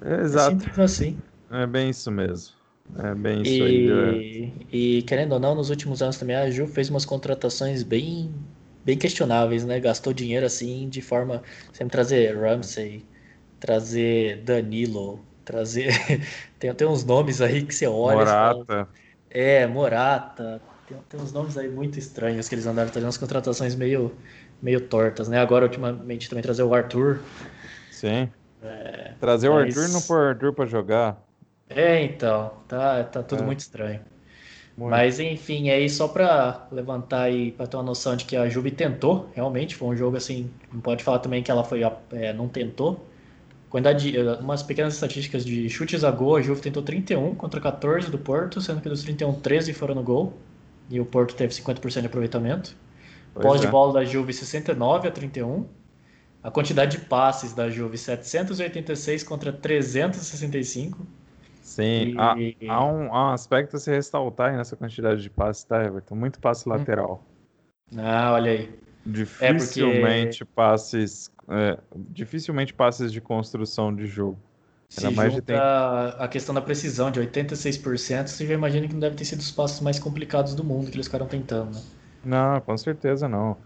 Exato. 0.00 0.30
É 0.30 0.38
simples 0.38 0.78
assim. 0.78 1.20
É 1.50 1.66
bem 1.66 1.90
isso 1.90 2.10
mesmo. 2.12 2.56
É 2.98 3.14
bem 3.14 3.42
isso 3.42 3.52
e, 3.52 3.92
aí. 3.92 4.52
E 4.72 5.02
querendo 5.02 5.32
ou 5.32 5.40
não, 5.40 5.54
nos 5.54 5.70
últimos 5.70 6.02
anos 6.02 6.16
também 6.16 6.36
a 6.36 6.50
Ju 6.50 6.66
fez 6.66 6.88
umas 6.88 7.04
contratações 7.04 7.82
bem, 7.82 8.32
bem 8.84 8.96
questionáveis, 8.96 9.64
né? 9.64 9.78
Gastou 9.80 10.12
dinheiro 10.12 10.46
assim 10.46 10.88
de 10.88 11.02
forma. 11.02 11.42
Sempre 11.72 11.92
trazer 11.92 12.36
Ramsey, 12.38 13.04
trazer 13.60 14.42
Danilo, 14.42 15.20
trazer. 15.44 15.88
tem, 16.58 16.72
tem 16.72 16.88
uns 16.88 17.04
nomes 17.04 17.40
aí 17.40 17.62
que 17.62 17.74
você 17.74 17.86
olha. 17.86 18.18
Morata. 18.18 18.64
Fala, 18.66 18.88
é, 19.30 19.66
Morata. 19.66 20.62
Tem, 20.88 20.96
tem 21.08 21.20
uns 21.20 21.32
nomes 21.32 21.58
aí 21.58 21.68
muito 21.68 21.98
estranhos 21.98 22.48
que 22.48 22.54
eles 22.54 22.66
andaram 22.66 22.88
trazendo 22.88 23.06
umas 23.06 23.18
contratações 23.18 23.74
meio, 23.74 24.12
meio 24.62 24.80
tortas, 24.80 25.28
né? 25.28 25.38
Agora, 25.38 25.66
ultimamente, 25.66 26.28
também 26.28 26.42
trazer 26.42 26.62
o 26.62 26.72
Arthur. 26.72 27.20
Sim. 27.90 28.30
É, 28.62 29.12
trazer 29.20 29.50
mas... 29.50 29.76
o 29.76 29.80
Arthur 29.80 29.92
não 29.92 30.00
pôr 30.00 30.18
o 30.18 30.28
Arthur 30.28 30.52
pra 30.54 30.66
jogar. 30.66 31.25
É, 31.76 32.02
então, 32.02 32.54
tá, 32.66 33.04
tá 33.04 33.22
tudo 33.22 33.42
é. 33.42 33.46
muito 33.46 33.60
estranho. 33.60 34.00
Muito. 34.76 34.90
Mas 34.90 35.20
enfim, 35.20 35.68
aí 35.68 35.88
só 35.90 36.08
para 36.08 36.66
levantar 36.72 37.22
aí, 37.22 37.52
para 37.52 37.66
ter 37.66 37.76
uma 37.76 37.82
noção 37.82 38.16
de 38.16 38.24
que 38.24 38.34
a 38.34 38.48
Juve 38.48 38.70
tentou, 38.70 39.28
realmente, 39.34 39.74
foi 39.74 39.88
um 39.88 39.96
jogo 39.96 40.16
assim, 40.16 40.50
não 40.72 40.80
pode 40.80 41.04
falar 41.04 41.18
também 41.18 41.42
que 41.42 41.50
ela 41.50 41.62
foi, 41.62 41.82
é, 42.12 42.32
não 42.32 42.48
tentou. 42.48 43.06
Quantidade 43.68 44.10
de, 44.10 44.18
umas 44.40 44.62
pequenas 44.62 44.94
estatísticas 44.94 45.44
de 45.44 45.68
chutes 45.68 46.02
a 46.02 46.10
gol, 46.10 46.36
a 46.36 46.42
Juve 46.42 46.62
tentou 46.62 46.82
31 46.82 47.34
contra 47.34 47.60
14 47.60 48.10
do 48.10 48.18
Porto, 48.18 48.60
sendo 48.60 48.80
que 48.80 48.88
dos 48.88 49.02
31, 49.02 49.34
13 49.40 49.74
foram 49.74 49.94
no 49.94 50.02
gol, 50.02 50.32
e 50.88 50.98
o 50.98 51.04
Porto 51.04 51.34
teve 51.34 51.52
50% 51.52 52.00
de 52.00 52.06
aproveitamento. 52.06 52.74
Pós 53.34 53.60
é. 53.60 53.66
de 53.66 53.70
bola 53.70 53.92
da 53.92 54.04
Juve 54.04 54.32
69 54.32 55.08
a 55.08 55.10
31. 55.10 55.66
A 56.42 56.50
quantidade 56.50 56.96
de 56.96 57.04
passes 57.04 57.52
da 57.52 57.68
Juve 57.68 57.98
786 57.98 59.22
contra 59.24 59.52
365. 59.52 61.06
Sim, 61.76 62.14
e... 62.14 62.16
há, 62.18 62.32
há, 62.72 62.84
um, 62.86 63.14
há, 63.14 63.28
um, 63.28 63.32
aspecto 63.34 63.76
a 63.76 63.78
se 63.78 63.90
ressaltar 63.90 64.56
nessa 64.56 64.74
quantidade 64.74 65.20
de 65.20 65.28
passes, 65.28 65.62
tá, 65.62 65.84
Everton? 65.84 66.14
Muito 66.14 66.40
passe 66.40 66.66
hum. 66.66 66.72
lateral. 66.72 67.22
Ah, 67.98 68.32
olha 68.32 68.52
aí. 68.52 68.80
Dificilmente 69.04 70.42
é 70.42 70.46
porque... 70.46 70.54
passes. 70.54 71.30
É, 71.48 71.78
dificilmente 72.08 72.72
passes 72.72 73.12
de 73.12 73.20
construção 73.20 73.94
de 73.94 74.06
jogo. 74.06 74.38
Era 74.96 75.10
se 75.10 75.14
mais 75.14 75.34
de 75.34 75.42
tempo. 75.42 75.60
a 75.60 76.26
questão 76.28 76.54
da 76.54 76.62
precisão 76.62 77.10
de 77.10 77.20
86%, 77.20 78.26
você 78.28 78.46
já 78.46 78.54
imagina 78.54 78.86
que 78.86 78.94
não 78.94 79.00
deve 79.00 79.16
ter 79.16 79.24
sido 79.24 79.40
os 79.40 79.50
passos 79.50 79.80
mais 79.80 79.98
complicados 79.98 80.54
do 80.54 80.64
mundo 80.64 80.90
que 80.90 80.96
eles 80.96 81.06
ficaram 81.06 81.26
tentando, 81.26 81.74
né? 81.74 81.82
Não, 82.24 82.60
com 82.60 82.76
certeza 82.76 83.28
não. 83.28 83.56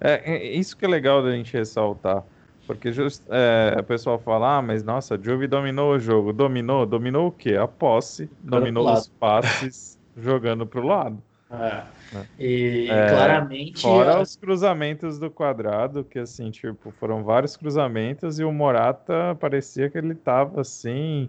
É, 0.00 0.34
é 0.34 0.52
isso 0.54 0.76
que 0.76 0.84
é 0.84 0.88
legal 0.88 1.22
da 1.22 1.32
gente 1.32 1.52
ressaltar. 1.52 2.22
Porque 2.66 2.90
just, 2.90 3.22
é, 3.28 3.76
o 3.78 3.84
pessoal 3.84 4.18
fala, 4.18 4.58
ah, 4.58 4.62
mas 4.62 4.82
nossa, 4.82 5.14
a 5.14 5.18
Juve 5.18 5.46
dominou 5.46 5.92
o 5.92 5.98
jogo. 5.98 6.32
Dominou? 6.32 6.84
Dominou 6.84 7.28
o 7.28 7.32
quê? 7.32 7.54
A 7.54 7.68
posse, 7.68 8.28
dominou 8.40 8.92
os 8.92 9.08
passes 9.08 9.98
jogando 10.16 10.66
para 10.66 10.80
o 10.80 10.86
lado. 10.86 11.22
É. 11.48 11.82
é. 12.16 12.26
E 12.38 12.86
claramente. 12.86 13.82
Fora 13.82 14.20
os 14.20 14.34
cruzamentos 14.34 15.18
do 15.18 15.30
quadrado, 15.30 16.02
que 16.02 16.18
assim, 16.18 16.50
tipo, 16.50 16.90
foram 16.98 17.22
vários 17.22 17.56
cruzamentos 17.56 18.40
e 18.40 18.44
o 18.44 18.52
Morata 18.52 19.36
parecia 19.38 19.88
que 19.88 19.96
ele 19.96 20.14
tava 20.14 20.60
assim 20.60 21.28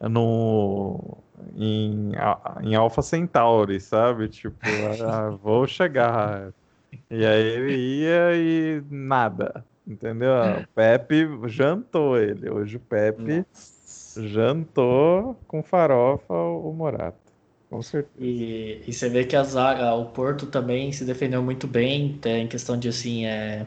no 0.00 1.18
em, 1.54 2.12
em 2.62 2.74
Alpha 2.74 3.02
Centauri, 3.02 3.80
sabe? 3.80 4.28
Tipo, 4.28 4.56
ah, 5.06 5.30
vou 5.42 5.66
chegar. 5.66 6.52
E 7.10 7.22
aí 7.22 7.42
ele 7.42 7.76
ia 7.76 8.34
e 8.34 8.82
nada. 8.90 9.62
Entendeu? 9.88 10.30
O 10.60 10.66
Pepe 10.74 11.26
jantou 11.46 12.18
ele. 12.18 12.50
Hoje 12.50 12.76
o 12.76 12.80
Pepe 12.80 13.38
Nossa. 13.38 14.28
jantou 14.28 15.34
com 15.48 15.62
farofa 15.62 16.34
o 16.34 16.72
Morata. 16.74 17.16
Com 17.70 17.80
certeza. 17.82 18.14
E, 18.18 18.82
e 18.86 18.92
você 18.92 19.08
vê 19.08 19.24
que 19.24 19.34
a 19.34 19.42
zaga, 19.42 19.94
o 19.94 20.06
Porto 20.06 20.46
também 20.46 20.92
se 20.92 21.04
defendeu 21.04 21.42
muito 21.42 21.66
bem 21.66 22.18
em 22.24 22.46
questão 22.46 22.78
de 22.78 22.88
assim, 22.88 23.26
é, 23.26 23.66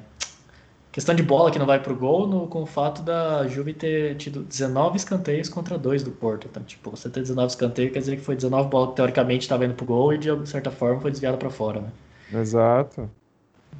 questão 0.91 1.15
de 1.15 1.24
bola 1.24 1.51
que 1.51 1.57
não 1.57 1.65
vai 1.65 1.82
pro 1.82 1.95
gol, 1.95 2.28
no, 2.28 2.47
com 2.47 2.63
o 2.63 2.65
fato 2.65 3.01
da 3.01 3.47
Juve 3.47 3.74
ter 3.74 4.15
tido 4.15 4.43
19 4.43 4.97
escanteios 4.97 5.49
contra 5.49 5.78
2 5.78 6.03
do 6.03 6.11
Porto. 6.11 6.47
Então, 6.49 6.63
tipo, 6.63 6.91
você 6.91 7.09
ter 7.09 7.22
19 7.22 7.47
escanteios 7.47 7.93
quer 7.93 7.99
dizer 7.99 8.15
que 8.17 8.24
foi 8.24 8.36
19 8.36 8.69
bolas 8.69 8.89
que 8.89 8.95
teoricamente 8.97 9.43
estava 9.43 9.65
indo 9.65 9.74
pro 9.74 9.86
gol 9.86 10.13
e 10.13 10.17
de 10.17 10.49
certa 10.49 10.69
forma 10.72 10.99
foi 10.99 11.11
desviada 11.11 11.38
para 11.38 11.49
fora, 11.49 11.82
né? 11.82 11.91
Exato. 12.34 13.09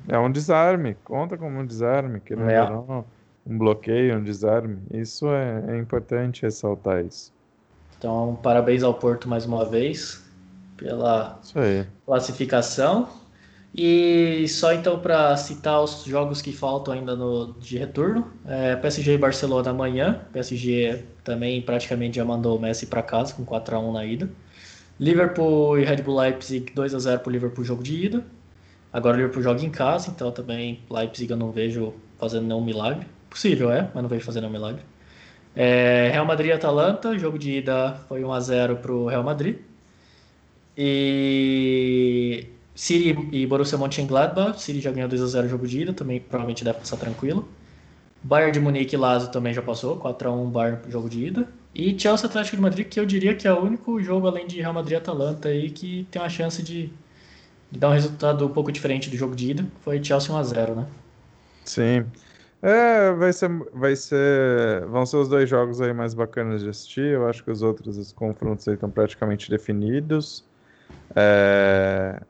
É 0.08 0.18
um 0.18 0.32
desarme, 0.32 0.96
conta 1.04 1.38
como 1.38 1.60
um 1.60 1.66
desarme, 1.66 2.20
que 2.20 2.36
não 2.36 2.50
é 2.50 2.64
um 3.46 3.58
bloqueio, 3.58 4.18
um 4.18 4.24
desarme. 4.24 4.78
Isso 4.92 5.28
é, 5.30 5.64
é, 5.70 5.78
importante 5.78 6.44
ressaltar 6.44 7.06
isso. 7.06 7.32
Então, 7.98 8.38
parabéns 8.42 8.84
ao 8.84 8.94
Porto 8.94 9.30
mais 9.30 9.46
uma 9.46 9.66
vez 9.66 10.24
pela 10.78 11.40
classificação. 12.06 13.08
E 13.74 14.46
só 14.50 14.74
então 14.74 15.00
para 15.00 15.38
citar 15.38 15.82
os 15.82 16.04
jogos 16.04 16.42
que 16.42 16.52
faltam 16.52 16.94
ainda 16.94 17.16
no, 17.16 17.54
de 17.54 17.78
retorno, 17.78 18.30
é, 18.46 18.76
PSG 18.76 19.14
e 19.14 19.18
Barcelona 19.18 19.70
amanhã. 19.70 20.22
PSG 20.34 21.06
também 21.24 21.62
praticamente 21.62 22.18
já 22.18 22.26
mandou 22.26 22.58
o 22.58 22.62
Messi 22.62 22.86
para 22.86 23.02
casa 23.02 23.34
com 23.34 23.46
4 23.46 23.76
a 23.76 23.80
1 23.80 23.94
na 23.94 24.06
ida. 24.06 24.30
Liverpool 25.00 25.80
e 25.80 25.86
Red 25.86 26.04
Bull 26.04 26.20
Leipzig 26.20 26.74
2 26.74 26.94
a 26.94 27.00
0 27.00 27.20
para 27.22 27.30
o 27.30 27.32
Liverpool 27.32 27.64
jogo 27.64 27.82
de 27.82 28.06
ida. 28.06 28.26
Agora 28.94 29.16
o 29.16 29.18
Liverpool 29.18 29.42
joga 29.44 29.64
em 29.64 29.70
casa, 29.70 30.10
então 30.10 30.32
também 30.32 30.82
Leipzig 30.90 31.32
eu 31.32 31.38
não 31.38 31.52
vejo 31.52 31.94
fazendo 32.20 32.48
nenhum 32.48 32.64
milagre. 32.64 33.08
Possível 33.30 33.72
é, 33.72 33.90
mas 33.94 34.04
não 34.04 34.10
vejo 34.10 34.26
fazendo 34.26 34.44
nenhum 34.44 34.54
milagre. 34.54 34.82
É, 35.56 36.10
Real 36.12 36.26
Madrid 36.26 36.50
e 36.50 36.54
Atalanta, 36.54 37.18
jogo 37.18 37.38
de 37.38 37.52
ida 37.58 37.96
foi 38.08 38.24
1 38.24 38.32
a 38.32 38.40
0 38.40 38.76
para 38.78 38.92
o 38.92 39.08
Real 39.08 39.24
Madrid. 39.24 39.58
E 40.78 42.48
City 42.76 43.16
e 43.32 43.46
Borussia 43.46 43.78
Mönchengladbach. 43.78 44.62
City 44.62 44.82
já 44.82 44.92
ganhou 44.92 45.10
2 45.10 45.22
a 45.22 45.28
0 45.28 45.48
jogo 45.50 45.68
de 45.68 45.82
ida, 45.82 45.94
também 45.94 46.20
provavelmente 46.20 46.64
deve 46.64 46.80
passar 46.80 46.98
tranquilo. 46.98 47.48
Bayern 48.24 48.52
de 48.52 48.60
Munique 48.60 48.96
e 48.96 48.98
Lazio 48.98 49.30
também 49.32 49.54
já 49.54 49.62
passou, 49.62 49.98
4 49.98 50.30
a 50.30 50.32
1 50.32 50.50
Bayern 50.50 50.92
jogo 50.92 51.10
de 51.10 51.26
ida. 51.26 51.48
E 51.74 51.98
Chelsea 51.98 52.28
Atlético 52.28 52.58
de 52.58 52.62
Madrid, 52.62 52.88
que 52.88 53.00
eu 53.00 53.06
diria 53.06 53.34
que 53.36 53.48
é 53.48 53.54
o 53.54 53.62
único 53.62 54.02
jogo 54.02 54.28
além 54.28 54.46
de 54.48 54.60
Real 54.60 54.74
Madrid 54.74 54.94
e 54.94 54.96
Atalanta 54.96 55.50
aí 55.50 55.70
que 55.70 56.08
tem 56.12 56.22
uma 56.22 56.30
chance 56.30 56.62
de, 56.62 56.92
de 57.72 57.80
dar 57.80 57.90
um 57.90 57.94
resultado 57.94 58.46
um 58.46 58.50
pouco 58.50 58.72
diferente 58.72 59.10
do 59.10 59.16
jogo 59.16 59.36
de 59.36 59.52
ida. 59.52 59.66
Foi 59.82 60.04
Chelsea 60.04 60.34
1 60.34 60.38
a 60.38 60.44
0, 60.44 60.76
né? 60.76 60.88
Sim. 61.64 62.06
É, 62.62 63.12
vai 63.14 63.34
ser, 63.34 63.50
vai 63.74 63.96
ser, 63.96 64.86
vão 64.86 65.06
ser 65.06 65.18
os 65.18 65.28
dois 65.28 65.50
jogos 65.50 65.82
aí 65.82 65.94
mais 65.94 66.14
bacanas 66.14 66.62
de 66.62 66.70
assistir. 66.70 67.06
Eu 67.06 67.28
acho 67.28 67.44
que 67.44 67.50
os 67.50 67.64
outros 67.64 67.98
os 67.98 68.12
confrontos 68.12 68.68
aí 68.68 68.76
estão 68.76 68.90
praticamente 68.90 69.50
definidos. 69.50 70.44
É... 71.16 72.22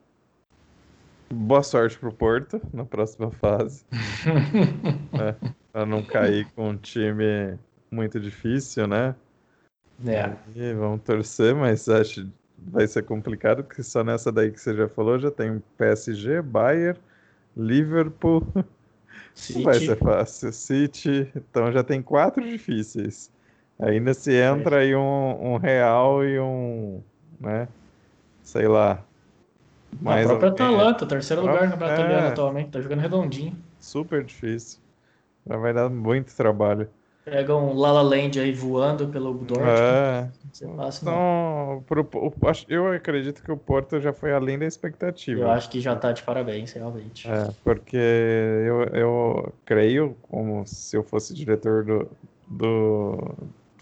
Boa 1.34 1.64
sorte 1.64 1.98
pro 1.98 2.14
Porto 2.14 2.62
na 2.74 2.86
próxima 2.86 3.32
fase. 3.32 3.84
é, 5.14 5.36
pra 5.72 5.86
não 5.86 6.04
cair 6.04 6.46
com 6.56 6.70
um 6.70 6.78
time 6.78 7.58
muito 7.90 8.20
difícil, 8.20 8.88
né? 8.88 9.16
É. 10.06 10.34
E 10.56 10.74
vamos 10.74 11.02
torcer, 11.04 11.56
mas 11.56 11.88
acho 11.88 12.28
vai 12.68 12.88
ser 12.88 13.04
complicado, 13.04 13.64
porque 13.64 13.84
só 13.84 14.04
nessa 14.04 14.32
daí 14.32 14.52
que 14.52 14.60
você 14.60 14.76
já 14.76 14.88
falou 14.88 15.20
já 15.20 15.32
tem 15.32 15.62
PSG, 15.78 16.42
Bayern, 16.42 17.00
Liverpool. 17.56 18.46
City. 19.34 19.60
Não 19.60 19.66
vai 19.66 19.80
ser 19.80 19.98
fácil. 19.98 20.52
City, 20.54 21.32
então 21.36 21.72
já 21.72 21.84
tem 21.84 22.02
quatro 22.02 22.44
difíceis. 22.44 23.32
Ainda 23.80 24.14
se 24.14 24.34
entra 24.34 24.78
aí 24.78 24.96
um, 24.96 25.54
um 25.54 25.58
Real 25.58 26.24
e 26.24 26.40
um, 26.40 27.02
né? 27.40 27.68
Sei 28.44 28.68
lá. 28.68 29.04
Mais 30.00 30.26
a 30.26 30.38
própria 30.38 30.50
Atalanta, 30.50 31.06
terceiro 31.06 31.42
lugar 31.42 31.66
no 31.66 31.78
Campeonato 31.78 32.12
é... 32.12 32.28
atualmente, 32.28 32.70
tá 32.70 32.80
jogando 32.80 33.00
redondinho. 33.00 33.58
Super 33.80 34.24
difícil. 34.24 34.80
Já 35.48 35.58
vai 35.58 35.74
dar 35.74 35.90
muito 35.90 36.34
trabalho. 36.36 36.88
Pega 37.24 37.56
um 37.56 37.74
Lala 37.74 38.02
Land 38.02 38.40
aí 38.40 38.52
voando 38.52 39.08
pelo 39.08 39.34
Dortmund. 39.34 39.70
É. 39.70 40.28
então, 41.00 41.84
pro, 41.86 42.08
eu 42.68 42.92
acredito 42.92 43.44
que 43.44 43.52
o 43.52 43.58
Porto 43.58 44.00
já 44.00 44.12
foi 44.12 44.34
além 44.34 44.58
da 44.58 44.66
expectativa. 44.66 45.42
Eu 45.42 45.52
acho 45.52 45.70
que 45.70 45.80
já 45.80 45.96
tá 45.96 46.12
de 46.12 46.24
parabéns, 46.24 46.74
realmente. 46.74 47.30
É, 47.30 47.50
porque 47.64 47.96
eu, 47.96 48.84
eu 48.94 49.54
creio, 49.64 50.18
como 50.24 50.66
se 50.66 50.98
eu 50.98 51.04
fosse 51.04 51.34
diretor 51.36 51.86
do, 51.86 52.08
do 52.48 53.36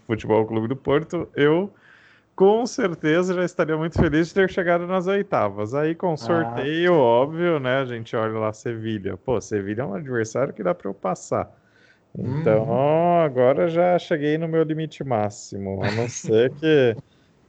Futebol 0.05 0.45
Clube 0.45 0.67
do 0.67 0.75
Porto, 0.75 1.29
eu 1.33 1.71
com 2.35 2.65
certeza 2.65 3.33
já 3.33 3.43
estaria 3.43 3.75
muito 3.77 3.99
feliz 3.99 4.29
de 4.29 4.33
ter 4.33 4.49
chegado 4.49 4.85
nas 4.85 5.07
oitavas. 5.07 5.73
Aí 5.73 5.95
com 5.95 6.13
ah. 6.13 6.17
sorteio, 6.17 6.93
ah. 6.93 6.97
óbvio, 6.97 7.59
né? 7.59 7.79
A 7.79 7.85
gente 7.85 8.15
olha 8.17 8.37
lá 8.37 8.51
Sevilha. 8.51 9.15
Pô, 9.15 9.39
Sevilha 9.39 9.83
é 9.83 9.85
um 9.85 9.93
adversário 9.93 10.53
que 10.53 10.61
dá 10.63 10.75
para 10.75 10.89
eu 10.89 10.93
passar. 10.93 11.53
Então, 12.17 12.63
hum. 12.63 13.19
agora 13.21 13.69
já 13.69 13.97
cheguei 13.99 14.37
no 14.37 14.47
meu 14.47 14.63
limite 14.63 15.03
máximo, 15.03 15.83
a 15.83 15.91
não 15.91 16.09
ser 16.09 16.51
que, 16.59 16.95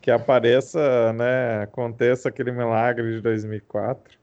que 0.00 0.10
apareça, 0.10 1.12
né, 1.12 1.62
aconteça 1.62 2.28
aquele 2.28 2.52
milagre 2.52 3.14
de 3.14 3.20
2004 3.20 4.18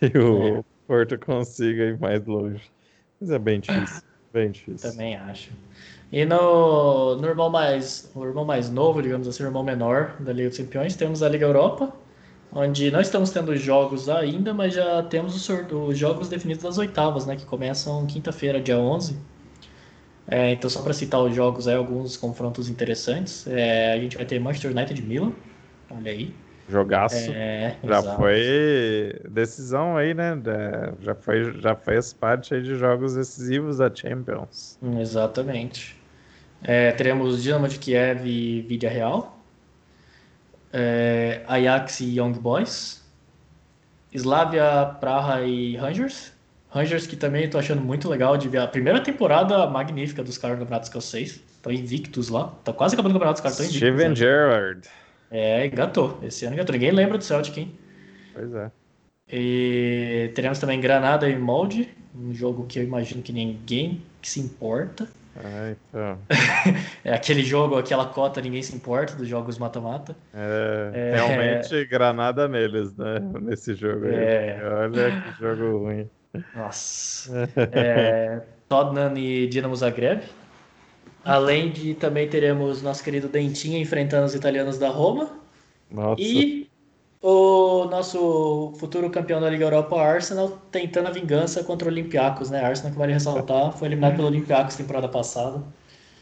e 0.00 0.18
o 0.18 0.58
é. 0.58 0.64
Porto 0.86 1.18
consiga 1.18 1.84
ir 1.84 1.98
mais 1.98 2.24
longe. 2.24 2.70
Mas 3.20 3.30
é 3.30 3.38
bem 3.38 3.60
difícil, 3.60 4.02
bem 4.32 4.50
difícil. 4.50 4.90
Também 4.90 5.16
acho. 5.16 5.50
E 6.10 6.24
no, 6.24 7.16
no 7.16 7.26
irmão 7.26 7.50
mais, 7.50 8.10
no 8.14 8.24
irmão 8.24 8.44
mais 8.44 8.70
novo, 8.70 9.02
digamos 9.02 9.26
assim, 9.26 9.42
o 9.42 9.46
irmão 9.46 9.64
menor 9.64 10.16
da 10.20 10.32
Liga 10.32 10.48
dos 10.48 10.58
Campeões, 10.58 10.96
temos 10.96 11.22
a 11.22 11.28
Liga 11.28 11.44
Europa, 11.44 11.92
onde 12.52 12.90
não 12.90 13.00
estamos 13.00 13.30
tendo 13.30 13.54
jogos 13.56 14.08
ainda, 14.08 14.54
mas 14.54 14.74
já 14.74 15.02
temos 15.02 15.34
os, 15.34 15.48
os 15.48 15.98
jogos 15.98 16.28
definidos 16.28 16.62
das 16.62 16.78
oitavas, 16.78 17.26
né, 17.26 17.36
que 17.36 17.44
começam 17.44 18.06
quinta-feira, 18.06 18.60
dia 18.60 18.78
11 18.78 19.33
é, 20.26 20.52
então, 20.52 20.70
só 20.70 20.82
para 20.82 20.92
citar 20.92 21.20
os 21.20 21.34
jogos, 21.34 21.68
aí, 21.68 21.74
alguns 21.74 22.16
confrontos 22.16 22.68
interessantes. 22.68 23.46
É, 23.46 23.92
a 23.92 23.98
gente 23.98 24.16
vai 24.16 24.24
ter 24.24 24.38
Manchester 24.38 24.70
United 24.70 25.00
de 25.00 25.06
Milan. 25.06 25.32
Olha 25.90 26.10
aí. 26.10 26.34
Jogaço. 26.68 27.30
É, 27.30 27.76
já 27.84 27.98
exato. 27.98 28.16
foi 28.16 29.20
decisão 29.28 29.96
aí, 29.98 30.14
né? 30.14 30.34
Já, 31.02 31.14
foi, 31.14 31.60
já 31.60 31.74
fez 31.74 32.14
parte 32.14 32.54
aí 32.54 32.62
de 32.62 32.74
jogos 32.76 33.14
decisivos 33.14 33.78
da 33.78 33.94
Champions. 33.94 34.78
Exatamente. 34.98 36.00
É, 36.62 36.90
teremos 36.92 37.42
Dinamo 37.42 37.68
de 37.68 37.78
Kiev 37.78 38.26
e 38.26 38.62
Vidia 38.62 38.88
Real. 38.88 39.38
É, 40.72 41.42
Ajax 41.46 42.00
e 42.00 42.18
Young 42.18 42.32
Boys. 42.32 43.04
Slavia, 44.14 44.96
Praha 45.00 45.42
e 45.42 45.76
Rangers. 45.76 46.33
Rangers, 46.74 47.06
que 47.06 47.14
também 47.14 47.48
tô 47.48 47.56
achando 47.56 47.80
muito 47.80 48.08
legal 48.08 48.36
de 48.36 48.48
ver 48.48 48.58
a 48.58 48.66
primeira 48.66 49.00
temporada 49.00 49.64
magnífica 49.68 50.24
dos 50.24 50.36
caras 50.36 50.56
do 50.56 50.60
Campeonato 50.60 50.88
Escocês. 50.88 51.40
Estão 51.54 51.72
invictos 51.72 52.28
lá. 52.28 52.52
Tá 52.64 52.72
quase 52.72 52.94
acabando 52.94 53.12
o 53.12 53.14
Campeonato, 53.14 53.36
os 53.36 53.40
caras 53.42 53.60
estão 53.60 53.66
invictos. 53.66 53.88
Steven 53.88 54.08
né? 54.08 54.16
Gerrard. 54.16 54.88
É, 55.30 55.66
engatou. 55.66 56.18
Esse 56.20 56.44
ano 56.44 56.54
engatou. 56.54 56.72
Ninguém 56.72 56.90
lembra 56.90 57.16
do 57.16 57.22
Celtic, 57.22 57.56
hein? 57.58 57.72
Pois 58.34 58.52
é. 58.52 58.72
E 59.32 60.32
teremos 60.34 60.58
também 60.58 60.80
Granada 60.80 61.28
e 61.28 61.38
Molde, 61.38 61.88
um 62.12 62.34
jogo 62.34 62.66
que 62.66 62.80
eu 62.80 62.82
imagino 62.82 63.22
que 63.22 63.32
ninguém 63.32 64.02
se 64.20 64.40
importa. 64.40 65.08
Ah, 65.36 65.72
então. 65.72 66.18
é 67.04 67.14
aquele 67.14 67.44
jogo, 67.44 67.76
aquela 67.76 68.06
cota, 68.06 68.40
ninguém 68.40 68.62
se 68.62 68.74
importa 68.74 69.14
dos 69.14 69.28
jogos 69.28 69.58
mata-mata. 69.58 70.16
É, 70.34 70.90
é, 70.92 71.14
realmente 71.14 71.84
granada 71.86 72.48
neles, 72.48 72.96
né? 72.96 73.20
Nesse 73.40 73.74
jogo 73.74 74.06
é... 74.06 74.56
aí. 74.56 74.64
Olha 74.64 75.22
que 75.22 75.40
jogo 75.40 75.78
ruim. 75.78 76.10
Nossa. 76.54 77.48
É, 77.72 78.40
Tottenham 78.68 79.16
e 79.16 79.46
Dinamo 79.46 79.76
Zagreb. 79.76 80.22
Além 81.24 81.70
de 81.70 81.94
também 81.94 82.28
teremos 82.28 82.82
nosso 82.82 83.02
querido 83.02 83.28
Dentinho 83.28 83.78
enfrentando 83.78 84.26
os 84.26 84.34
italianos 84.34 84.78
da 84.78 84.88
Roma. 84.88 85.30
Nossa. 85.90 86.20
E 86.20 86.68
o 87.22 87.86
nosso 87.86 88.74
futuro 88.78 89.08
campeão 89.08 89.40
da 89.40 89.48
Liga 89.48 89.64
Europa, 89.64 89.98
Arsenal, 89.98 90.58
tentando 90.70 91.08
a 91.08 91.10
vingança 91.10 91.64
contra 91.64 91.88
o 91.88 91.90
Olympiacos, 91.90 92.50
né? 92.50 92.62
Arsenal, 92.62 92.92
que 92.92 92.98
vale 92.98 93.14
ressaltar, 93.14 93.72
foi 93.72 93.88
eliminado 93.88 94.16
pelo 94.16 94.28
Olympiacos 94.28 94.76
temporada 94.76 95.08
passada. 95.08 95.62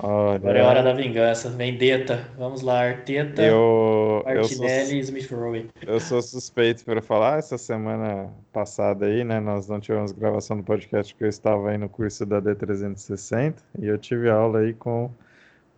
Olha. 0.02 0.36
Agora 0.36 0.58
é 0.58 0.62
hora 0.62 0.82
da 0.82 0.92
vingança. 0.92 1.48
Vendetta. 1.48 2.28
Vamos 2.36 2.60
lá, 2.60 2.80
Arteta, 2.80 3.40
eu, 3.40 4.22
Martinelli 4.26 4.96
e 4.96 4.98
Smith 4.98 5.30
Rowe. 5.30 5.70
Eu 5.86 6.00
sou 6.00 6.20
suspeito 6.20 6.84
para 6.84 7.00
falar. 7.00 7.38
Essa 7.38 7.56
semana 7.56 8.28
passada 8.52 9.06
aí, 9.06 9.22
né? 9.22 9.38
Nós 9.38 9.68
não 9.68 9.78
tivemos 9.78 10.10
gravação 10.10 10.56
do 10.56 10.64
podcast 10.64 11.14
porque 11.14 11.24
eu 11.24 11.28
estava 11.28 11.70
aí 11.70 11.78
no 11.78 11.88
curso 11.88 12.26
da 12.26 12.42
D360 12.42 13.54
e 13.78 13.86
eu 13.86 13.96
tive 13.96 14.28
aula 14.28 14.58
aí 14.58 14.74
com 14.74 15.08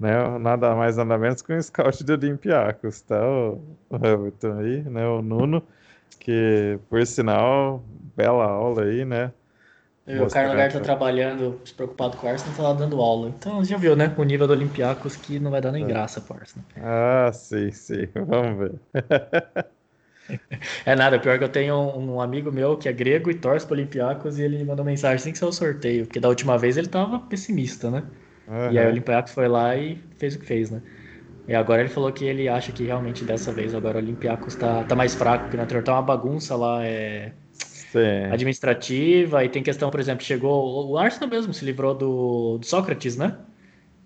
né, 0.00 0.38
nada 0.38 0.74
mais 0.74 0.96
nada 0.96 1.18
menos 1.18 1.42
que 1.42 1.52
um 1.52 1.60
scout 1.60 2.02
do 2.02 2.14
Olympiacos, 2.14 3.02
tá? 3.02 3.20
O, 3.28 3.60
Everton 3.92 4.58
aí, 4.58 4.82
né? 4.84 5.06
O 5.06 5.20
Nuno, 5.20 5.62
que 6.18 6.78
por 6.88 7.06
sinal, 7.06 7.84
bela 8.16 8.46
aula 8.46 8.84
aí, 8.84 9.04
né? 9.04 9.32
O 10.06 10.28
Carlos 10.28 10.52
Lagarto 10.52 10.78
tá 10.78 10.84
trabalhando, 10.84 11.58
preocupado 11.74 12.18
com 12.18 12.26
o 12.26 12.30
Arsenal, 12.30 12.54
tá 12.54 12.62
lá 12.62 12.72
dando 12.74 13.00
aula. 13.00 13.28
Então 13.28 13.64
já 13.64 13.78
viu, 13.78 13.96
né? 13.96 14.12
O 14.16 14.22
nível 14.22 14.46
do 14.46 14.52
Olympiacos 14.52 15.16
que 15.16 15.38
não 15.38 15.50
vai 15.50 15.62
dar 15.62 15.72
nem 15.72 15.84
é. 15.84 15.86
graça 15.86 16.20
pro 16.20 16.36
Arsenal. 16.36 16.66
Ah, 16.76 17.30
sim, 17.32 17.70
sim. 17.70 18.06
Vamos 18.14 18.58
ver. 18.58 19.66
é 20.84 20.94
nada, 20.94 21.18
pior 21.18 21.38
que 21.38 21.44
eu 21.44 21.48
tenho 21.48 21.74
um, 21.74 22.16
um, 22.16 22.20
amigo 22.20 22.52
meu 22.52 22.76
que 22.76 22.86
é 22.86 22.92
grego 22.92 23.30
e 23.30 23.34
torce 23.34 23.64
pro 23.64 23.74
Olympiacos 23.74 24.38
e 24.38 24.42
ele 24.42 24.58
me 24.58 24.64
mandou 24.64 24.84
mensagem 24.84 25.16
assim 25.16 25.32
que 25.32 25.38
saiu 25.38 25.48
o 25.48 25.52
sorteio, 25.52 26.04
porque 26.04 26.20
da 26.20 26.28
última 26.28 26.58
vez 26.58 26.76
ele 26.76 26.88
tava 26.88 27.18
pessimista, 27.20 27.90
né? 27.90 28.02
Uhum. 28.46 28.72
E 28.72 28.78
aí 28.78 28.86
o 28.86 28.90
Olympiacos 28.90 29.32
foi 29.32 29.48
lá 29.48 29.74
e 29.74 29.98
fez 30.18 30.34
o 30.34 30.38
que 30.38 30.44
fez, 30.44 30.70
né? 30.70 30.82
E 31.48 31.54
agora 31.54 31.80
ele 31.80 31.90
falou 31.90 32.12
que 32.12 32.26
ele 32.26 32.46
acha 32.46 32.72
que 32.72 32.84
realmente 32.84 33.24
dessa 33.24 33.52
vez 33.52 33.74
agora 33.74 33.96
o 33.96 34.00
Olympiacos 34.00 34.54
tá, 34.54 34.84
tá 34.84 34.94
mais 34.94 35.14
fraco, 35.14 35.44
porque 35.44 35.56
na 35.56 35.62
anterior 35.62 35.82
tá 35.82 35.92
uma 35.92 36.02
bagunça 36.02 36.54
lá, 36.56 36.84
é 36.84 37.32
Sim. 37.94 38.32
administrativa, 38.32 39.44
e 39.44 39.48
tem 39.48 39.62
questão, 39.62 39.90
por 39.90 40.00
exemplo, 40.00 40.24
chegou. 40.24 40.90
O 40.90 40.98
Arsenal 40.98 41.30
mesmo 41.30 41.54
se 41.54 41.64
livrou 41.64 41.94
do, 41.94 42.58
do 42.58 42.66
Sócrates, 42.66 43.16
né? 43.16 43.38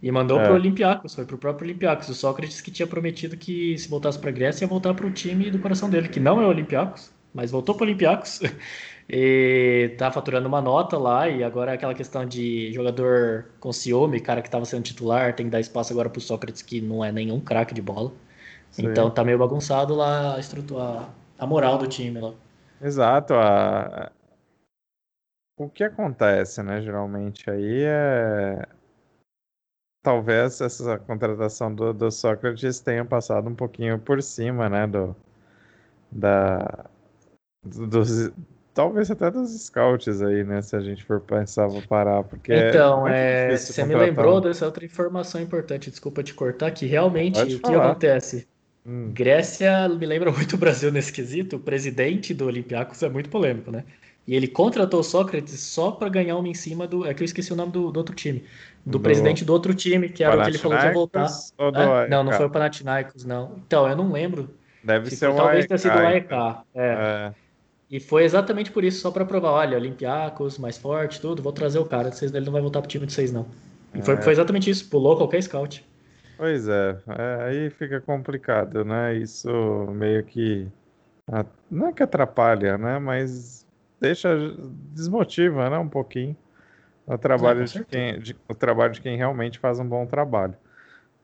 E 0.03 0.13
mandou 0.13 0.39
é. 0.39 0.45
pro 0.45 0.55
Olympiacos, 0.55 1.15
foi 1.15 1.25
pro 1.25 1.39
próprio 1.39 1.67
Olympiacos. 1.67 2.09
O 2.09 2.15
Sócrates 2.15 2.61
que 2.61 2.71
tinha 2.71 2.87
prometido 2.87 3.37
que 3.37 3.77
se 3.79 3.89
voltasse 3.89 4.19
pra 4.19 4.31
Grécia 4.31 4.65
ia 4.65 4.69
voltar 4.69 4.95
pro 4.95 5.11
time 5.11 5.51
do 5.51 5.59
coração 5.59 5.89
dele, 5.89 6.09
que 6.09 6.21
não 6.21 6.41
é 6.41 6.45
o 6.45 6.49
Olympiacos, 6.49 7.11
mas 7.35 7.51
voltou 7.51 7.75
pro 7.75 7.85
Olympiacos. 7.85 8.41
E 9.11 9.95
tá 9.97 10.11
faturando 10.11 10.47
uma 10.47 10.61
nota 10.61 10.99
lá, 10.99 11.31
e 11.31 11.43
agora 11.43 11.71
é 11.71 11.75
aquela 11.77 11.95
questão 11.95 12.27
de 12.27 12.71
jogador 12.75 13.47
com 13.59 13.73
ciúme, 13.73 14.21
cara 14.21 14.43
que 14.43 14.51
tava 14.51 14.67
sendo 14.67 14.83
titular, 14.83 15.35
tem 15.35 15.47
que 15.47 15.53
dar 15.53 15.61
espaço 15.61 15.95
agora 15.95 16.11
pro 16.11 16.21
Sócrates, 16.21 16.61
que 16.61 16.79
não 16.83 17.03
é 17.03 17.11
nenhum 17.11 17.41
craque 17.41 17.73
de 17.73 17.81
bola. 17.81 18.13
Sim. 18.71 18.85
Então 18.85 19.09
tá 19.11 19.25
meio 19.25 19.39
bagunçado 19.39 19.95
lá 19.95 20.37
a 20.37 20.39
estrutura, 20.39 21.09
a 21.39 21.47
moral 21.47 21.79
do 21.79 21.87
time 21.87 22.21
lá. 22.21 22.35
Exato. 22.81 23.35
A... 23.35 24.13
O 25.59 25.69
que 25.69 25.83
acontece, 25.83 26.63
né, 26.63 26.81
geralmente 26.81 27.51
aí 27.51 27.83
é. 27.85 28.67
Talvez 30.03 30.61
essa 30.61 30.99
contratação 30.99 31.75
do, 31.75 31.93
do 31.93 32.11
Sócrates 32.11 32.81
tenha 32.81 33.05
passado 33.05 33.49
um 33.49 33.55
pouquinho 33.55 33.99
por 33.99 34.23
cima, 34.23 34.69
né, 34.69 34.87
do, 34.87 35.15
da, 36.11 36.89
dos, 37.65 38.31
talvez 38.73 39.11
até 39.11 39.29
dos 39.29 39.51
scouts 39.67 40.23
aí, 40.23 40.45
né? 40.45 40.63
Se 40.63 40.77
a 40.77 40.81
gente 40.81 41.05
for 41.05 41.21
pensar, 41.21 41.67
vou 41.67 41.83
parar, 41.83 42.23
porque 42.23 42.53
é 42.53 42.69
Então, 42.69 43.09
é, 43.09 43.53
é 43.53 43.57
você 43.57 43.85
me 43.85 43.97
lembrou 43.97 44.41
dessa 44.41 44.65
outra 44.65 44.85
informação 44.85 45.41
importante, 45.41 45.91
desculpa 45.91 46.23
te 46.23 46.33
cortar, 46.33 46.71
que 46.71 46.87
realmente 46.87 47.41
Pode 47.41 47.57
o 47.57 47.59
falar. 47.59 47.75
que 47.75 47.87
acontece? 47.87 48.49
Hum. 48.89 49.11
Grécia 49.13 49.87
me 49.87 50.07
lembra 50.07 50.33
muito 50.33 50.55
o 50.55 50.59
Brasil 50.59 50.91
nesse 50.91 51.13
quesito, 51.13 51.57
o 51.57 51.61
presidente 51.61 52.33
do 52.33 52.47
Olympiacos 52.47 53.03
é 53.03 53.09
muito 53.09 53.29
polêmico, 53.29 53.71
né? 53.71 53.85
E 54.27 54.35
ele 54.35 54.47
contratou 54.47 55.03
Sócrates 55.03 55.59
só 55.61 55.91
para 55.91 56.09
ganhar 56.09 56.37
uma 56.37 56.49
em 56.49 56.55
cima 56.55 56.87
do. 56.87 57.07
É 57.07 57.15
que 57.15 57.23
eu 57.23 57.25
esqueci 57.25 57.51
o 57.53 57.57
nome 57.57 57.73
do, 57.73 57.91
do 57.91 57.97
outro 57.97 58.15
time. 58.15 58.45
Do, 58.85 58.93
do, 58.93 59.01
presidente 59.01 59.43
do 59.45 59.53
outro 59.53 59.75
time, 59.75 60.09
que 60.09 60.23
era 60.23 60.39
o 60.39 60.43
que 60.43 60.51
ele 60.51 60.59
falou 60.59 60.79
que 60.79 60.85
ia 60.85 60.93
voltar. 60.93 61.29
É? 61.59 62.09
Não, 62.09 62.23
não 62.25 62.33
foi 62.33 62.45
o 62.45 62.51
Panathinaikos, 62.51 63.25
não. 63.25 63.57
Então, 63.67 63.89
eu 63.89 63.97
não 63.97 64.13
lembro. 64.13 64.51
Deve 64.85 65.11
ser 65.11 65.29
o 65.29 65.35
Talvez 65.35 65.67
tenha 65.67 65.79
sido 65.79 65.95
o 65.95 65.99
AEK. 65.99 66.31
É. 66.31 66.63
é. 66.75 67.33
E 67.91 67.99
foi 67.99 68.25
exatamente 68.25 68.71
por 68.71 68.85
isso, 68.85 69.01
só 69.01 69.11
para 69.11 69.25
provar, 69.25 69.53
olha, 69.53 69.79
Olympiacos, 69.79 70.59
mais 70.59 70.77
forte, 70.77 71.23
tudo, 71.23 71.43
vou 71.43 71.53
trazer 71.53 71.79
o 71.79 71.87
cara, 71.87 72.11
ele 72.21 72.45
não 72.45 72.53
vai 72.53 72.61
voltar 72.61 72.83
pro 72.83 72.89
time 72.89 73.07
de 73.07 73.13
vocês, 73.15 73.33
não. 73.33 73.47
E 73.95 74.03
foi, 74.03 74.15
é. 74.15 74.21
foi 74.21 74.33
exatamente 74.35 74.69
isso, 74.69 74.91
pulou 74.91 75.17
qualquer 75.17 75.43
scout. 75.43 75.88
Pois 76.39 76.69
é, 76.69 76.97
é, 77.09 77.43
aí 77.43 77.71
fica 77.71 78.01
complicado, 78.01 78.85
né? 78.85 79.15
Isso 79.15 79.51
meio 79.93 80.25
que. 80.25 80.67
Não 81.71 81.89
é 81.89 81.93
que 81.93 82.03
atrapalha, 82.03 82.79
né? 82.79 82.99
Mas 82.99 83.67
deixa. 84.01 84.35
desmotiva, 84.93 85.69
né? 85.69 85.77
Um 85.77 85.89
pouquinho. 85.89 86.37
O 87.07 87.19
trabalho, 87.19 87.65
de 87.65 87.85
quem, 87.85 88.21
de, 88.21 88.37
o 88.49 88.55
trabalho 88.55 88.93
de 88.93 89.01
quem 89.01 89.17
realmente 89.17 89.59
faz 89.59 89.81
um 89.81 89.87
bom 89.87 90.07
trabalho. 90.07 90.55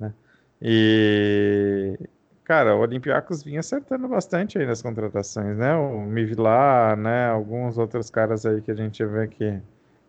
Né? 0.01 0.13
E, 0.61 1.99
Cara, 2.45 2.77
o 2.77 2.81
Olympiacos 2.81 3.43
vinha 3.43 3.61
acertando 3.61 4.07
bastante 4.07 4.59
aí 4.59 4.67
nas 4.67 4.83
contratações, 4.83 5.57
né? 5.57 5.75
O 5.75 6.03
Mivilar, 6.03 6.95
né? 6.95 7.29
Alguns 7.29 7.79
outros 7.79 8.11
caras 8.11 8.45
aí 8.45 8.61
que 8.61 8.71
a 8.71 8.75
gente 8.75 9.03
vê 9.03 9.27
que, 9.27 9.63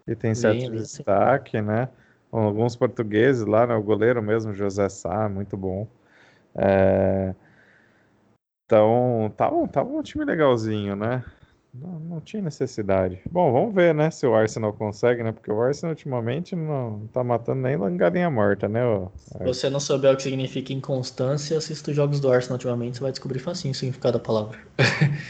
que 0.05 0.15
tem 0.15 0.35
certo 0.35 0.59
sim, 0.59 0.71
destaque, 0.71 1.57
sim. 1.57 1.63
né? 1.63 1.87
Alguns 2.37 2.75
portugueses 2.75 3.45
lá, 3.45 3.65
né? 3.65 3.75
O 3.75 3.83
goleiro 3.83 4.21
mesmo, 4.21 4.53
José 4.53 4.89
Sá, 4.89 5.29
muito 5.29 5.55
bom. 5.55 5.87
É... 6.53 7.33
Então, 8.65 9.31
tava, 9.37 9.67
tava 9.67 9.89
um 9.89 10.01
time 10.01 10.25
legalzinho, 10.25 10.95
né? 10.95 11.23
Não, 11.73 11.99
não, 11.99 12.21
tinha 12.21 12.41
necessidade. 12.41 13.21
Bom, 13.29 13.51
vamos 13.51 13.75
ver, 13.75 13.93
né, 13.93 14.09
se 14.09 14.25
o 14.25 14.33
Arsenal 14.33 14.71
consegue, 14.71 15.21
né? 15.23 15.33
Porque 15.33 15.51
o 15.51 15.61
Arsenal 15.61 15.91
ultimamente 15.91 16.55
não 16.55 17.05
tá 17.11 17.21
matando 17.21 17.61
nem 17.61 17.77
galinha 17.97 18.29
morta, 18.29 18.69
né? 18.69 18.79
Se 19.17 19.43
você 19.43 19.69
não 19.69 19.79
souber 19.79 20.13
o 20.13 20.15
que 20.15 20.23
significa 20.23 20.71
inconstância, 20.71 21.57
assista 21.57 21.91
os 21.91 21.95
jogos 21.95 22.21
do 22.21 22.31
Arsenal 22.31 22.55
ultimamente, 22.55 22.97
você 22.97 23.03
vai 23.03 23.11
descobrir 23.11 23.39
facinho 23.39 23.73
o 23.73 23.75
significado 23.75 24.17
da 24.17 24.23
palavra. 24.23 24.57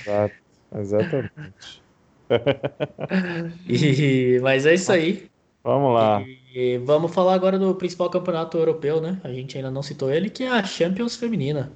Exato, 0.01 0.35
exatamente. 0.77 1.83
e, 3.67 4.39
mas 4.41 4.65
é 4.65 4.75
isso 4.75 4.91
aí. 4.91 5.27
Vamos 5.65 5.95
lá. 5.95 6.23
E 6.53 6.77
vamos 6.77 7.11
falar 7.11 7.33
agora 7.33 7.57
do 7.57 7.73
principal 7.73 8.07
campeonato 8.07 8.55
europeu, 8.55 9.01
né? 9.01 9.19
A 9.23 9.29
gente 9.29 9.57
ainda 9.57 9.71
não 9.71 9.81
citou 9.81 10.11
ele, 10.11 10.29
que 10.29 10.43
é 10.43 10.51
a 10.51 10.63
Champions 10.63 11.15
Feminina. 11.15 11.71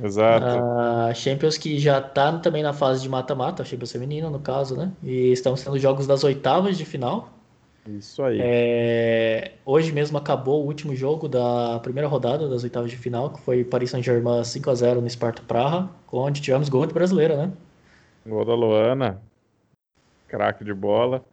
Exato. 0.00 0.46
A 0.46 1.12
Champions 1.14 1.58
que 1.58 1.80
já 1.80 1.98
está 1.98 2.38
também 2.38 2.62
na 2.62 2.72
fase 2.72 3.02
de 3.02 3.08
mata-mata, 3.08 3.64
a 3.64 3.66
Champions 3.66 3.90
feminina 3.90 4.30
no 4.30 4.38
caso, 4.38 4.76
né? 4.76 4.92
E 5.02 5.32
estamos 5.32 5.64
tendo 5.64 5.76
jogos 5.80 6.06
das 6.06 6.22
oitavas 6.22 6.78
de 6.78 6.84
final. 6.84 7.30
Isso 7.88 8.22
aí. 8.22 8.38
É... 8.40 9.52
Hoje 9.66 9.90
mesmo 9.90 10.16
acabou 10.16 10.62
o 10.62 10.66
último 10.66 10.94
jogo 10.94 11.28
da 11.28 11.80
primeira 11.82 12.06
rodada 12.06 12.48
das 12.48 12.62
oitavas 12.62 12.88
de 12.88 12.96
final, 12.96 13.30
que 13.30 13.40
foi 13.40 13.64
Paris 13.64 13.90
Saint-Germain 13.90 14.44
5 14.44 14.70
a 14.70 14.74
0 14.76 15.00
no 15.00 15.10
Sparta 15.10 15.42
Praha, 15.42 15.90
onde 16.12 16.40
tivemos 16.40 16.68
gol 16.68 16.86
de 16.86 16.94
brasileira, 16.94 17.36
né? 17.36 17.52
Gol 18.24 18.44
da 18.44 18.54
Luana, 18.54 19.20
craque 20.28 20.62
de 20.62 20.72
bola. 20.72 21.24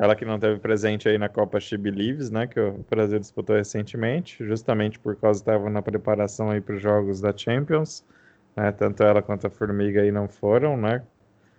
Ela 0.00 0.16
que 0.16 0.24
não 0.24 0.38
teve 0.38 0.58
presente 0.58 1.06
aí 1.10 1.18
na 1.18 1.28
Copa 1.28 1.60
She 1.60 1.76
Believes, 1.76 2.30
né, 2.30 2.46
que 2.46 2.58
o 2.58 2.82
Brasil 2.88 3.18
disputou 3.18 3.54
recentemente, 3.54 4.42
justamente 4.46 4.98
por 4.98 5.14
causa 5.14 5.40
estava 5.40 5.68
na 5.68 5.82
preparação 5.82 6.50
aí 6.50 6.58
para 6.58 6.74
os 6.74 6.80
jogos 6.80 7.20
da 7.20 7.36
Champions, 7.36 8.02
né, 8.56 8.72
tanto 8.72 9.02
ela 9.02 9.20
quanto 9.20 9.46
a 9.46 9.50
Formiga 9.50 10.00
aí 10.00 10.10
não 10.10 10.26
foram, 10.26 10.74
né, 10.74 11.02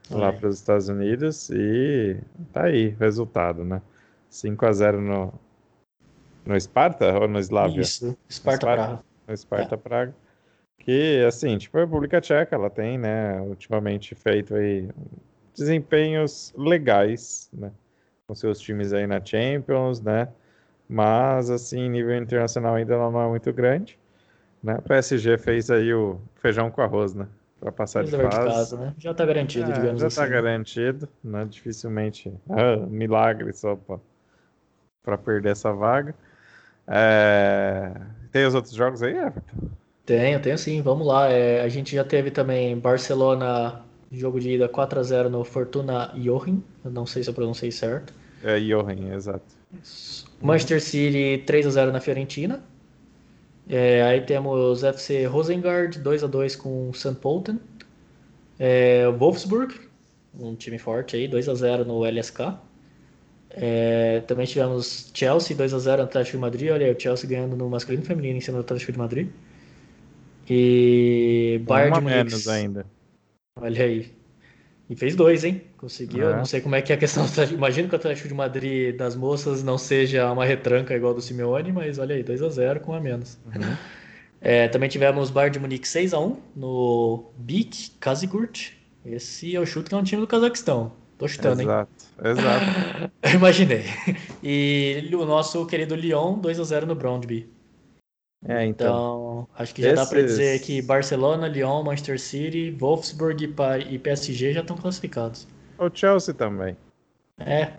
lá 0.09 0.29
é. 0.29 0.31
para 0.31 0.49
os 0.49 0.55
Estados 0.55 0.89
Unidos 0.89 1.51
e 1.51 2.17
tá 2.51 2.63
aí, 2.63 2.95
resultado, 2.99 3.63
né, 3.63 3.79
5 4.27 4.65
a 4.65 4.71
0 4.71 4.99
no 4.99 5.33
no 6.43 6.57
Esparta 6.57 7.19
ou 7.19 7.27
no 7.27 7.37
Slavia? 7.37 7.81
Isso, 7.81 8.17
Esparta 8.27 8.65
Praga. 8.65 9.03
No 9.27 9.33
Esparta 9.35 9.75
é. 9.75 9.77
Praga. 9.77 10.15
Que, 10.79 11.23
assim, 11.27 11.55
tipo, 11.59 11.77
a 11.77 11.81
República 11.81 12.19
Tcheca, 12.19 12.55
ela 12.55 12.71
tem, 12.71 12.97
né, 12.97 13.39
ultimamente 13.41 14.15
feito 14.15 14.55
aí 14.55 14.89
desempenhos 15.53 16.51
legais, 16.57 17.47
né, 17.53 17.71
com 18.32 18.36
seus 18.36 18.61
times 18.61 18.93
aí 18.93 19.05
na 19.05 19.23
Champions, 19.23 19.99
né? 19.99 20.29
Mas, 20.88 21.49
assim, 21.49 21.89
nível 21.89 22.15
internacional 22.15 22.75
ainda 22.75 22.97
não 22.97 23.21
é 23.21 23.27
muito 23.27 23.51
grande. 23.51 23.99
Né? 24.63 24.75
O 24.75 24.82
PSG 24.82 25.38
fez 25.38 25.69
aí 25.69 25.93
o 25.93 26.17
feijão 26.36 26.71
com 26.71 26.82
arroz, 26.82 27.13
né? 27.13 27.27
Para 27.59 27.73
passar 27.73 28.05
de 28.05 28.11
fase. 28.11 28.25
De 28.29 28.45
casa, 28.45 28.77
né? 28.77 28.93
Já 28.97 29.11
está 29.11 29.25
garantido, 29.25 29.69
é, 29.69 29.73
digamos 29.73 29.99
já 29.99 30.07
assim. 30.07 30.15
Já 30.15 30.23
está 30.23 30.27
garantido, 30.27 31.09
né? 31.21 31.45
Dificilmente. 31.49 32.34
Ah, 32.49 32.77
milagre 32.88 33.51
só 33.51 33.77
para 35.03 35.17
perder 35.17 35.51
essa 35.51 35.73
vaga. 35.73 36.15
É... 36.88 37.91
Tem 38.32 38.45
os 38.45 38.55
outros 38.55 38.73
jogos 38.73 39.03
aí, 39.03 39.17
Everton? 39.17 39.41
Tenho, 40.05 40.41
tenho 40.41 40.57
sim. 40.57 40.82
Vamos 40.82 41.05
lá. 41.05 41.29
É, 41.29 41.61
a 41.61 41.67
gente 41.67 41.95
já 41.95 42.03
teve 42.05 42.32
também 42.32 42.77
Barcelona, 42.77 43.82
jogo 44.09 44.39
de 44.39 44.51
ida 44.51 44.69
4 44.69 44.99
a 44.99 45.03
0 45.03 45.29
no 45.29 45.43
Fortuna 45.43 46.13
Jochen. 46.15 46.63
Eu 46.84 46.91
não 46.91 47.05
sei 47.05 47.23
se 47.23 47.29
eu 47.29 47.34
pronunciei 47.34 47.71
certo. 47.71 48.20
É, 48.43 48.59
Johan, 48.59 49.13
exato. 49.13 49.45
Manchester 50.41 50.81
City 50.81 51.43
3 51.45 51.67
a 51.67 51.69
0 51.69 51.91
na 51.91 51.99
Fiorentina. 51.99 52.63
É, 53.69 54.01
aí 54.03 54.21
temos 54.21 54.83
FC 54.83 55.25
Rosengard 55.25 55.97
2 55.99 56.23
a 56.23 56.27
2 56.27 56.55
com 56.55 56.89
o 56.89 56.93
St. 56.93 57.15
Polten. 57.15 57.59
É, 58.59 59.07
Wolfsburg, 59.07 59.75
um 60.39 60.55
time 60.55 60.77
forte 60.77 61.15
aí, 61.15 61.27
2 61.27 61.47
a 61.47 61.55
0 61.55 61.85
no 61.85 62.05
LSK. 62.05 62.57
É, 63.49 64.21
também 64.27 64.45
tivemos 64.45 65.11
Chelsea 65.13 65.55
2 65.55 65.73
a 65.73 65.79
0 65.79 65.97
no 65.97 66.03
Atlético 66.07 66.37
de 66.37 66.41
Madrid. 66.41 66.71
Olha 66.71 66.85
aí, 66.85 66.93
o 66.93 66.99
Chelsea 66.99 67.29
ganhando 67.29 67.55
no 67.55 67.69
masculino 67.69 68.03
e 68.03 68.05
feminino 68.05 68.37
em 68.37 68.41
cima 68.41 68.57
do 68.57 68.61
Atlético 68.61 68.91
de 68.91 68.97
Madrid. 68.97 69.29
E 70.49 71.61
Bayern 71.65 71.91
Uma 71.91 72.01
menos 72.01 72.47
ainda. 72.47 72.85
Olha 73.55 73.83
aí. 73.83 74.11
E 74.91 74.95
fez 74.97 75.15
dois, 75.15 75.45
hein? 75.45 75.61
Conseguiu. 75.77 76.29
É. 76.29 76.35
Não 76.35 76.43
sei 76.43 76.59
como 76.59 76.75
é 76.75 76.81
que 76.81 76.91
é 76.91 76.95
a 76.95 76.97
questão. 76.97 77.25
Imagino 77.49 77.87
que 77.87 77.95
o 77.95 77.97
Atlético 77.97 78.27
de 78.27 78.33
Madrid 78.33 78.93
das 78.93 79.15
moças 79.15 79.63
não 79.63 79.77
seja 79.77 80.29
uma 80.29 80.43
retranca 80.43 80.93
igual 80.93 81.13
do 81.13 81.21
Simeone, 81.21 81.71
mas 81.71 81.97
olha 81.97 82.13
aí, 82.13 82.21
2 82.21 82.41
a 82.41 82.49
0 82.49 82.81
com 82.81 82.93
a 82.93 82.99
menos. 82.99 83.39
Uhum. 83.45 83.75
É, 84.43 84.67
também 84.67 84.89
tivemos 84.89 85.29
Bayern 85.29 85.53
de 85.53 85.59
Munique 85.59 85.87
6 85.87 86.15
a 86.15 86.19
1 86.19 86.35
no 86.55 87.31
BIC 87.37 87.91
Kazigurt. 87.99 88.71
Esse 89.05 89.55
é 89.55 89.59
o 89.59 89.67
chute 89.67 89.89
que 89.89 89.93
é 89.93 89.97
um 89.99 90.03
time 90.03 90.19
do 90.19 90.25
Cazaquistão. 90.25 90.93
Tô 91.15 91.27
chutando, 91.27 91.61
exato, 91.61 91.91
hein? 92.19 92.31
Exato, 92.31 92.49
exato. 92.57 93.11
Imaginei. 93.37 93.83
E 94.41 95.07
o 95.13 95.25
nosso 95.25 95.63
querido 95.67 95.93
Lyon 95.93 96.39
2 96.39 96.59
a 96.59 96.63
0 96.63 96.87
no 96.87 96.95
Brondby. 96.95 97.47
É, 98.47 98.65
então. 98.65 98.87
então 98.87 99.47
acho 99.55 99.73
que 99.75 99.81
já 99.81 99.89
esses... 99.89 99.99
dá 99.99 100.05
para 100.09 100.21
dizer 100.23 100.59
que 100.61 100.81
Barcelona, 100.81 101.47
Lyon, 101.47 101.83
Manchester 101.83 102.19
City, 102.19 102.71
Wolfsburg 102.71 103.53
e 103.89 103.99
PSG 103.99 104.53
já 104.53 104.61
estão 104.61 104.75
classificados. 104.75 105.47
O 105.77 105.89
Chelsea 105.93 106.33
também. 106.33 106.75
É. 107.39 107.73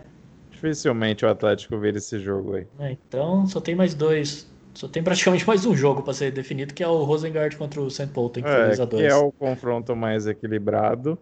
Dificilmente 0.51 1.25
o 1.25 1.29
Atlético 1.29 1.77
vira 1.77 1.97
esse 1.97 2.19
jogo 2.19 2.55
aí. 2.55 2.67
É, 2.79 2.91
então 2.91 3.45
só 3.45 3.59
tem 3.59 3.75
mais 3.75 3.93
dois. 3.93 4.49
Só 4.73 4.87
tem 4.87 5.03
praticamente 5.03 5.45
mais 5.47 5.65
um 5.65 5.75
jogo 5.75 6.01
para 6.01 6.13
ser 6.13 6.31
definido, 6.31 6.73
que 6.73 6.81
é 6.81 6.87
o 6.87 7.03
Rosengard 7.03 7.55
contra 7.57 7.81
o 7.81 7.89
St. 7.89 8.07
Paul, 8.07 8.29
tem 8.29 8.43
que 8.43 8.49
é, 8.49 8.87
que 8.87 9.03
é 9.03 9.15
o 9.15 9.31
confronto 9.33 9.95
mais 9.95 10.27
equilibrado. 10.27 11.17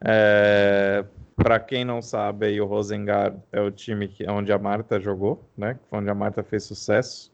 É, 0.00 1.04
para 1.34 1.58
quem 1.58 1.84
não 1.84 2.00
sabe, 2.00 2.46
aí, 2.46 2.60
o 2.60 2.66
Rosengard 2.66 3.36
é 3.50 3.60
o 3.60 3.70
time 3.70 4.06
que, 4.06 4.28
onde 4.30 4.52
a 4.52 4.58
Marta 4.58 5.00
jogou, 5.00 5.44
né? 5.56 5.76
Onde 5.90 6.08
a 6.08 6.14
Marta 6.14 6.44
fez 6.44 6.62
sucesso 6.62 7.32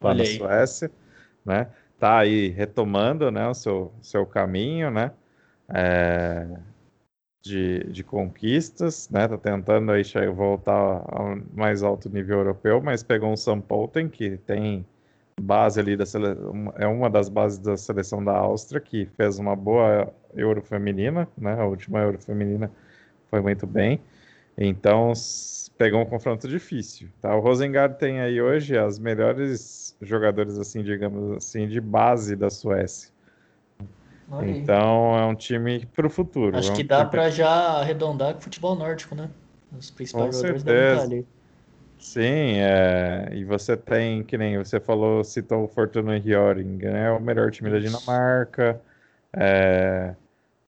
lá 0.00 0.10
Olha 0.10 0.24
na. 0.24 0.38
Suécia, 0.38 0.90
né? 1.44 1.68
Tá 1.98 2.18
aí 2.18 2.48
retomando, 2.48 3.30
né, 3.30 3.48
o 3.48 3.54
seu, 3.54 3.92
seu 4.02 4.26
caminho, 4.26 4.90
né? 4.90 5.12
É... 5.68 6.46
de, 7.42 7.84
de 7.90 8.04
conquistas, 8.04 9.08
né? 9.08 9.26
Tá 9.26 9.38
tentando 9.38 9.92
aí 9.92 10.04
voltar 10.34 10.72
ao 10.72 11.36
mais 11.54 11.82
alto 11.82 12.08
nível 12.08 12.38
europeu, 12.38 12.80
mas 12.82 13.02
pegou 13.02 13.30
um 13.30 13.36
São 13.36 13.60
Polten 13.60 14.08
que 14.08 14.36
tem 14.38 14.84
base 15.40 15.78
ali 15.78 15.96
da 15.96 16.06
seleção, 16.06 16.72
é 16.76 16.86
uma 16.86 17.10
das 17.10 17.28
bases 17.28 17.58
da 17.58 17.76
seleção 17.76 18.24
da 18.24 18.32
Áustria 18.36 18.80
que 18.80 19.06
fez 19.16 19.38
uma 19.38 19.54
boa 19.54 20.12
Euro 20.34 20.62
feminina, 20.62 21.28
né? 21.36 21.54
A 21.60 21.64
última 21.66 22.00
Euro 22.00 22.18
feminina 22.18 22.70
foi 23.30 23.40
muito 23.40 23.66
bem. 23.66 24.00
Então 24.56 25.12
pegou 25.76 26.00
um 26.00 26.06
confronto 26.06 26.48
difícil, 26.48 27.08
tá? 27.20 27.34
O 27.36 27.40
Rosengard 27.40 27.98
tem 27.98 28.20
aí 28.20 28.40
hoje 28.40 28.76
as 28.78 28.98
melhores 28.98 29.94
jogadores 30.00 30.58
assim, 30.58 30.82
digamos 30.82 31.36
assim, 31.36 31.68
de 31.68 31.80
base 31.80 32.34
da 32.34 32.48
Suécia. 32.48 33.10
Então 34.42 35.16
é 35.16 35.24
um 35.24 35.34
time 35.34 35.86
para 35.94 36.06
o 36.06 36.10
futuro. 36.10 36.56
Acho 36.56 36.70
é 36.70 36.72
um 36.72 36.76
que 36.76 36.82
dá 36.82 37.04
para 37.04 37.30
já 37.30 37.48
arredondar 37.48 38.32
com 38.32 38.40
o 38.40 38.42
futebol 38.42 38.74
nórdico, 38.74 39.14
né? 39.14 39.30
Os 39.78 39.90
principais 39.90 40.36
com 40.36 40.42
jogadores 40.42 40.62
certeza. 40.62 40.74
devem 40.74 40.92
estar 40.92 41.04
ali. 41.04 41.26
Sim, 41.98 42.58
é... 42.60 43.30
e 43.32 43.44
você 43.44 43.76
tem, 43.76 44.22
que 44.22 44.36
nem 44.36 44.58
você 44.58 44.78
falou, 44.80 45.24
citou 45.24 45.64
o 45.64 45.68
Fortuna 45.68 46.18
Hjøring, 46.18 46.78
né? 46.78 47.10
O 47.10 47.20
melhor 47.20 47.50
time 47.50 47.70
da 47.70 47.78
Dinamarca. 47.78 48.80
É... 49.32 50.14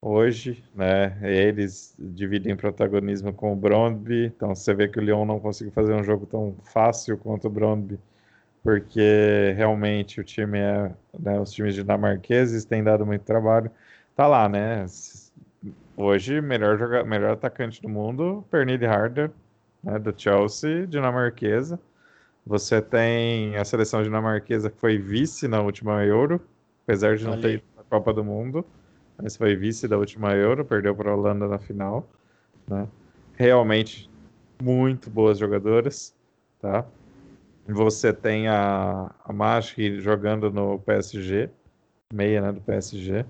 Hoje, 0.00 0.64
né? 0.74 1.18
Eles 1.22 1.94
dividem 1.98 2.56
protagonismo 2.56 3.32
com 3.32 3.52
o 3.52 3.56
Brondby, 3.56 4.26
então 4.26 4.54
você 4.54 4.72
vê 4.74 4.88
que 4.88 4.98
o 4.98 5.02
Lyon 5.02 5.24
não 5.24 5.40
conseguiu 5.40 5.72
fazer 5.72 5.92
um 5.92 6.04
jogo 6.04 6.26
tão 6.26 6.54
fácil 6.62 7.18
quanto 7.18 7.48
o 7.48 7.50
Brondby 7.50 7.98
porque 8.62 9.54
realmente 9.56 10.20
o 10.20 10.24
time 10.24 10.58
é, 10.58 10.92
né, 11.18 11.40
os 11.40 11.52
times 11.52 11.74
dinamarqueses 11.74 12.64
têm 12.64 12.82
dado 12.82 13.06
muito 13.06 13.22
trabalho. 13.22 13.70
Tá 14.14 14.26
lá, 14.26 14.48
né? 14.48 14.84
Hoje, 15.96 16.40
melhor, 16.40 16.78
joga, 16.78 17.04
melhor 17.04 17.32
atacante 17.32 17.80
do 17.80 17.88
mundo, 17.88 18.44
Pernille 18.50 18.86
Harder, 18.86 19.30
né, 19.82 19.98
do 19.98 20.12
Chelsea, 20.16 20.86
dinamarquesa. 20.86 21.80
Você 22.46 22.80
tem 22.82 23.56
a 23.56 23.64
seleção 23.64 24.02
dinamarquesa 24.02 24.70
que 24.70 24.78
foi 24.78 24.98
vice 24.98 25.48
na 25.48 25.60
última 25.60 26.04
Euro, 26.04 26.40
apesar 26.84 27.16
de 27.16 27.24
não 27.24 27.32
Ali. 27.32 27.42
ter 27.42 27.54
ido 27.54 27.64
na 27.76 27.84
Copa 27.84 28.12
do 28.12 28.24
Mundo, 28.24 28.64
mas 29.20 29.36
foi 29.36 29.56
vice 29.56 29.88
da 29.88 29.98
última 29.98 30.34
Euro, 30.34 30.64
perdeu 30.64 30.94
para 30.94 31.10
a 31.10 31.14
Holanda 31.14 31.48
na 31.48 31.58
final. 31.58 32.08
Né? 32.66 32.88
Realmente 33.34 34.08
muito 34.62 35.10
boas 35.10 35.38
jogadoras, 35.38 36.14
tá? 36.60 36.86
Você 37.66 38.12
tem 38.12 38.48
a, 38.48 39.14
a 39.24 39.60
jogando 40.00 40.50
no 40.50 40.78
PSG, 40.78 41.50
meia 42.12 42.40
né, 42.40 42.52
do 42.52 42.60
PSG. 42.60 43.26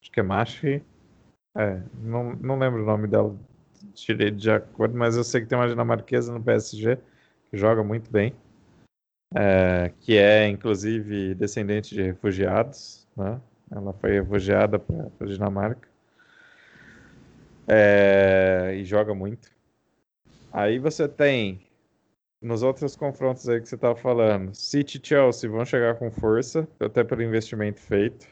Acho 0.00 0.10
que 0.10 0.20
é 0.20 0.22
Mashi. 0.22 0.82
É, 1.56 1.82
não, 2.00 2.34
não 2.36 2.58
lembro 2.58 2.82
o 2.82 2.86
nome 2.86 3.06
dela 3.06 3.36
tirei 3.94 4.30
de 4.30 4.50
acordo, 4.50 4.96
mas 4.96 5.16
eu 5.16 5.24
sei 5.24 5.40
que 5.40 5.46
tem 5.46 5.58
uma 5.58 5.68
dinamarquesa 5.68 6.32
no 6.32 6.42
PSG 6.42 6.96
que 7.50 7.56
joga 7.56 7.82
muito 7.82 8.10
bem. 8.10 8.34
É, 9.34 9.92
que 10.00 10.16
é 10.16 10.48
inclusive 10.48 11.34
descendente 11.34 11.94
de 11.94 12.02
refugiados, 12.02 13.06
né? 13.14 13.38
Ela 13.70 13.92
foi 13.92 14.12
refugiada 14.12 14.78
para 14.78 15.10
a 15.20 15.24
Dinamarca 15.24 15.88
é, 17.66 18.74
e 18.76 18.84
joga 18.84 19.14
muito. 19.14 19.50
Aí 20.52 20.78
você 20.78 21.06
tem 21.06 21.60
nos 22.40 22.62
outros 22.62 22.96
confrontos 22.96 23.48
aí 23.48 23.60
que 23.60 23.68
você 23.68 23.74
estava 23.74 23.96
falando, 23.96 24.54
City 24.54 25.00
e 25.02 25.06
Chelsea 25.06 25.50
vão 25.50 25.64
chegar 25.64 25.96
com 25.96 26.10
força, 26.10 26.66
até 26.80 27.04
pelo 27.04 27.22
investimento 27.22 27.80
feito. 27.80 28.26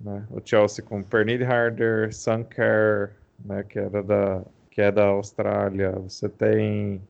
Né? 0.00 0.26
O 0.30 0.40
Chelsea 0.44 0.84
com 0.84 1.02
Pernille 1.02 1.44
Harder, 1.44 2.12
Sunker, 2.12 3.12
né, 3.44 3.62
que, 3.62 3.78
era 3.78 4.02
da, 4.02 4.42
que 4.70 4.80
é 4.80 4.90
da 4.90 5.04
Austrália. 5.06 5.92
Você 5.92 6.28
tem 6.28 7.02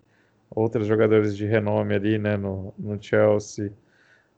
outros 0.50 0.86
jogadores 0.86 1.36
de 1.36 1.46
renome 1.46 1.94
ali 1.94 2.18
né, 2.18 2.36
no, 2.36 2.74
no 2.78 3.00
Chelsea. 3.00 3.72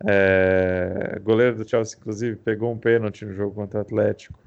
É, 0.06 1.20
goleiro 1.22 1.56
do 1.56 1.68
Chelsea, 1.68 1.98
inclusive, 1.98 2.36
pegou 2.36 2.72
um 2.72 2.78
pênalti 2.78 3.24
no 3.24 3.34
jogo 3.34 3.54
contra 3.54 3.78
o 3.78 3.82
Atlético. 3.82 4.38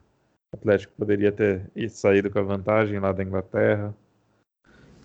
O 0.53 0.57
Atlético 0.57 0.93
poderia 0.97 1.31
ter 1.31 1.69
saído 1.89 2.29
com 2.29 2.39
a 2.39 2.43
vantagem 2.43 2.99
lá 2.99 3.11
da 3.11 3.23
Inglaterra. 3.23 3.93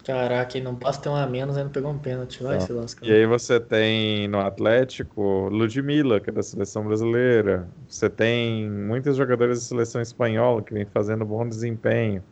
Caraca, 0.04 0.56
e 0.56 0.60
não 0.60 0.74
passa 0.74 1.00
ter 1.00 1.08
um 1.08 1.14
a 1.14 1.26
menos, 1.26 1.56
ainda 1.56 1.70
pegou 1.70 1.90
um 1.90 1.98
pênalti, 1.98 2.42
vai 2.42 2.58
se 2.60 2.72
lascar. 2.72 3.06
E 3.06 3.12
aí 3.12 3.26
você 3.26 3.60
tem 3.60 4.26
no 4.28 4.40
Atlético 4.40 5.48
Ludmilla, 5.48 6.20
que 6.20 6.30
é 6.30 6.32
da 6.32 6.42
seleção 6.42 6.84
brasileira. 6.84 7.68
Você 7.86 8.08
tem 8.08 8.68
muitos 8.68 9.16
jogadores 9.16 9.58
da 9.58 9.64
seleção 9.64 10.00
espanhola 10.00 10.62
que 10.62 10.72
vem 10.72 10.86
fazendo 10.86 11.24
bom 11.24 11.46
desempenho, 11.46 12.22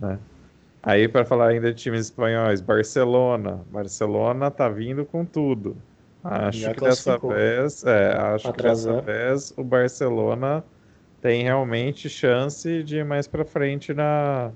né? 0.00 0.18
Aí 0.82 1.08
para 1.08 1.24
falar 1.24 1.48
ainda 1.48 1.72
de 1.72 1.82
times 1.82 2.06
espanhóis, 2.06 2.60
Barcelona. 2.60 3.64
Barcelona 3.70 4.50
tá 4.50 4.68
vindo 4.68 5.04
com 5.04 5.24
tudo. 5.24 5.76
Acho 6.30 6.70
que 6.72 6.80
dessa 6.80 7.18
vez, 7.18 7.82
é, 7.84 8.12
acho 8.12 8.52
que 8.52 8.62
dessa 8.62 9.00
vez 9.00 9.52
o 9.56 9.64
Barcelona 9.64 10.62
tem 11.22 11.42
realmente 11.42 12.08
chance 12.08 12.82
de 12.82 12.98
ir 12.98 13.04
mais 13.04 13.26
para 13.26 13.44
frente 13.44 13.94
na 13.94 14.50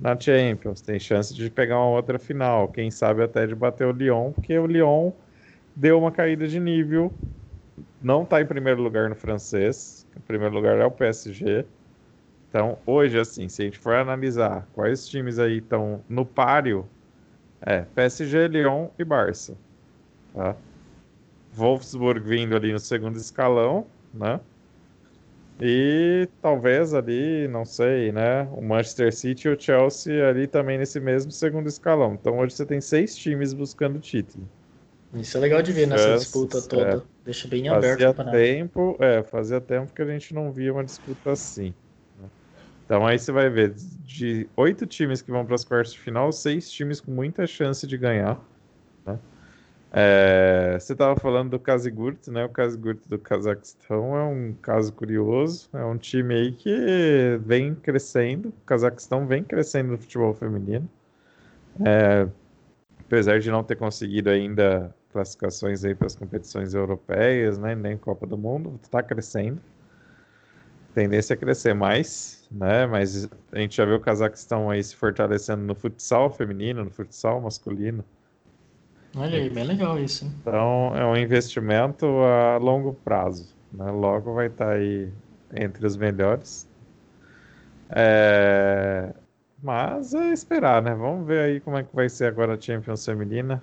na 0.00 0.18
Champions, 0.18 0.80
tem 0.80 0.98
chance 0.98 1.32
de 1.32 1.48
pegar 1.48 1.78
uma 1.78 1.90
outra 1.90 2.18
final, 2.18 2.68
quem 2.68 2.90
sabe 2.90 3.22
até 3.22 3.46
de 3.46 3.54
bater 3.54 3.86
o 3.86 3.92
Lyon, 3.92 4.32
porque 4.32 4.58
o 4.58 4.66
Lyon 4.66 5.12
deu 5.74 5.98
uma 5.98 6.10
caída 6.10 6.48
de 6.48 6.58
nível, 6.58 7.12
não 8.02 8.24
está 8.24 8.40
em 8.40 8.46
primeiro 8.46 8.82
lugar 8.82 9.08
no 9.08 9.14
francês, 9.14 10.06
em 10.16 10.20
primeiro 10.20 10.52
lugar 10.54 10.78
é 10.78 10.84
o 10.84 10.90
PSG. 10.90 11.64
Então, 12.48 12.76
hoje, 12.86 13.18
assim, 13.18 13.48
se 13.48 13.62
a 13.62 13.64
gente 13.64 13.78
for 13.78 13.94
analisar 13.94 14.66
quais 14.74 15.08
times 15.08 15.38
aí 15.38 15.58
estão 15.58 16.04
no 16.08 16.26
páreo, 16.26 16.88
é 17.64 17.82
PSG, 17.82 18.48
Lyon 18.48 18.88
e 18.98 19.04
Barça. 19.04 19.56
Tá? 20.34 20.56
Wolfsburg 21.54 22.26
vindo 22.28 22.56
ali 22.56 22.72
no 22.72 22.78
segundo 22.78 23.16
escalão, 23.16 23.90
né? 24.12 24.40
E 25.60 26.28
talvez 26.40 26.92
ali, 26.92 27.46
não 27.48 27.64
sei, 27.64 28.10
né? 28.10 28.42
O 28.52 28.60
Manchester 28.60 29.14
City 29.14 29.46
e 29.46 29.50
o 29.52 29.60
Chelsea 29.60 30.28
ali 30.28 30.48
também 30.48 30.78
nesse 30.78 30.98
mesmo 30.98 31.30
segundo 31.30 31.68
escalão. 31.68 32.14
Então 32.14 32.38
hoje 32.38 32.54
você 32.56 32.66
tem 32.66 32.80
seis 32.80 33.16
times 33.16 33.52
buscando 33.54 34.00
título. 34.00 34.50
Isso 35.14 35.36
é 35.36 35.40
legal 35.40 35.62
de 35.62 35.72
ver 35.72 35.86
nessa 35.86 36.16
disputa 36.16 36.60
toda. 36.60 36.96
É, 36.96 37.24
Deixa 37.24 37.46
bem 37.46 37.68
aberto 37.68 38.00
fazia 38.00 38.10
o 38.10 38.30
tempo, 38.30 38.96
é, 39.00 39.22
fazia 39.22 39.60
tempo 39.60 39.92
que 39.92 40.02
a 40.02 40.06
gente 40.06 40.34
não 40.34 40.52
via 40.52 40.72
uma 40.72 40.84
disputa 40.84 41.32
assim. 41.32 41.72
Né? 42.16 42.28
Então 42.84 43.06
aí 43.06 43.18
você 43.18 43.30
vai 43.30 43.48
ver, 43.48 43.74
de 43.74 44.50
oito 44.56 44.86
times 44.86 45.22
que 45.22 45.30
vão 45.30 45.46
para 45.46 45.54
as 45.54 45.64
quartas 45.64 45.92
de 45.92 46.00
final, 46.00 46.32
seis 46.32 46.70
times 46.70 47.00
com 47.00 47.12
muita 47.12 47.46
chance 47.46 47.86
de 47.86 47.96
ganhar. 47.96 48.44
Né? 49.06 49.20
É, 49.96 50.76
você 50.80 50.92
estava 50.92 51.14
falando 51.20 51.50
do 51.50 51.60
Kazigurt, 51.60 52.26
né? 52.26 52.44
O 52.44 52.48
Kazigurt 52.48 52.98
do 53.06 53.16
Cazaquistão 53.16 54.16
é 54.16 54.24
um 54.24 54.52
caso 54.60 54.92
curioso. 54.92 55.68
É 55.72 55.84
um 55.84 55.96
time 55.96 56.34
aí 56.34 56.52
que 56.52 57.38
vem 57.40 57.76
crescendo. 57.76 58.48
O 58.48 58.52
Cazaquistão 58.66 59.24
vem 59.24 59.44
crescendo 59.44 59.92
no 59.92 59.98
futebol 59.98 60.34
feminino. 60.34 60.90
É, 61.86 62.26
apesar 62.98 63.38
de 63.38 63.48
não 63.52 63.62
ter 63.62 63.76
conseguido 63.76 64.30
ainda 64.30 64.92
classificações 65.12 65.84
aí 65.84 65.94
para 65.94 66.08
as 66.08 66.16
competições 66.16 66.74
europeias, 66.74 67.56
né? 67.56 67.76
Nem 67.76 67.96
Copa 67.96 68.26
do 68.26 68.36
Mundo, 68.36 68.80
está 68.82 69.00
crescendo. 69.00 69.60
Tendência 70.92 71.34
a 71.34 71.36
crescer 71.36 71.72
mais, 71.72 72.48
né? 72.50 72.84
Mas 72.86 73.28
a 73.52 73.58
gente 73.60 73.76
já 73.76 73.84
viu 73.84 73.94
o 73.94 74.00
Cazaquistão 74.00 74.70
aí 74.70 74.82
se 74.82 74.96
fortalecendo 74.96 75.62
no 75.62 75.74
futsal 75.76 76.32
feminino, 76.32 76.84
no 76.84 76.90
futsal 76.90 77.40
masculino. 77.40 78.04
Olha 79.16 79.38
aí, 79.38 79.48
bem 79.48 79.64
legal 79.64 79.98
isso. 79.98 80.24
Hein? 80.24 80.32
Então, 80.40 80.92
é 80.96 81.04
um 81.04 81.16
investimento 81.16 82.06
a 82.06 82.56
longo 82.58 82.92
prazo. 82.92 83.54
Né? 83.72 83.90
Logo 83.90 84.34
vai 84.34 84.46
estar 84.46 84.70
aí 84.70 85.12
entre 85.54 85.86
os 85.86 85.96
melhores. 85.96 86.68
É... 87.90 89.14
Mas 89.62 90.14
é 90.14 90.32
esperar, 90.32 90.82
né? 90.82 90.94
Vamos 90.94 91.26
ver 91.26 91.40
aí 91.40 91.60
como 91.60 91.78
é 91.78 91.82
que 91.82 91.94
vai 91.94 92.08
ser 92.08 92.26
agora 92.26 92.54
a 92.54 92.60
Champions 92.60 93.04
Feminina 93.04 93.62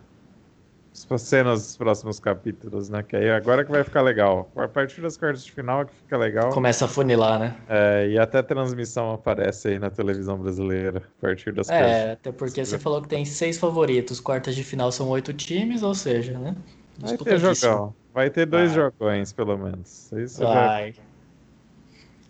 cenas 0.93 1.61
dos 1.61 1.77
próximos 1.77 2.19
capítulos, 2.19 2.89
né? 2.89 3.03
Que 3.03 3.15
aí 3.15 3.31
agora 3.31 3.63
que 3.63 3.71
vai 3.71 3.83
ficar 3.83 4.01
legal. 4.01 4.49
A 4.55 4.67
partir 4.67 5.01
das 5.01 5.17
quartas 5.17 5.43
de 5.43 5.51
final 5.51 5.81
é 5.81 5.85
que 5.85 5.93
fica 5.93 6.17
legal. 6.17 6.51
Começa 6.51 6.85
a 6.85 6.87
funilar, 6.87 7.39
né? 7.39 7.55
É, 7.69 8.09
e 8.09 8.19
até 8.19 8.41
transmissão 8.41 9.11
aparece 9.11 9.69
aí 9.69 9.79
na 9.79 9.89
televisão 9.89 10.37
brasileira 10.37 10.99
a 10.99 11.21
partir 11.21 11.53
das 11.53 11.69
é, 11.69 11.77
quartas. 11.77 11.97
É, 11.97 12.11
até 12.11 12.31
porque 12.31 12.65
você 12.65 12.77
falou 12.77 13.01
que 13.01 13.07
tem 13.07 13.23
seis 13.25 13.57
favoritos. 13.57 14.19
Quartas 14.19 14.55
de 14.55 14.63
final 14.63 14.91
são 14.91 15.09
oito 15.09 15.33
times, 15.33 15.83
ou 15.83 15.95
seja, 15.95 16.37
né? 16.37 16.55
Vai 16.99 17.17
ter 17.17 17.39
jogão. 17.39 17.93
Vai 18.13 18.29
ter 18.29 18.45
dois 18.45 18.73
vai. 18.73 18.83
jogões, 18.83 19.31
pelo 19.31 19.57
menos. 19.57 20.11
Isso 20.11 20.43
vai. 20.43 20.93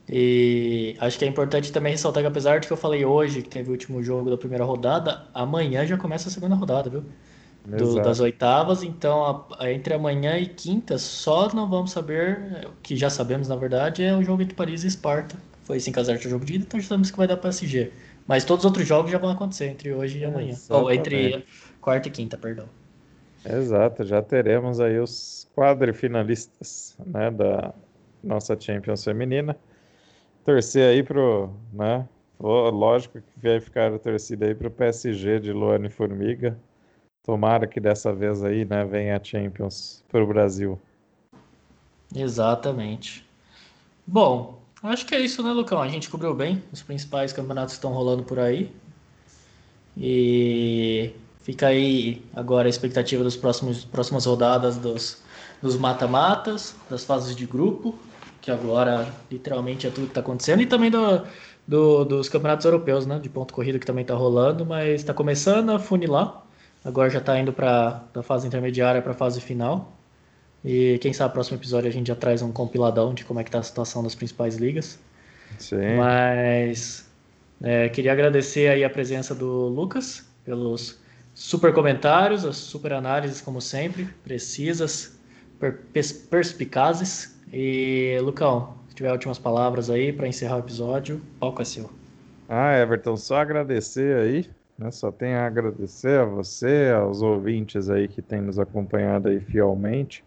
E 0.08 0.96
acho 1.00 1.18
que 1.18 1.24
é 1.24 1.28
importante 1.28 1.72
também 1.72 1.94
ressaltar 1.94 2.22
que 2.22 2.28
apesar 2.28 2.60
de 2.60 2.68
que 2.68 2.74
eu 2.74 2.78
falei 2.78 3.06
hoje 3.06 3.42
que 3.42 3.50
teve 3.50 3.70
o 3.70 3.72
último 3.72 4.04
jogo 4.04 4.30
da 4.30 4.38
primeira 4.38 4.66
rodada, 4.66 5.26
amanhã 5.34 5.86
já 5.86 5.98
começa 5.98 6.28
a 6.28 6.32
segunda 6.32 6.54
rodada, 6.54 6.90
viu? 6.90 7.06
Do, 7.66 7.96
das 7.96 8.20
oitavas. 8.20 8.84
Então, 8.84 9.48
a, 9.58 9.72
entre 9.72 9.94
amanhã 9.94 10.38
e 10.38 10.48
quinta, 10.48 10.98
só 10.98 11.54
não 11.54 11.70
vamos 11.70 11.92
saber, 11.92 12.68
o 12.68 12.82
que 12.82 12.96
já 12.96 13.10
sabemos 13.10 13.48
na 13.48 13.56
verdade, 13.56 14.04
é 14.04 14.16
o 14.16 14.24
jogo 14.24 14.42
entre 14.42 14.56
Paris 14.56 14.84
e 14.84 14.88
Esparta. 14.88 15.36
Foi 15.64 15.78
5x0 15.78 16.26
o 16.26 16.30
jogo 16.30 16.46
de 16.46 16.56
ida, 16.56 16.66
então 16.66 16.80
já 16.80 16.88
sabemos 16.88 17.12
que 17.12 17.18
vai 17.18 17.28
dar 17.28 17.38
PSG. 17.38 17.92
Mas 18.28 18.44
todos 18.44 18.64
os 18.64 18.70
outros 18.70 18.88
jogos 18.88 19.12
já 19.12 19.18
vão 19.18 19.30
acontecer 19.30 19.68
entre 19.68 19.94
hoje 19.94 20.20
e 20.20 20.26
amanhã. 20.26 20.56
Ou 20.70 20.92
entre 20.92 21.46
quarta 21.80 22.08
e 22.08 22.12
quinta, 22.12 22.38
perdão. 22.38 22.68
Exato, 23.44 24.04
já 24.04 24.22
teremos 24.22 24.80
aí 24.80 25.00
os 25.00 25.48
quadrifinalistas 25.56 26.96
né, 27.06 27.32
da 27.32 27.74
nossa 28.24 28.60
Champions 28.60 29.04
feminina. 29.04 29.58
Torcer 30.44 30.90
aí 30.90 31.04
pro, 31.04 31.52
né, 31.74 32.08
lógico 32.40 33.20
que 33.20 33.48
vai 33.48 33.60
ficar 33.60 33.94
a 33.94 34.00
torcida 34.00 34.46
aí 34.46 34.56
pro 34.56 34.70
PSG 34.70 35.40
de 35.40 35.52
Luane 35.52 35.90
Formiga. 35.90 36.58
Tomara 37.24 37.68
que 37.68 37.80
dessa 37.80 38.14
vez 38.14 38.44
aí, 38.44 38.66
né, 38.66 38.84
venha 38.84 39.18
a 39.18 39.24
Champions 39.24 40.04
pro 40.10 40.26
Brasil. 40.26 40.80
Exatamente. 42.16 43.26
Bom, 44.06 44.60
acho 44.84 45.06
que 45.06 45.14
é 45.14 45.20
isso, 45.20 45.44
né, 45.44 45.52
Lucão? 45.52 45.82
A 45.82 45.88
gente 45.88 46.10
cobriu 46.10 46.34
bem 46.34 46.62
os 46.72 46.82
principais 46.82 47.32
campeonatos 47.32 47.76
estão 47.76 47.94
rolando 47.94 48.24
por 48.24 48.40
aí. 48.40 48.72
E 49.96 51.14
fica 51.42 51.68
aí 51.68 52.24
agora 52.34 52.68
a 52.68 52.70
expectativa 52.70 53.24
das 53.24 53.36
próximas 53.36 54.26
rodadas 54.26 54.78
dos, 54.78 55.22
dos 55.62 55.78
mata-matas, 55.78 56.76
das 56.90 57.04
fases 57.04 57.36
de 57.36 57.46
grupo, 57.46 57.96
que 58.42 58.50
agora 58.50 59.14
literalmente 59.30 59.86
é 59.86 59.90
tudo 59.90 60.06
que 60.06 60.12
está 60.12 60.22
acontecendo, 60.22 60.62
e 60.62 60.66
também 60.66 60.90
do, 60.90 61.22
do, 61.68 62.06
dos 62.06 62.30
campeonatos 62.30 62.66
europeus, 62.66 63.06
né, 63.06 63.20
de 63.20 63.30
ponto 63.30 63.54
corrido 63.54 63.80
que 63.80 63.86
também 63.86 64.02
está 64.02 64.16
rolando, 64.16 64.66
mas 64.66 65.02
está 65.02 65.14
começando 65.14 65.70
a 65.70 65.80
funilar. 65.80 66.41
Agora 66.84 67.10
já 67.10 67.20
está 67.20 67.40
indo 67.40 67.54
para 67.54 68.04
da 68.14 68.24
fase 68.24 68.48
intermediária 68.48 69.02
para 69.02 69.12
a 69.12 69.16
fase 69.16 69.40
final. 69.40 69.94
E 70.64 70.98
quem 71.00 71.14
sabe 71.14 71.30
no 71.30 71.34
próximo 71.34 71.58
episódio 71.58 71.90
a 71.90 71.92
gente 71.92 72.08
já 72.08 72.16
traz 72.16 72.42
um 72.42 72.52
compiladão 72.52 73.14
de 73.14 73.24
como 73.26 73.40
é 73.40 73.44
que 73.44 73.52
tá 73.52 73.60
a 73.60 73.64
situação 73.64 74.04
das 74.04 74.16
principais 74.16 74.56
ligas. 74.56 75.00
Sim. 75.58 75.96
Mas 75.98 77.10
é, 77.62 77.90
queria 77.90 78.12
agradecer 78.12 78.70
aí 78.70 78.84
a 78.84 78.90
presença 78.90 79.36
do 79.36 79.68
Lucas 79.68 80.26
pelos 80.44 81.00
super 81.34 81.74
comentários, 81.74 82.46
as 82.46 82.58
super 82.58 82.94
análises 82.94 83.42
como 83.42 83.62
sempre, 83.62 84.06
precisas, 84.24 85.20
per 85.60 85.80
perspicazes. 86.30 87.40
E 87.54 88.18
Lucão, 88.22 88.76
se 88.90 88.96
tiver 88.96 89.12
últimas 89.12 89.38
palavras 89.38 89.90
aí 89.90 90.12
para 90.14 90.28
encerrar 90.28 90.58
o 90.58 90.60
episódio, 90.60 91.22
palco 91.40 91.62
é 91.62 91.66
seu. 91.66 91.92
Ah, 92.48 92.78
Everton, 92.78 93.16
só 93.16 93.38
agradecer 93.38 94.18
aí, 94.18 94.50
né? 94.82 94.92
Só 94.92 95.12
tenho 95.12 95.38
a 95.38 95.46
agradecer 95.46 96.20
a 96.20 96.26
você, 96.26 96.92
aos 96.96 97.22
ouvintes 97.22 97.90
aí 97.90 98.08
que 98.08 98.22
têm 98.22 98.42
nos 98.42 98.60
acompanhado 98.60 99.30
aí 99.30 99.40
fielmente. 99.40 100.24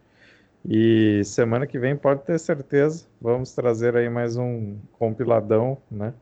E 0.65 1.23
semana 1.25 1.67
que 1.67 1.79
vem, 1.79 1.97
pode 1.97 2.23
ter 2.25 2.39
certeza, 2.39 3.07
vamos 3.21 3.55
trazer 3.55 3.97
aí 3.97 4.09
mais 4.09 4.37
um 4.37 4.79
compiladão, 4.93 5.79
né? 5.91 6.15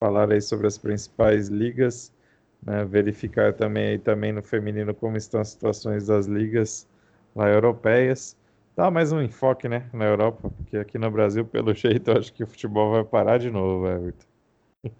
Falar 0.00 0.30
aí 0.32 0.40
sobre 0.40 0.66
as 0.66 0.78
principais 0.78 1.48
ligas, 1.48 2.12
né? 2.62 2.84
verificar 2.84 3.54
também 3.54 3.88
aí 3.90 3.98
também 3.98 4.32
no 4.32 4.42
feminino 4.42 4.94
como 4.94 5.16
estão 5.16 5.40
as 5.40 5.48
situações 5.50 6.06
das 6.06 6.26
ligas 6.26 6.86
lá 7.34 7.48
europeias. 7.48 8.36
Dá 8.76 8.90
mais 8.90 9.12
um 9.12 9.20
enfoque, 9.22 9.68
né, 9.68 9.88
na 9.92 10.04
Europa, 10.04 10.50
porque 10.50 10.76
aqui 10.76 10.98
no 10.98 11.10
Brasil, 11.10 11.44
pelo 11.44 11.74
jeito, 11.74 12.10
eu 12.12 12.18
acho 12.18 12.32
que 12.32 12.44
o 12.44 12.46
futebol 12.46 12.92
vai 12.92 13.04
parar 13.04 13.38
de 13.38 13.50
novo, 13.50 13.88
Everton. 13.88 14.27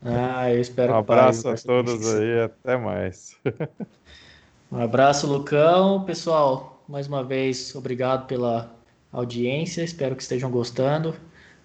Ah, 0.02 0.52
eu 0.52 0.60
espero 0.60 0.92
um 0.92 0.96
abraço 0.96 1.48
a 1.48 1.54
todos 1.54 2.14
aí, 2.14 2.40
até 2.40 2.76
mais. 2.76 3.36
um 4.72 4.80
abraço, 4.80 5.26
Lucão. 5.26 6.04
Pessoal, 6.04 6.82
mais 6.88 7.06
uma 7.06 7.22
vez, 7.22 7.74
obrigado 7.76 8.26
pela 8.26 8.74
audiência, 9.12 9.82
espero 9.82 10.16
que 10.16 10.22
estejam 10.22 10.50
gostando. 10.50 11.14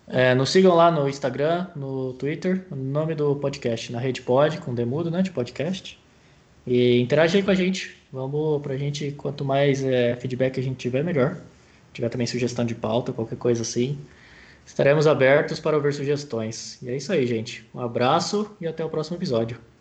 É, 0.07 0.35
nos 0.35 0.51
sigam 0.51 0.75
lá 0.75 0.91
no 0.91 1.09
Instagram, 1.09 1.67
no 1.75 2.13
Twitter, 2.13 2.67
no 2.69 2.75
nome 2.75 3.15
do 3.15 3.35
podcast, 3.35 3.91
na 3.91 3.99
Rede 3.99 4.21
Pod, 4.21 4.59
com 4.59 4.75
Demudo, 4.75 5.09
né, 5.09 5.21
de 5.21 5.31
podcast. 5.31 5.99
E 6.67 6.99
interage 6.99 7.37
aí 7.37 7.43
com 7.43 7.51
a 7.51 7.55
gente. 7.55 7.97
Vamos 8.11 8.61
pra 8.61 8.77
gente, 8.77 9.11
quanto 9.11 9.43
mais 9.43 9.83
é, 9.83 10.15
feedback 10.17 10.59
a 10.59 10.63
gente 10.63 10.77
tiver, 10.77 11.03
melhor. 11.03 11.35
Se 11.87 11.93
tiver 11.93 12.09
também 12.09 12.27
sugestão 12.27 12.63
de 12.63 12.75
pauta, 12.75 13.11
qualquer 13.11 13.37
coisa 13.37 13.63
assim. 13.63 13.97
Estaremos 14.65 15.07
abertos 15.07 15.59
para 15.59 15.75
ouvir 15.75 15.93
sugestões. 15.93 16.81
E 16.81 16.89
é 16.89 16.95
isso 16.95 17.11
aí, 17.11 17.25
gente. 17.27 17.69
Um 17.73 17.79
abraço 17.79 18.55
e 18.59 18.67
até 18.67 18.83
o 18.83 18.89
próximo 18.89 19.17
episódio. 19.17 19.72